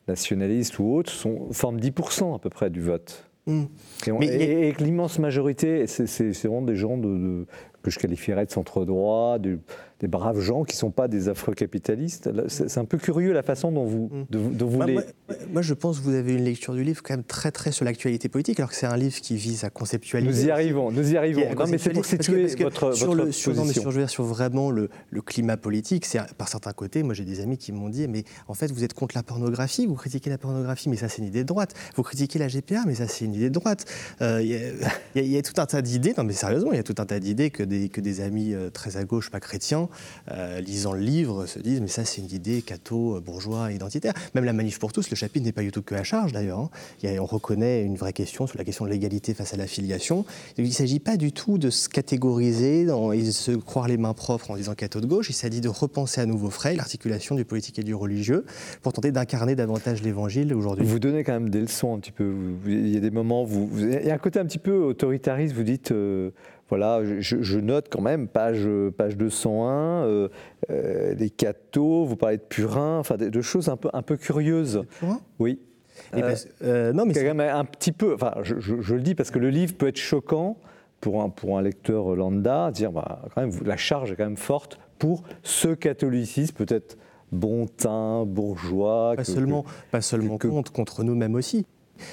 [0.08, 3.26] nationalistes ou autres, sont, forment 10% à peu près du vote.
[3.48, 3.64] Mm.
[4.22, 7.46] Et, l'immense majorité, c'est vraiment des gens de,
[7.86, 9.38] que je qualifierais de centre-droit,
[10.00, 12.30] des braves gens qui ne sont pas des afro-capitalistes.
[12.48, 14.26] C'est un peu curieux la façon dont vous, mm.
[14.30, 15.00] de, vous les...
[15.52, 17.86] Moi, je pense que vous avez une lecture du livre quand même très très sur
[17.86, 20.42] l'actualité politique, alors que c'est un livre qui vise à conceptualiser.
[20.44, 21.42] Nous y arrivons, nous y arrivons.
[21.58, 24.02] Non, mais c'est pour situer votre, sur votre le, sur, non, mais sur, je veux
[24.02, 27.58] dire, sur vraiment le, le climat politique, c'est par certains côtés, moi j'ai des amis
[27.58, 30.90] qui m'ont dit, mais en fait vous êtes contre la pornographie, vous critiquez la pornographie,
[30.90, 31.74] mais ça c'est une idée de droite.
[31.96, 33.86] Vous critiquez la GPA, mais ça c'est une idée de droite.
[34.22, 34.42] Euh,
[35.16, 37.06] il y, a tout un tas d'idées, non mais sérieusement, il y a tout un
[37.06, 39.85] tas d'idées que des, que des amis euh, très à gauche, pas chrétiens,
[40.32, 44.14] euh, lisant le livre, se disent, mais ça c'est une idée catho, bourgeois, identitaire.
[44.34, 46.60] Même la manif pour tous, le chapitre n'est pas du tout que à charge d'ailleurs.
[46.60, 46.70] Hein.
[47.20, 50.26] On reconnaît une vraie question sur la question de l'égalité face à l'affiliation.
[50.58, 53.98] Il ne s'agit pas du tout de se catégoriser dans, et de se croire les
[53.98, 55.30] mains propres en disant catho de gauche.
[55.30, 58.46] Il s'agit de repenser à nouveau frais l'articulation du politique et du religieux
[58.82, 60.86] pour tenter d'incarner davantage l'évangile aujourd'hui.
[60.86, 62.34] Vous donnez quand même des leçons un petit peu.
[62.66, 65.54] Il y a des moments, vous, il y a un côté un petit peu autoritariste.
[65.54, 65.92] Vous dites.
[65.92, 66.32] Euh,
[66.70, 68.68] voilà, je, note quand même, page,
[68.98, 70.30] page 201, euh,
[70.72, 74.82] euh, des cathos, vous parlez de purin, enfin de, choses un peu, un peu curieuses.
[75.38, 75.60] Oui.
[76.14, 78.14] Euh, euh, non, mais c'est quand même un petit peu.
[78.16, 80.58] Enfin, je, le dis parce que le livre peut être choquant
[81.02, 84.38] pour un, pour un lecteur lambda, dire bah, quand même, la charge est quand même
[84.38, 86.98] forte pour ce catholicisme, peut-être
[87.32, 89.14] bon teint, bourgeois.
[89.16, 91.66] Pas seulement, pas seulement contre, contre nous-mêmes aussi.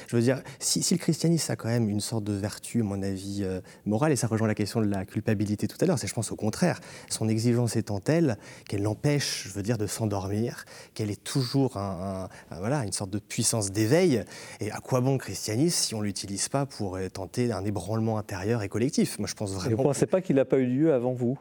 [0.09, 3.02] Je veux dire, si, le christianisme a quand même une sorte de vertu, à mon
[3.02, 6.06] avis, euh, morale, et ça rejoint la question de la culpabilité tout à l'heure, c'est
[6.06, 8.36] je pense au contraire, son exigence étant telle
[8.68, 10.64] qu'elle l'empêche, je veux dire, de s'endormir,
[10.94, 14.24] qu'elle est toujours un, voilà, une sorte de puissance d'éveil.
[14.60, 17.64] Et à quoi bon le christianisme si on ne l'utilise pas pour euh, tenter un
[17.64, 19.18] ébranlement intérieur et collectif?
[19.18, 19.70] Moi, je pense vraiment.
[19.70, 21.38] Et vous ne pensez pas qu'il n'a pas eu lieu avant vous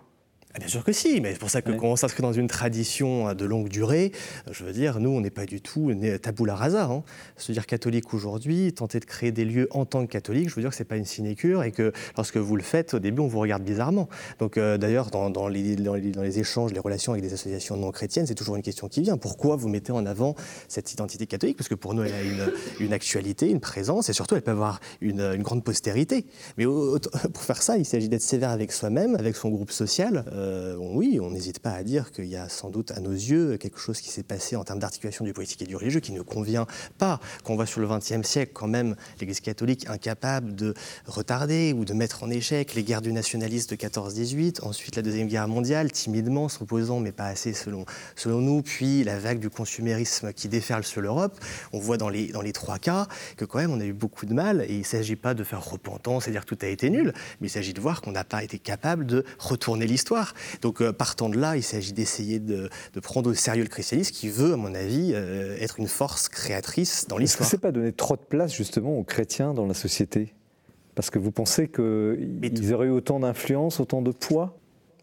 [0.54, 2.48] ah, bien sûr que si, mais c'est pour ça que quand on s'inscrit dans une
[2.48, 4.12] tradition de longue durée,
[4.52, 6.86] je veux dire, nous, on n'est pas du tout tabou la rasa.
[6.86, 7.04] Hein.
[7.38, 10.62] Se dire catholique aujourd'hui, tenter de créer des lieux en tant que catholique, je veux
[10.62, 13.28] dire que c'est pas une sinécure et que lorsque vous le faites, au début, on
[13.28, 14.10] vous regarde bizarrement.
[14.40, 18.28] Donc euh, d'ailleurs, dans, les, dans, les, échanges, les relations avec des associations non chrétiennes,
[18.28, 19.18] c'est toujours une question qui vient.
[19.18, 20.36] Pourquoi vous mettez en avant
[20.68, 21.58] cette identité catholique?
[21.58, 24.52] Parce que pour nous, elle a une, une, actualité, une présence et surtout, elle peut
[24.52, 26.26] avoir une, une grande postérité.
[26.58, 30.26] Mais pour faire ça, il s'agit d'être sévère avec soi-même, avec son groupe social.
[30.34, 33.12] Euh, euh, oui, on n'hésite pas à dire qu'il y a sans doute à nos
[33.12, 36.12] yeux quelque chose qui s'est passé en termes d'articulation du politique et du religieux qui
[36.12, 36.66] ne convient
[36.98, 37.20] pas.
[37.44, 40.74] Qu'on voit sur le XXe siècle quand même l'Église catholique incapable de
[41.06, 45.28] retarder ou de mettre en échec les guerres du nationalisme de 14-18, ensuite la Deuxième
[45.28, 47.86] Guerre mondiale, timidement s'opposant mais pas assez selon,
[48.26, 51.40] nous, puis la vague du consumérisme qui déferle sur l'Europe.
[51.72, 53.08] On voit dans les, dans les trois cas
[53.38, 55.44] que quand même on a eu beaucoup de mal et il ne s'agit pas de
[55.44, 58.12] faire repentance et dire que tout a été nul, mais il s'agit de voir qu'on
[58.12, 60.31] n'a pas été capable de retourner l'histoire.
[60.62, 62.70] Donc euh, partant de là, il s'agit d'essayer de,
[63.02, 67.08] prendre au sérieux le christianisme qui veut, à mon avis, euh, être une force créatrice
[67.08, 67.48] dans l'histoire.
[67.48, 70.34] Est-ce que ce pas donner trop de place justement aux chrétiens dans la société?
[70.96, 74.58] Parce que vous pensez qu'ils auraient eu autant d'influence, autant de poids?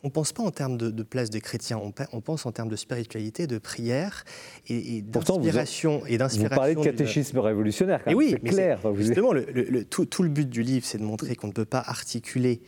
[0.05, 1.80] On ne pense pas en termes de, place des chrétiens,
[2.12, 4.24] on, pense en termes de spiritualité, de prière
[4.68, 6.02] et, d'inspiration.
[6.06, 8.80] Vous parlez de catéchisme révolutionnaire, quand oui, c'est clair.
[8.94, 11.82] Justement, le, tout, tout, le but du livre, c'est de montrer qu'on ne peut pas
[11.84, 12.60] articuler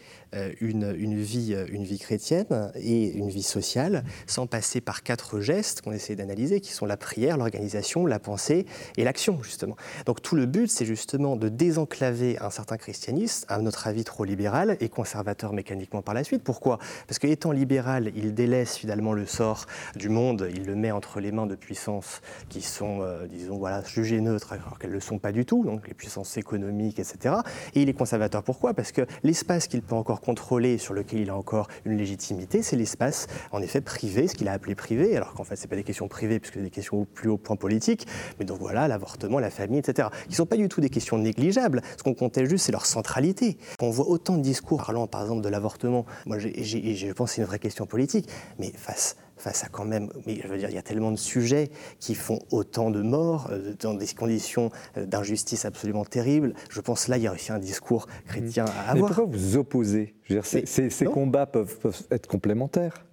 [0.61, 5.41] une, une, vie, euh, une vie chrétienne et une vie sociale sans passer par quatre
[5.41, 8.67] gestes qu'on essaie d'analyser, qui sont la prière, l'organisation, la pensée
[8.97, 9.77] et l'action, justement.
[10.07, 14.25] Donc tout le but, c'est justement de désenclaver un certain christianisme, à notre avis trop
[14.25, 16.43] libéral et conservateur mécaniquement par la suite.
[16.43, 16.79] Pourquoi?
[17.07, 19.67] Parce qu'étant libéral, il délaisse finalement le sort
[19.97, 23.83] du monde, il le met entre les mains de puissances qui sont, euh, disons, voilà,
[23.85, 27.37] jugées neutres, alors qu'elles ne le sont pas du tout, donc les puissances économiques, etc.
[27.75, 28.75] Et il est conservateur pourquoi?
[28.75, 32.77] Parce que l'espace qu'il peut encore contrôlé, sur lequel il a encore une légitimité, c'est
[32.77, 35.85] l'espace, en effet, privé, ce qu'il a appelé privé, alors qu'en fait, ce pas des
[35.85, 38.07] questions privées, puisque c'est des questions au plus haut point politique,
[38.39, 41.19] mais donc voilà, l'avortement, la famille, etc., qui ne sont pas du tout des questions
[41.19, 41.83] négligeables.
[41.97, 43.57] Ce qu'on comptait juste, c'est leur centralité.
[43.81, 47.43] On voit autant de discours parlant, par exemple, de l'avortement, moi, je pense que c'est
[47.43, 48.29] une vraie question politique,
[48.59, 51.19] mais face face à quand même, mais je veux dire, il y a tellement de
[51.19, 56.55] sujets qui font autant de morts euh, dans des conditions euh, d'injustice absolument terribles.
[56.69, 58.95] Je pense là, il y a aussi un discours chrétien à avoir.
[58.95, 60.15] Mais pourquoi vous opposez?
[60.25, 63.05] Je veux dire, Ces, combats peuvent, peuvent être complémentaires.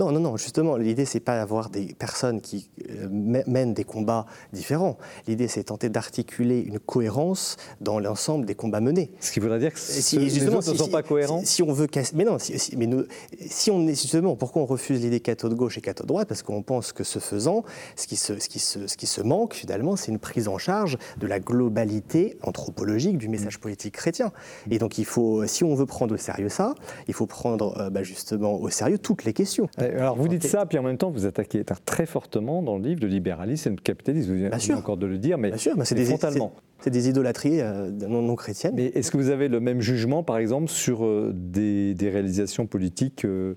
[0.00, 4.24] Non, non, non, justement, l'idée, c'est pas d'avoir des personnes qui euh, mènent des combats
[4.50, 4.96] différents.
[5.26, 9.10] L'idée, c'est tenter d'articuler une cohérence dans l'ensemble des combats menés.
[9.20, 12.14] Ce qui voudrait dire que si, justement, ne sont pas cohérents si, on veut casser.
[12.16, 13.04] Mais non, si, mais nous,
[13.46, 16.28] si on est justement, pourquoi on refuse l'idée catho de gauche et catho de droite?
[16.28, 17.62] Parce qu'on pense que ce faisant,
[17.94, 20.56] ce qui se, ce qui se, ce qui se manque, finalement, c'est une prise en
[20.56, 24.32] charge de la globalité anthropologique du message politique chrétien.
[24.70, 26.74] Et donc, il faut, si on veut prendre au sérieux ça,
[27.06, 29.68] il faut prendre euh, bah, justement au sérieux toutes les questions.
[29.96, 33.00] Alors vous dites ça, puis en même temps vous attaquez très fortement dans le livre
[33.00, 34.32] de libéralisme et de capitalisme.
[34.32, 36.52] Vous venez encore de le dire, mais, sûr, c'est des, frontalement.
[36.80, 38.74] C'est des idolâtries euh, non, chrétiennes.
[38.76, 43.24] Mais est-ce que vous avez le même jugement, par exemple, sur euh, des, réalisations politiques
[43.24, 43.56] euh,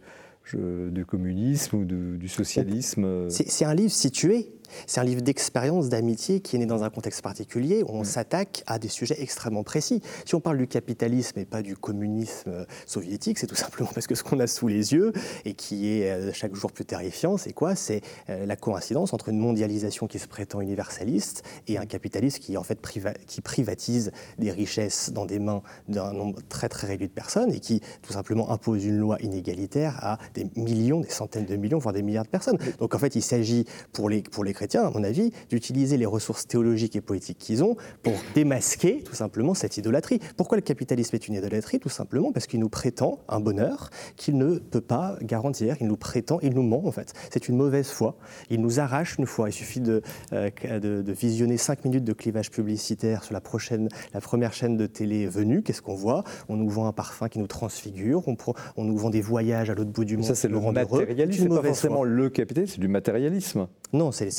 [0.53, 4.51] du communisme ou du socialisme C'est un livre situé
[4.87, 8.63] c'est un livre d'expérience, d'amitié qui est né dans un contexte particulier où on s'attaque
[8.67, 10.01] à des sujets extrêmement précis.
[10.25, 14.07] Si on parle du capitalisme et pas du communisme euh, soviétique, c'est tout simplement parce
[14.07, 15.13] que ce qu'on a sous les yeux
[15.45, 17.75] et qui est euh, chaque jour plus terrifiant, c'est quoi?
[17.75, 22.57] C'est euh, la coïncidence entre une mondialisation qui se prétend universaliste et un capitalisme qui
[22.57, 22.79] en fait
[23.27, 27.59] qui privatise des richesses dans des mains d'un nombre très très réduit de personnes et
[27.59, 31.93] qui tout simplement impose une loi inégalitaire à des millions, des centaines de millions, voire
[31.93, 32.57] des milliards de personnes.
[32.79, 36.05] Donc en fait, il s'agit pour les, pour les chrétiens, à mon avis, d'utiliser les
[36.05, 40.19] ressources théologiques et politiques qu'ils ont pour démasquer tout simplement cette idolâtrie.
[40.37, 41.81] Pourquoi le capitalisme est une idolâtrie?
[41.81, 45.75] Tout simplement parce qu'il nous prétend un bonheur qu'il ne peut pas garantir.
[45.81, 47.11] Il nous prétend, il nous ment en fait.
[47.29, 48.15] C'est une mauvaise foi.
[48.49, 49.49] Il nous arrache une foi.
[49.49, 50.49] Il suffit de, euh,
[50.79, 55.27] de, visionner cinq minutes de clivage publicitaire sur la, prochaine, la première chaîne de télé
[55.27, 55.61] venue.
[55.61, 56.23] Qu'est-ce qu'on voit?
[56.47, 58.25] On nous vend un parfum qui nous transfigure.
[58.29, 58.37] On,
[58.77, 60.25] on nous vend des voyages à l'autre bout du monde.
[60.25, 61.43] Ça, c'est le matérialisme.
[61.43, 63.67] C'est pas forcément le capitalisme, c'est du matérialisme.
[63.93, 64.29] Non, c'est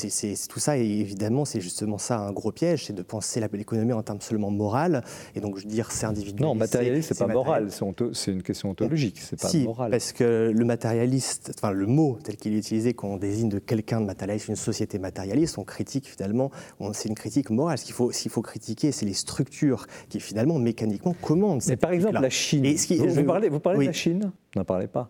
[0.49, 4.03] tout ça, et évidemment, c'est justement ça un gros piège, c'est de penser l'économie en
[4.03, 5.03] termes seulement moral,
[5.33, 6.41] et donc je dire c'est individuel.
[6.41, 9.91] Non, matérialiste, c'est pas moral, c'est une question ontologique, c'est pas si, moral.
[9.91, 13.59] Parce que le matérialiste, enfin le mot tel qu'il est utilisé quand on désigne de
[13.59, 16.51] quelqu'un de matérialiste, une société matérialiste, on critique finalement,
[16.93, 17.77] c'est une critique morale.
[17.77, 21.61] Ce qu'il faut, faut critiquer, c'est les structures qui finalement mécaniquement commandent.
[21.67, 22.65] Mais par exemple, la Chine.
[22.65, 24.31] vous, parlez, vous parlez de la Chine?
[24.55, 25.09] N'en parlez pas.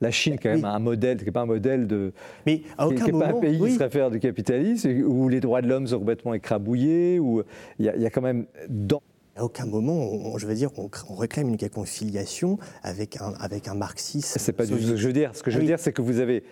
[0.00, 2.12] La Chine, quand même, a un modèle, qui n'est pas un modèle de.
[2.46, 5.68] Mais à aucun pas un pays qui se réfère du capitalisme, où les droits de
[5.68, 7.42] l'homme sont complètement écrabouillés, où
[7.78, 8.46] il y, a quand même.
[8.68, 9.02] Dans...
[9.36, 13.74] À aucun moment, je veux dire, on, réclame une quelconque filiation avec un, avec un
[13.74, 14.38] marxisme.
[14.38, 15.34] C'est pas du tout ce que je veux dire.
[15.34, 16.44] Ce que je veux ah dire, c'est que vous avez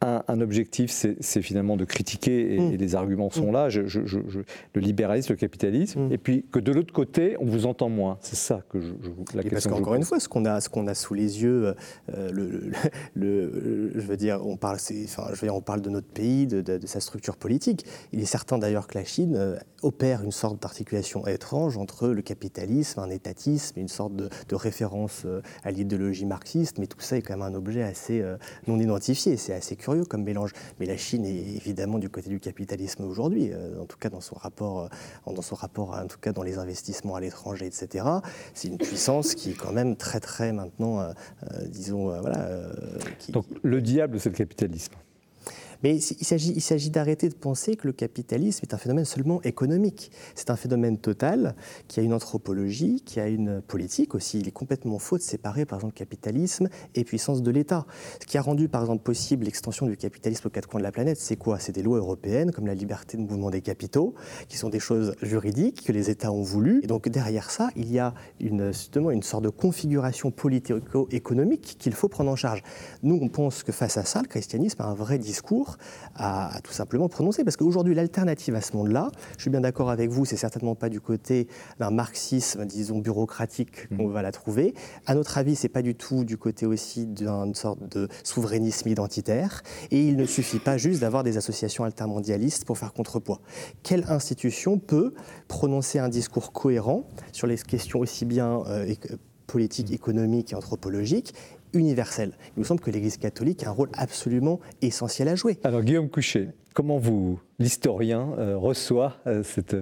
[0.00, 2.76] un, objectif, c'est finalement de critiquer, et, mm.
[2.76, 3.52] les arguments sont mm.
[3.52, 6.12] là, je, le libéralisme, le capitalisme, mm.
[6.12, 8.18] et puis que de l'autre côté, on vous entend moins.
[8.20, 8.92] C'est ça que je,
[9.34, 9.50] la et question.
[9.50, 11.74] Parce qu'encore une fois, ce qu'on a, ce qu'on a sous les yeux,
[12.14, 12.70] euh, le,
[13.14, 16.46] le, je veux dire, on parle, enfin, je veux dire, on parle de notre pays,
[16.46, 17.84] de, de, sa structure politique.
[18.12, 22.22] Il est certain d'ailleurs que la Chine euh, opère une sorte d'articulation étrange entre le
[22.22, 27.22] capitalisme, un étatisme, une sorte de, référence euh, à l'idéologie marxiste, mais tout ça est
[27.22, 28.24] quand même un objet assez
[28.66, 29.36] non identifié.
[29.36, 30.52] C'est assez curieux comme mélange.
[30.78, 34.20] Mais la Chine est évidemment du côté du capitalisme aujourd'hui, euh, en tout cas dans
[34.20, 34.88] son rapport,
[35.26, 38.04] euh, dans son rapport, en tout cas dans les investissements à l'étranger, etc.
[38.54, 41.12] C'est une puissance qui est quand même très très maintenant, euh,
[41.66, 42.48] disons, voilà.
[43.30, 44.94] Donc le diable, c'est le capitalisme.
[45.84, 50.10] Mais il s'agit d'arrêter de penser que le capitalisme est un phénomène seulement économique.
[50.34, 51.54] C'est un phénomène total
[51.86, 54.40] qui a une anthropologie, qui a une politique aussi.
[54.40, 57.86] Il est complètement faux de séparer, par exemple, capitalisme et puissance de l'État.
[58.20, 60.92] Ce qui a rendu, par exemple, possible l'extension du capitalisme aux quatre coins de la
[60.92, 61.58] planète, c'est quoi?
[61.58, 64.14] C'est des lois européennes, comme la liberté de mouvement des capitaux,
[64.48, 66.80] qui sont des choses juridiques que les États ont voulu.
[66.82, 72.08] Et donc, derrière ça, il y a justement une sorte de configuration politico-économique qu'il faut
[72.08, 72.62] prendre en charge.
[73.02, 75.67] Nous, on pense que face à ça, le christianisme a un vrai discours
[76.14, 77.44] à, tout simplement prononcer.
[77.44, 80.88] Parce qu'aujourd'hui, l'alternative à ce monde-là, je suis bien d'accord avec vous, c'est certainement pas
[80.88, 84.12] du côté d'un marxisme, disons, bureaucratique qu'on mmh.
[84.12, 84.74] va la trouver.
[85.06, 89.62] À notre avis, c'est pas du tout du côté aussi d'une sorte de souverainisme identitaire.
[89.90, 93.40] Et il ne suffit pas juste d'avoir des associations altermondialistes pour faire contrepoids.
[93.82, 95.14] Quelle institution peut
[95.48, 98.94] prononcer un discours cohérent sur les questions aussi bien euh,
[99.46, 101.34] politiques, économiques et anthropologiques
[101.72, 102.32] universelle.
[102.56, 105.58] Il me semble que l'Église catholique a un rôle absolument essentiel à jouer.
[105.64, 109.76] Alors Guillaume Couchet, comment vous, l'historien, euh, reçoit euh, cette,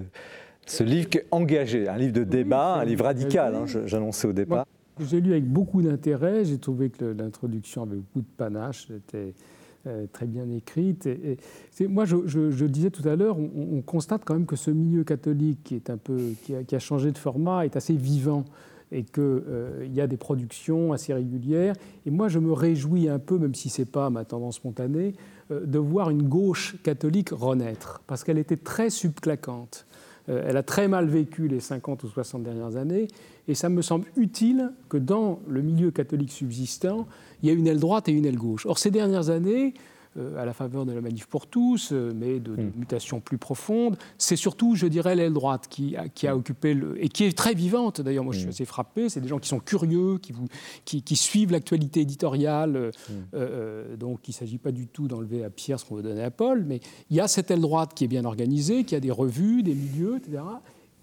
[0.65, 4.65] ce livre engagé, un livre de débat, un livre radical, hein, j'annonçais au départ
[4.99, 9.33] J'ai lu avec beaucoup d'intérêt, j'ai trouvé que l'introduction avait beaucoup de panache, était
[9.87, 11.05] euh, très bien écrite.
[11.05, 11.37] Et,
[11.87, 15.75] moi, je, disais tout à l'heure, on, constate quand même que ce milieu catholique qui,
[15.75, 18.43] est un peu, qui a, qui a changé de format est assez vivant
[18.91, 21.75] et qu'il euh, y a des productions assez régulières.
[22.05, 25.13] Et moi, je me réjouis un peu, même si ce n'est pas ma tendance spontanée,
[25.51, 29.85] euh, de voir une gauche catholique renaître, parce qu'elle était très subclaquante.
[30.29, 33.07] Euh, elle a très mal vécu les 50 ou 60 dernières années,
[33.47, 37.07] et ça me semble utile que dans le milieu catholique subsistant,
[37.41, 38.65] il y ait une aile droite et une aile gauche.
[38.65, 39.73] Or, ces dernières années,
[40.37, 42.71] à la faveur de la manif pour tous, euh, mais de, hmm.
[42.75, 43.97] mutations plus profondes.
[44.17, 46.39] C'est surtout, je dirais, l'aile droite qui a, qui a hmm.
[46.39, 48.01] occupé le, et qui est très vivante.
[48.01, 48.51] D'ailleurs, moi, je suis hmm.
[48.51, 49.09] assez frappé.
[49.09, 50.47] C'est des gens qui sont curieux, qui, vous,
[50.85, 52.91] qui, qui suivent l'actualité éditoriale.
[53.33, 56.23] Euh, donc, il ne s'agit pas du tout d'enlever à Pierre ce qu'on veut donner
[56.23, 56.79] à Paul, mais
[57.09, 59.75] il y a cette aile droite qui est bien organisée, qui a des revues, des
[59.75, 60.43] milieux, etc.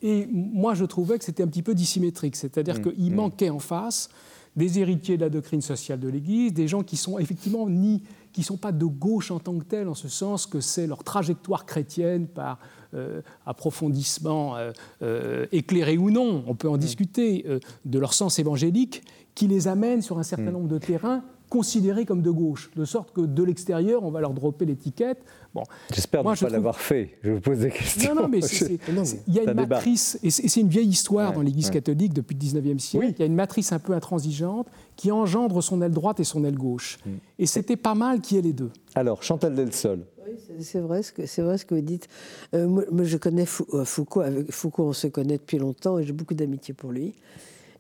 [0.03, 4.11] Et moi, je trouvais que c'était un petit peu dissymétrique, c'est-à-dire qu'il manquait en face
[4.57, 8.03] des héritiers de la doctrine sociale de l'Église, des gens qui sont effectivement ni
[8.35, 10.89] qui ne sont pas de gauche en tant que tels, en ce sens que c'est
[10.89, 12.59] leur trajectoire chrétienne par
[12.93, 16.79] euh, approfondissement euh, euh, éclairé ou non, on peut en mm.
[16.79, 17.47] discuter,
[17.85, 19.05] de leur sens évangélique,
[19.37, 20.53] qui les amène sur un certain mm.
[20.53, 24.33] nombre de terrains considérés comme de gauche, de sorte que de l'extérieur, on va leur
[24.33, 25.19] dropper l'étiquette.
[25.55, 25.63] Bon,
[25.93, 27.19] J'espère ne pas l'avoir fait.
[27.23, 28.15] Je vous pose des questions.
[28.15, 28.41] Non, non, mais
[29.29, 32.41] il y a une matrice, et c'est une vieille histoire dans l'Église catholique depuis le
[32.41, 34.67] 19e siècle, il y a une matrice un peu intransigeante
[34.97, 36.99] qui engendre son aile droite et son aile gauche.
[37.05, 37.11] Mm.
[37.39, 38.71] Et c'était pas mal qu'il y ait les deux.
[38.95, 40.05] Alors, Chantal Delsol.
[40.27, 42.09] Oui, c'est vrai, ce que, vrai ce que vous dites.
[42.55, 44.21] Euh, moi, je connais euh, Foucault.
[44.21, 47.15] Avec Foucault, on se connaît depuis longtemps et j'ai beaucoup d'amitié pour lui.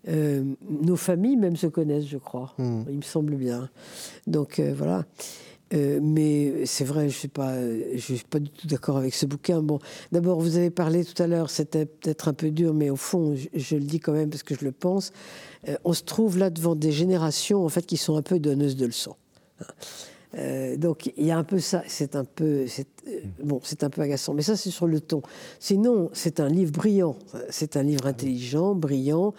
[0.08, 2.54] Euh, nos familles même se connaissent, je crois.
[2.58, 2.82] Hmm.
[2.88, 3.70] Il me semble bien.
[4.26, 5.04] Donc euh, voilà.
[5.72, 9.14] Euh, mais c'est vrai, je ne suis, pas, je suis pas du tout d'accord avec
[9.14, 9.62] ce bouquin.
[9.62, 9.78] Bon,
[10.12, 13.34] d'abord, vous avez parlé tout à l'heure, c'était peut-être un peu dur, mais au fond,
[13.54, 15.10] je, le dis quand même parce que je le pense.
[15.84, 18.86] on se trouve là devant des générations en fait qui sont un peu donneuses de
[18.86, 19.16] leçons.
[20.76, 22.66] donc il y a un peu ça, c'est un peu,
[23.42, 25.22] bon, c'est un peu agaçant, mais ça c'est sur le ton.
[25.58, 27.16] Sinon, c'est un livre brillant,
[27.48, 29.34] c'est un livre intelligent, brillant,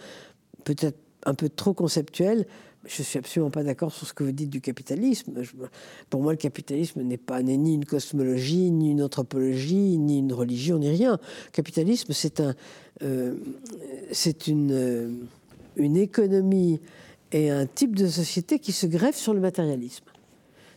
[0.65, 2.45] peut-être un peu trop conceptuel.
[2.85, 5.33] Je suis absolument pas d'accord sur ce que vous dites du capitalisme.
[6.09, 10.77] pour moi, le capitalisme n'est pas ni une cosmologie, ni une anthropologie, ni une religion,
[10.77, 11.13] ni rien.
[11.45, 12.53] Le capitalisme, c'est un,
[13.01, 13.35] euh,
[14.47, 15.09] une, euh,
[15.77, 16.79] une économie
[17.31, 20.05] et un type de société qui se greffe sur le matérialisme.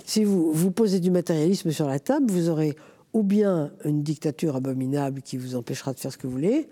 [0.07, 2.75] Si vous, vous posez du matérialisme sur la table, vous aurez
[3.13, 6.69] ou bien une dictature abominable qui vous empêchera de faire ce que vous voulez,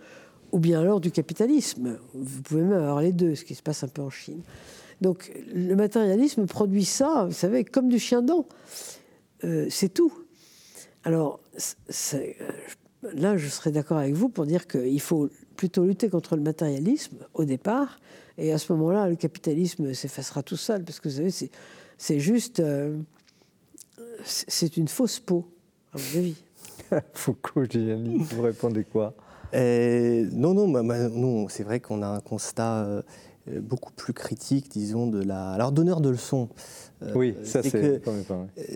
[0.57, 1.99] ou bien alors du capitalisme.
[2.15, 4.41] Vous pouvez même avoir les deux, ce qui se passe un peu en Chine.
[5.03, 8.47] Donc le matérialisme produit ça, vous savez, comme du chien dent.
[9.45, 10.11] Euh, c'est tout.
[11.05, 11.41] Alors
[12.15, 12.33] euh,
[13.03, 17.19] là, je serais d'accord avec vous pour dire qu'il faut plutôt lutter contre le matérialisme
[17.35, 18.01] au départ,
[18.39, 21.51] et à ce moment-là, le capitalisme s'effacera tout seul, parce que vous savez,
[21.99, 22.61] c'est juste...
[22.61, 22.97] Euh,
[24.25, 25.47] c'est une fausse peau,
[25.93, 26.37] à mon avis.
[27.13, 29.15] Foucault, vous répondez quoi?
[29.53, 33.03] Non, non, non c'est vrai qu'on a un constat
[33.49, 35.51] euh, beaucoup plus critique, disons, de la.
[35.51, 36.49] Alors, donneur de leçons.
[37.03, 37.77] Euh, oui, ça c'est.
[37.77, 37.99] Euh,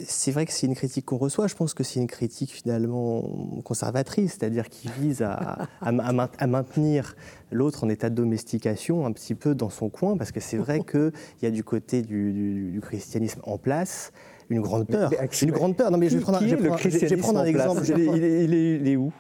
[0.07, 1.49] c'est vrai que c'est une critique qu'on reçoit.
[1.49, 3.23] Je pense que c'est une critique finalement
[3.65, 7.17] conservatrice, c'est-à-dire qui vise à, à, maintenir
[7.51, 10.81] l'autre en état de domestication un petit peu dans son coin, parce que c'est vrai
[10.91, 14.13] qu'il y a du côté du, christianisme en place
[14.51, 15.11] une grande peur.
[15.43, 15.91] une grande peur.
[15.91, 17.83] Non, mais je vais prendre, un, exemple.
[17.87, 19.13] il est où?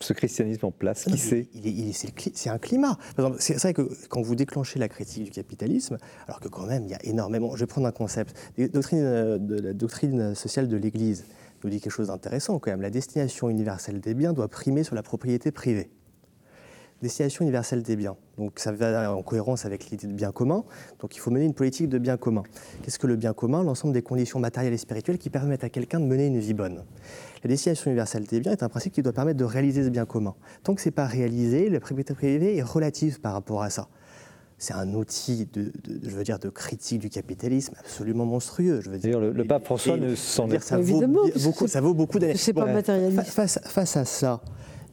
[0.00, 1.48] Ce christianisme en place Qui c'est
[2.34, 2.98] C'est un climat.
[3.38, 6.90] C'est vrai que quand vous déclenchez la critique du capitalisme, alors que quand même, il
[6.90, 7.54] y a énormément.
[7.54, 8.36] Je vais prendre un concept.
[8.58, 11.24] Doctrine, euh, de, la doctrine sociale de l'Église
[11.62, 12.82] nous dit quelque chose d'intéressant quand même.
[12.82, 15.90] La destination universelle des biens doit primer sur la propriété privée
[17.04, 18.16] destination universelle des biens.
[18.36, 20.64] Donc ça va en cohérence avec l'idée de bien commun.
[21.00, 22.42] Donc il faut mener une politique de bien commun.
[22.82, 23.62] Qu'est-ce que le bien commun?
[23.62, 26.84] L'ensemble des conditions matérielles et spirituelles qui permettent à quelqu'un de mener une vie bonne.
[27.44, 30.06] La destination universelle des biens est un principe qui doit permettre de réaliser ce bien
[30.06, 30.34] commun.
[30.64, 33.88] Tant que ce n'est pas réalisé, la propriété privée est relative par rapport à ça
[34.58, 35.72] c'est un outil de,
[36.02, 38.80] je veux dire, de critique du capitalisme absolument monstrueux.
[38.80, 42.18] Je veux dire, le, pape François ne s'en est ça vaut beaucoup, ça vaut beaucoup
[42.18, 42.36] d'années.
[42.36, 43.24] C'est pas matérialiste.
[43.24, 44.40] Face, face, à ça,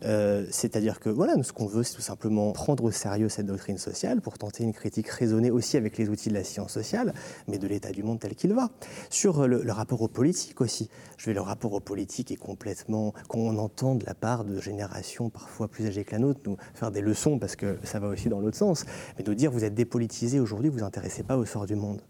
[0.03, 3.78] euh, c'est-à-dire que voilà, ce qu'on veut, c'est tout simplement prendre au sérieux cette doctrine
[3.78, 7.14] sociale pour tenter une critique raisonnée aussi avec les outils de la science sociale,
[7.48, 8.69] mais de l'état du monde tel qu'il va.
[9.10, 13.57] Sur le, rapport aux politiques aussi, je vais le rapport aux politiques est complètement qu'on
[13.57, 17.02] entend de la part de générations parfois plus âgées que la nôtre nous faire des
[17.02, 18.86] leçons parce que ça va aussi dans l'autre sens,
[19.18, 22.02] mais nous dire vous êtes dépolitisé aujourd'hui, vous vous intéressez pas au sort du monde.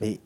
[0.00, 0.20] Mais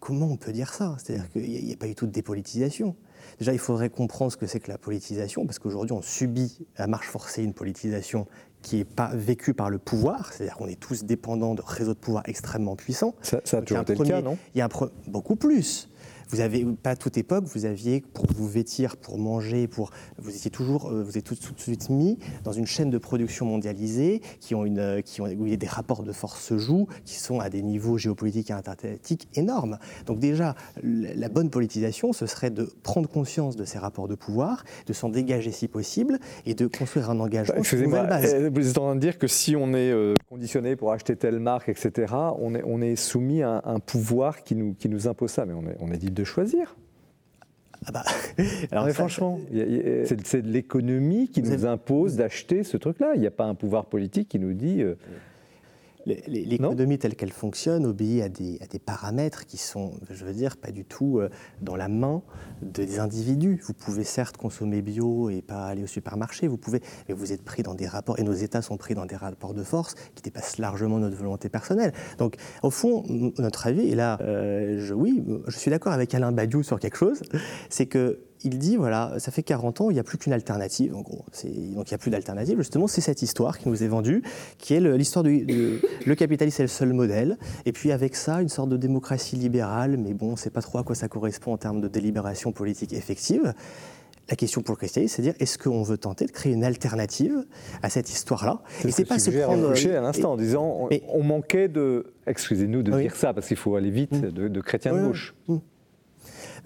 [0.00, 0.96] comment on peut dire ça?
[0.98, 2.94] C'est-à-dire qu'il n'y a, pas eu tout de dépolitisation.
[3.38, 6.86] Déjà, il faudrait comprendre ce que c'est que la politisation, parce qu'aujourd'hui, on subit à
[6.86, 8.26] marche forcée une politisation
[8.62, 11.98] qui n'est pas vécue par le pouvoir, c'est-à-dire qu'on est tous dépendants de réseaux de
[11.98, 13.14] pouvoir extrêmement puissants.
[13.22, 14.36] Ça, a toujours été le cas, non?
[14.54, 14.68] Il y a
[15.06, 15.88] beaucoup plus.
[16.28, 20.34] Vous avez, pas à toute époque, vous aviez, pour vous vêtir, pour manger, pour, vous
[20.34, 24.20] étiez toujours, vous êtes tout, tout, de suite mis dans une chaîne de production mondialisée
[24.40, 26.86] qui ont une, qui ont, où il y a des rapports de force se jouent,
[27.04, 29.78] qui sont à des niveaux géopolitiques et interétatiques énormes.
[30.06, 34.64] Donc déjà, la bonne politisation, ce serait de prendre conscience de ces rapports de pouvoir,
[34.86, 38.34] de s'en dégager si possible et de construire un engagement bah, sur base.
[38.34, 41.16] Euh, vous êtes en train de dire que si on est euh, conditionné pour acheter
[41.16, 45.08] telle marque, etc., on est, on est soumis à un pouvoir qui nous, qui nous
[45.08, 46.76] impose ça, mais on est, on est libre de choisir.
[47.86, 48.02] Ah bah,
[48.72, 53.12] alors mais franchement, c'est de l'économie qui nous impose d'acheter ce truc-là.
[53.14, 54.82] Il n'y a pas un pouvoir politique qui nous dit.
[54.82, 54.94] Euh,
[56.26, 60.84] L'économie telle qu'elle fonctionne obéit à des, paramètres qui sont, je veux dire, pas du
[60.84, 61.28] tout euh,
[61.60, 62.22] dans la main
[62.62, 63.60] des individus.
[63.66, 67.42] Vous pouvez certes consommer bio et pas aller au supermarché, vous pouvez, mais vous êtes
[67.42, 70.22] pris dans des rapports, et nos États sont pris dans des rapports de force qui
[70.22, 71.92] dépassent largement notre volonté personnelle.
[72.18, 73.04] Donc, au fond,
[73.38, 76.96] notre avis, et là, euh, je, oui, je suis d'accord avec Alain Badiou sur quelque
[76.96, 77.22] chose,
[77.68, 80.94] c'est que il dit voilà, ça fait 40 ans, il n'y a plus qu'une alternative.
[80.94, 82.58] En gros, donc il n'y a plus d'alternative.
[82.58, 84.22] Justement, c'est cette histoire qui nous est vendue,
[84.58, 85.46] qui est l'histoire du
[86.06, 87.36] le capitalisme est le seul modèle.
[87.66, 90.62] Et puis avec ça, une sorte de démocratie libérale, mais bon, on ne sait pas
[90.62, 93.54] trop à quoi ça correspond en termes de délibération politique effective.
[94.30, 96.64] La question pour le christianisme, c'est de dire est-ce qu'on veut tenter de créer une
[96.64, 97.46] alternative
[97.82, 98.60] à cette histoire-là?
[98.84, 103.16] Et c'est pas se prendre à l'instant en disant on, manquait de excusez-nous de dire
[103.16, 104.30] ça parce qu'il faut aller vite mmh.
[104.30, 105.34] de, chrétiens de gauche.
[105.48, 105.56] Mmh.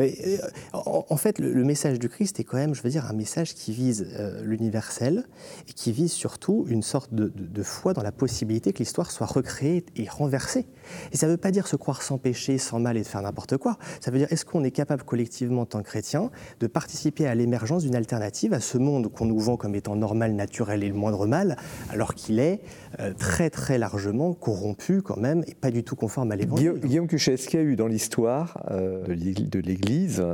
[0.03, 0.39] Euh,
[0.73, 3.73] en, fait, le, message du Christ est quand même, je veux dire, un message qui
[3.73, 5.25] vise euh, l'universel
[5.69, 7.31] et qui vise surtout une sorte de,
[7.63, 10.67] foi dans la possibilité que l'histoire soit recréée et renversée.
[11.13, 13.23] Et ça ne veut pas dire se croire sans péché, sans mal et de faire
[13.23, 13.79] n'importe quoi.
[14.01, 16.31] Ça veut dire est-ce qu'on est capable collectivement, en tant que chrétien,
[16.61, 20.35] de participer à l'émergence d'une alternative à ce monde qu'on nous vend comme étant normal,
[20.35, 21.57] naturel et le moindre mal,
[21.91, 22.61] alors qu'il est
[22.99, 26.81] euh, très très largement corrompu quand même et pas du tout conforme à l'évangile?
[26.83, 29.92] Guillaume, Cuchet, est-ce qu'il y a eu dans l'histoire de l'Église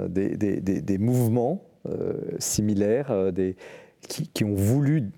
[0.09, 3.33] des, mouvements euh, similaires euh,
[4.03, 5.11] qui, ont voulu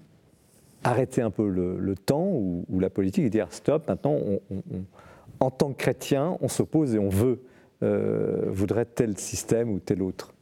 [0.85, 4.19] arrêter un peu le, temps ou, la politique et dire stop, maintenant,
[5.41, 7.41] en tant que chrétien, on s'oppose et on veut,
[7.83, 10.33] euh, voudrait tel système ou tel autre.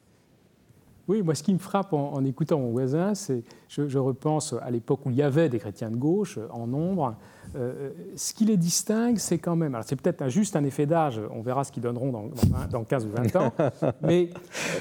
[1.07, 4.71] Oui, moi, ce qui me frappe en, écoutant mon voisin, c'est, je, je, repense à
[4.71, 7.17] l'époque où il y avait des chrétiens de gauche en nombre,
[7.57, 11.21] euh, ce qui les distingue, c'est quand même, alors c'est peut-être juste un effet d'âge,
[11.35, 12.31] on verra ce qu'ils donneront dans,
[12.71, 13.53] dans, 15 ou 20 ans,
[14.03, 14.31] mais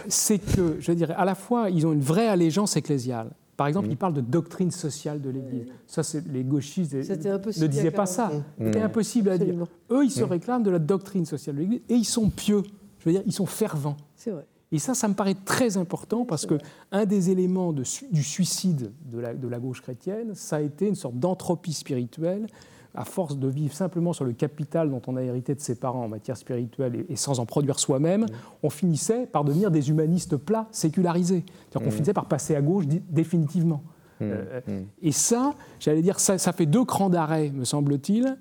[0.07, 3.29] c'est que, je dirais, à la fois, ils ont une vraie allégeance ecclésiale.
[3.55, 5.65] Par exemple, ils parlent de doctrine sociale de l'Église.
[5.87, 8.31] Ça, les gauchistes ne disaient pas ça.
[8.59, 9.55] C'était impossible à dire.
[9.89, 12.61] Eux, ils se réclament de la doctrine sociale de l'Église et ils sont pieux.
[12.99, 13.97] Je veux dire, ils sont fervents.
[14.15, 14.45] C'est vrai.
[14.71, 16.55] Et ça, ça me paraît très important parce que
[16.91, 20.87] un des éléments de, du suicide de la, de la, gauche chrétienne, ça a été
[20.87, 22.47] une sorte d'entropie spirituelle.
[22.93, 26.05] À force de vivre simplement sur le capital dont on a hérité de ses parents
[26.05, 28.27] en matière spirituelle et, sans en produire soi-même, mmh.
[28.63, 31.45] on finissait par devenir des humanistes plats, sécularisés.
[31.45, 31.91] C'est-à-dire qu'on mmh.
[31.91, 33.83] finissait par passer à gauche définitivement.
[34.19, 34.23] Mmh.
[34.23, 38.35] Euh, et ça, j'allais dire, ça, ça, fait deux crans d'arrêt, me semble-t-il,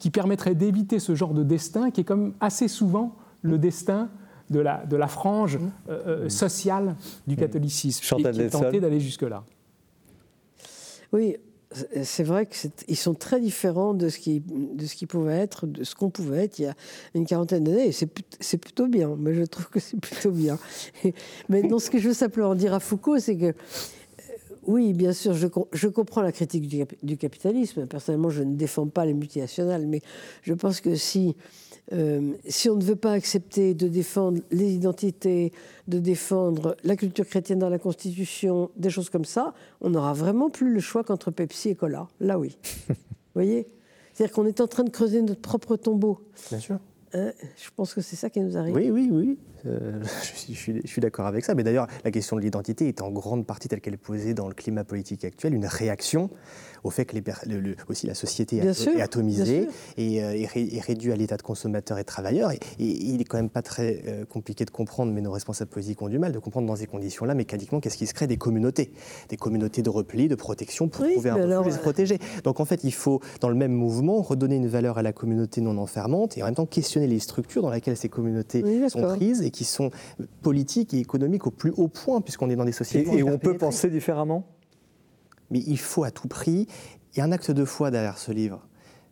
[0.00, 4.10] qui permettraient d'éviter ce genre de destin qui est comme assez souvent le destin
[4.50, 5.72] de la, de la frange mmh.
[5.88, 6.96] euh, euh, sociale
[7.26, 7.38] du mmh.
[7.38, 9.44] catholicisme Chantal qui est tenté d'aller jusque-là.
[11.12, 11.36] Oui,
[12.02, 15.84] c'est vrai qu'ils sont très différents de ce, qui, de ce qui pouvait être, de
[15.84, 16.74] ce qu'on pouvait être il y a
[17.14, 17.88] une quarantaine d'années.
[17.88, 19.16] Et c'est plutôt bien.
[19.16, 20.58] Mais je trouve que c'est plutôt bien.
[21.48, 23.52] mais non, ce que je veux simplement dire à Foucault, c'est que euh,
[24.66, 27.86] oui, bien sûr, je, je comprends la critique du, du, capitalisme.
[27.86, 30.00] Personnellement, je ne défends pas les multinationales, mais
[30.42, 31.36] je pense que si
[31.92, 35.52] euh, si on ne veut pas accepter de défendre les identités,
[35.88, 40.50] de défendre la culture chrétienne dans la Constitution, des choses comme ça, on n'aura vraiment
[40.50, 42.06] plus le choix qu'entre Pepsi et Cola.
[42.20, 42.56] Là, oui.
[42.88, 42.94] Vous
[43.34, 43.66] voyez?
[44.12, 46.20] C'est-à-dire qu'on est en train de creuser notre propre tombeau.
[46.50, 46.78] Bien sûr.
[47.12, 47.32] Hein?
[47.56, 48.74] Je pense que c'est ça qui nous arrive.
[48.74, 49.38] Oui, oui, oui.
[49.66, 51.54] Euh, je suis, je suis d'accord avec ça.
[51.54, 54.48] Mais d'ailleurs, la question de l'identité est en grande partie telle qu'elle est posée dans
[54.48, 56.30] le climat politique actuel, une réaction
[56.84, 57.22] au fait que les,
[57.88, 62.52] aussi la société est, atomisée et, euh, est, réduite à l'état de consommateur et travailleur.
[62.52, 66.00] Et, il n'est quand même pas très euh, compliqué de comprendre, mais nos responsables politiques
[66.02, 68.92] ont du mal de comprendre dans ces conditions-là mécaniquement qu'est-ce qui se crée des communautés,
[69.28, 72.18] des communautés de repli, de protection pour trouver un peu se protéger.
[72.44, 75.60] Donc en fait, il faut dans le même mouvement redonner une valeur à la communauté
[75.60, 79.42] non enfermante et en même temps questionner les structures dans lesquelles ces communautés sont prises
[79.42, 79.90] et qui sont
[80.42, 83.10] politiques et économiques au plus haut point puisqu'on est dans des sociétés.
[83.14, 84.44] Et, et on peut penser différemment?
[85.50, 86.66] Mais il faut à tout prix.
[87.12, 88.66] Il y a un acte de foi derrière ce livre.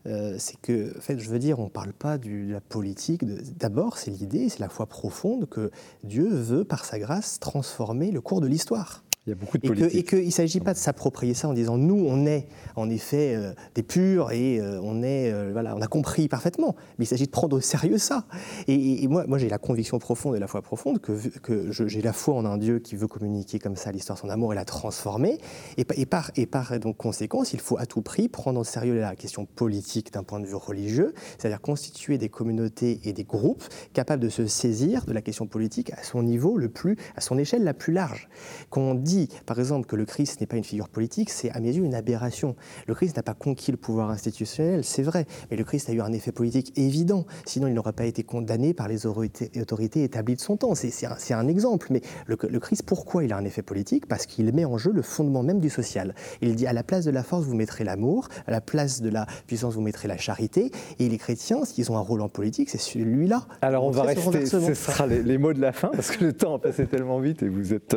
[0.06, 3.24] Euh, c'est que, en fait, je veux dire, on ne parle pas de la politique.
[3.58, 5.70] D'abord, c'est l'idée, c'est la foi profonde que
[6.04, 9.02] Dieu veut, par sa grâce, transformer le cours de l'histoire.
[9.28, 10.06] Il y a beaucoup de politique.
[10.06, 12.46] Que, et qu'il ne s'agit pas de s'approprier ça en disant nous, on est
[12.76, 16.76] en effet euh, des purs et euh, on, est, euh, voilà, on a compris parfaitement.
[16.98, 18.24] Mais il s'agit de prendre au sérieux ça.
[18.68, 22.00] Et, et moi, moi j'ai la conviction profonde et la foi profonde que, que j'ai
[22.00, 24.56] la foi en un Dieu qui veut communiquer comme ça l'histoire de son amour et
[24.56, 25.38] la transformer.
[25.76, 28.98] Et, et, par, et par donc, conséquence, il faut à tout prix prendre au sérieux
[28.98, 33.64] la question politique d'un point de vue religieux, c'est-à-dire constituer des communautés et des groupes
[33.92, 37.36] capables de se saisir de la question politique à son niveau le plus, à son
[37.36, 38.30] échelle la plus large.
[38.70, 41.72] Qu'on dit par exemple, que le Christ n'est pas une figure politique, c'est à mes
[41.72, 42.54] yeux une aberration.
[42.86, 46.00] Le Christ n'a pas conquis le pouvoir institutionnel, c'est vrai, mais le Christ a eu
[46.00, 47.26] un effet politique évident.
[47.44, 50.74] Sinon, il n'aurait pas été condamné par les autorités, établies de son temps.
[50.74, 51.88] C'est un, un, exemple.
[51.90, 54.06] Mais le, le, Christ, pourquoi il a un effet politique?
[54.06, 56.14] Parce qu'il met en jeu le fondement même du social.
[56.40, 59.08] Il dit à la place de la force, vous mettrez l'amour, à la place de
[59.08, 60.70] la puissance, vous mettrez la charité.
[60.98, 63.46] Et les chrétiens, s'ils ont un rôle en politique, c'est celui-là.
[63.62, 64.46] Alors, on va rester.
[64.46, 67.20] Ce sera les, les mots de la fin, parce que le temps a passé tellement
[67.20, 67.96] vite et vous êtes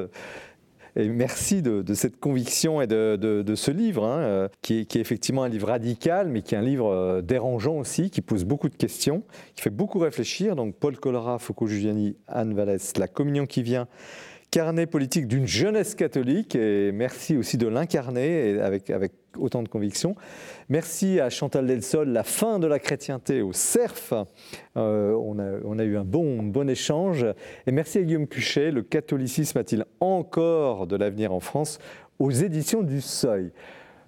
[0.96, 5.50] et merci de, cette conviction et de, ce livre, hein, euh, qui, est, effectivement un
[5.50, 9.24] livre radical, mais qui est un livre euh, dérangeant aussi, qui pose beaucoup de questions,
[9.56, 10.56] qui fait beaucoup réfléchir.
[10.56, 13.88] Donc Paul Collara, Foucault Giuliani, Anne Vallès, La communion qui vient,
[14.52, 20.16] carnet politique d'une jeunesse catholique, et merci aussi de l'incarner avec, avec autant de conviction.
[20.68, 24.14] Merci à Chantal Delsol, la fin de la chrétienté au CERF.
[24.76, 27.26] Euh, on, a, on, a, eu un bon, bon échange.
[27.66, 31.80] Et merci à Guillaume Cuchet, le catholicisme a-t-il encore de l'avenir en France
[32.20, 33.52] aux éditions du Seuil.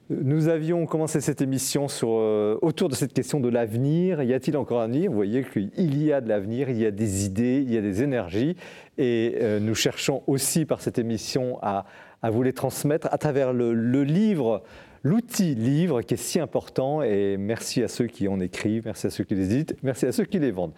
[0.09, 4.21] Nous avions commencé cette émission sur, euh, autour de cette question de l'avenir.
[4.21, 5.07] Y a-t-il encore un avenir?
[5.07, 7.81] Vous voyez qu'il y a de l'avenir, il y a des idées, il y a
[7.81, 8.57] des énergies.
[8.97, 11.85] Et euh, nous cherchons aussi par cette émission à,
[12.21, 14.63] à, vous les transmettre à travers le, le livre
[15.03, 17.01] l'outil livre qui est si important.
[17.01, 20.11] Et merci à ceux qui en écrivent, merci à ceux qui les éditent, merci à
[20.11, 20.73] ceux qui les vendent.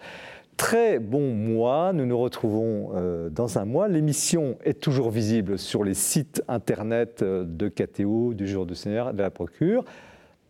[0.56, 3.88] Très bon mois, nous nous retrouvons euh, dans un mois.
[3.88, 9.12] L'émission est toujours visible sur les sites internet euh, de KTO, du Jour du Seigneur,
[9.12, 9.84] de la Procure.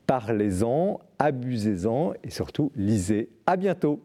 [0.06, 3.30] Parlez-en, abusez-en et surtout lisez.
[3.46, 4.00] À bientôt.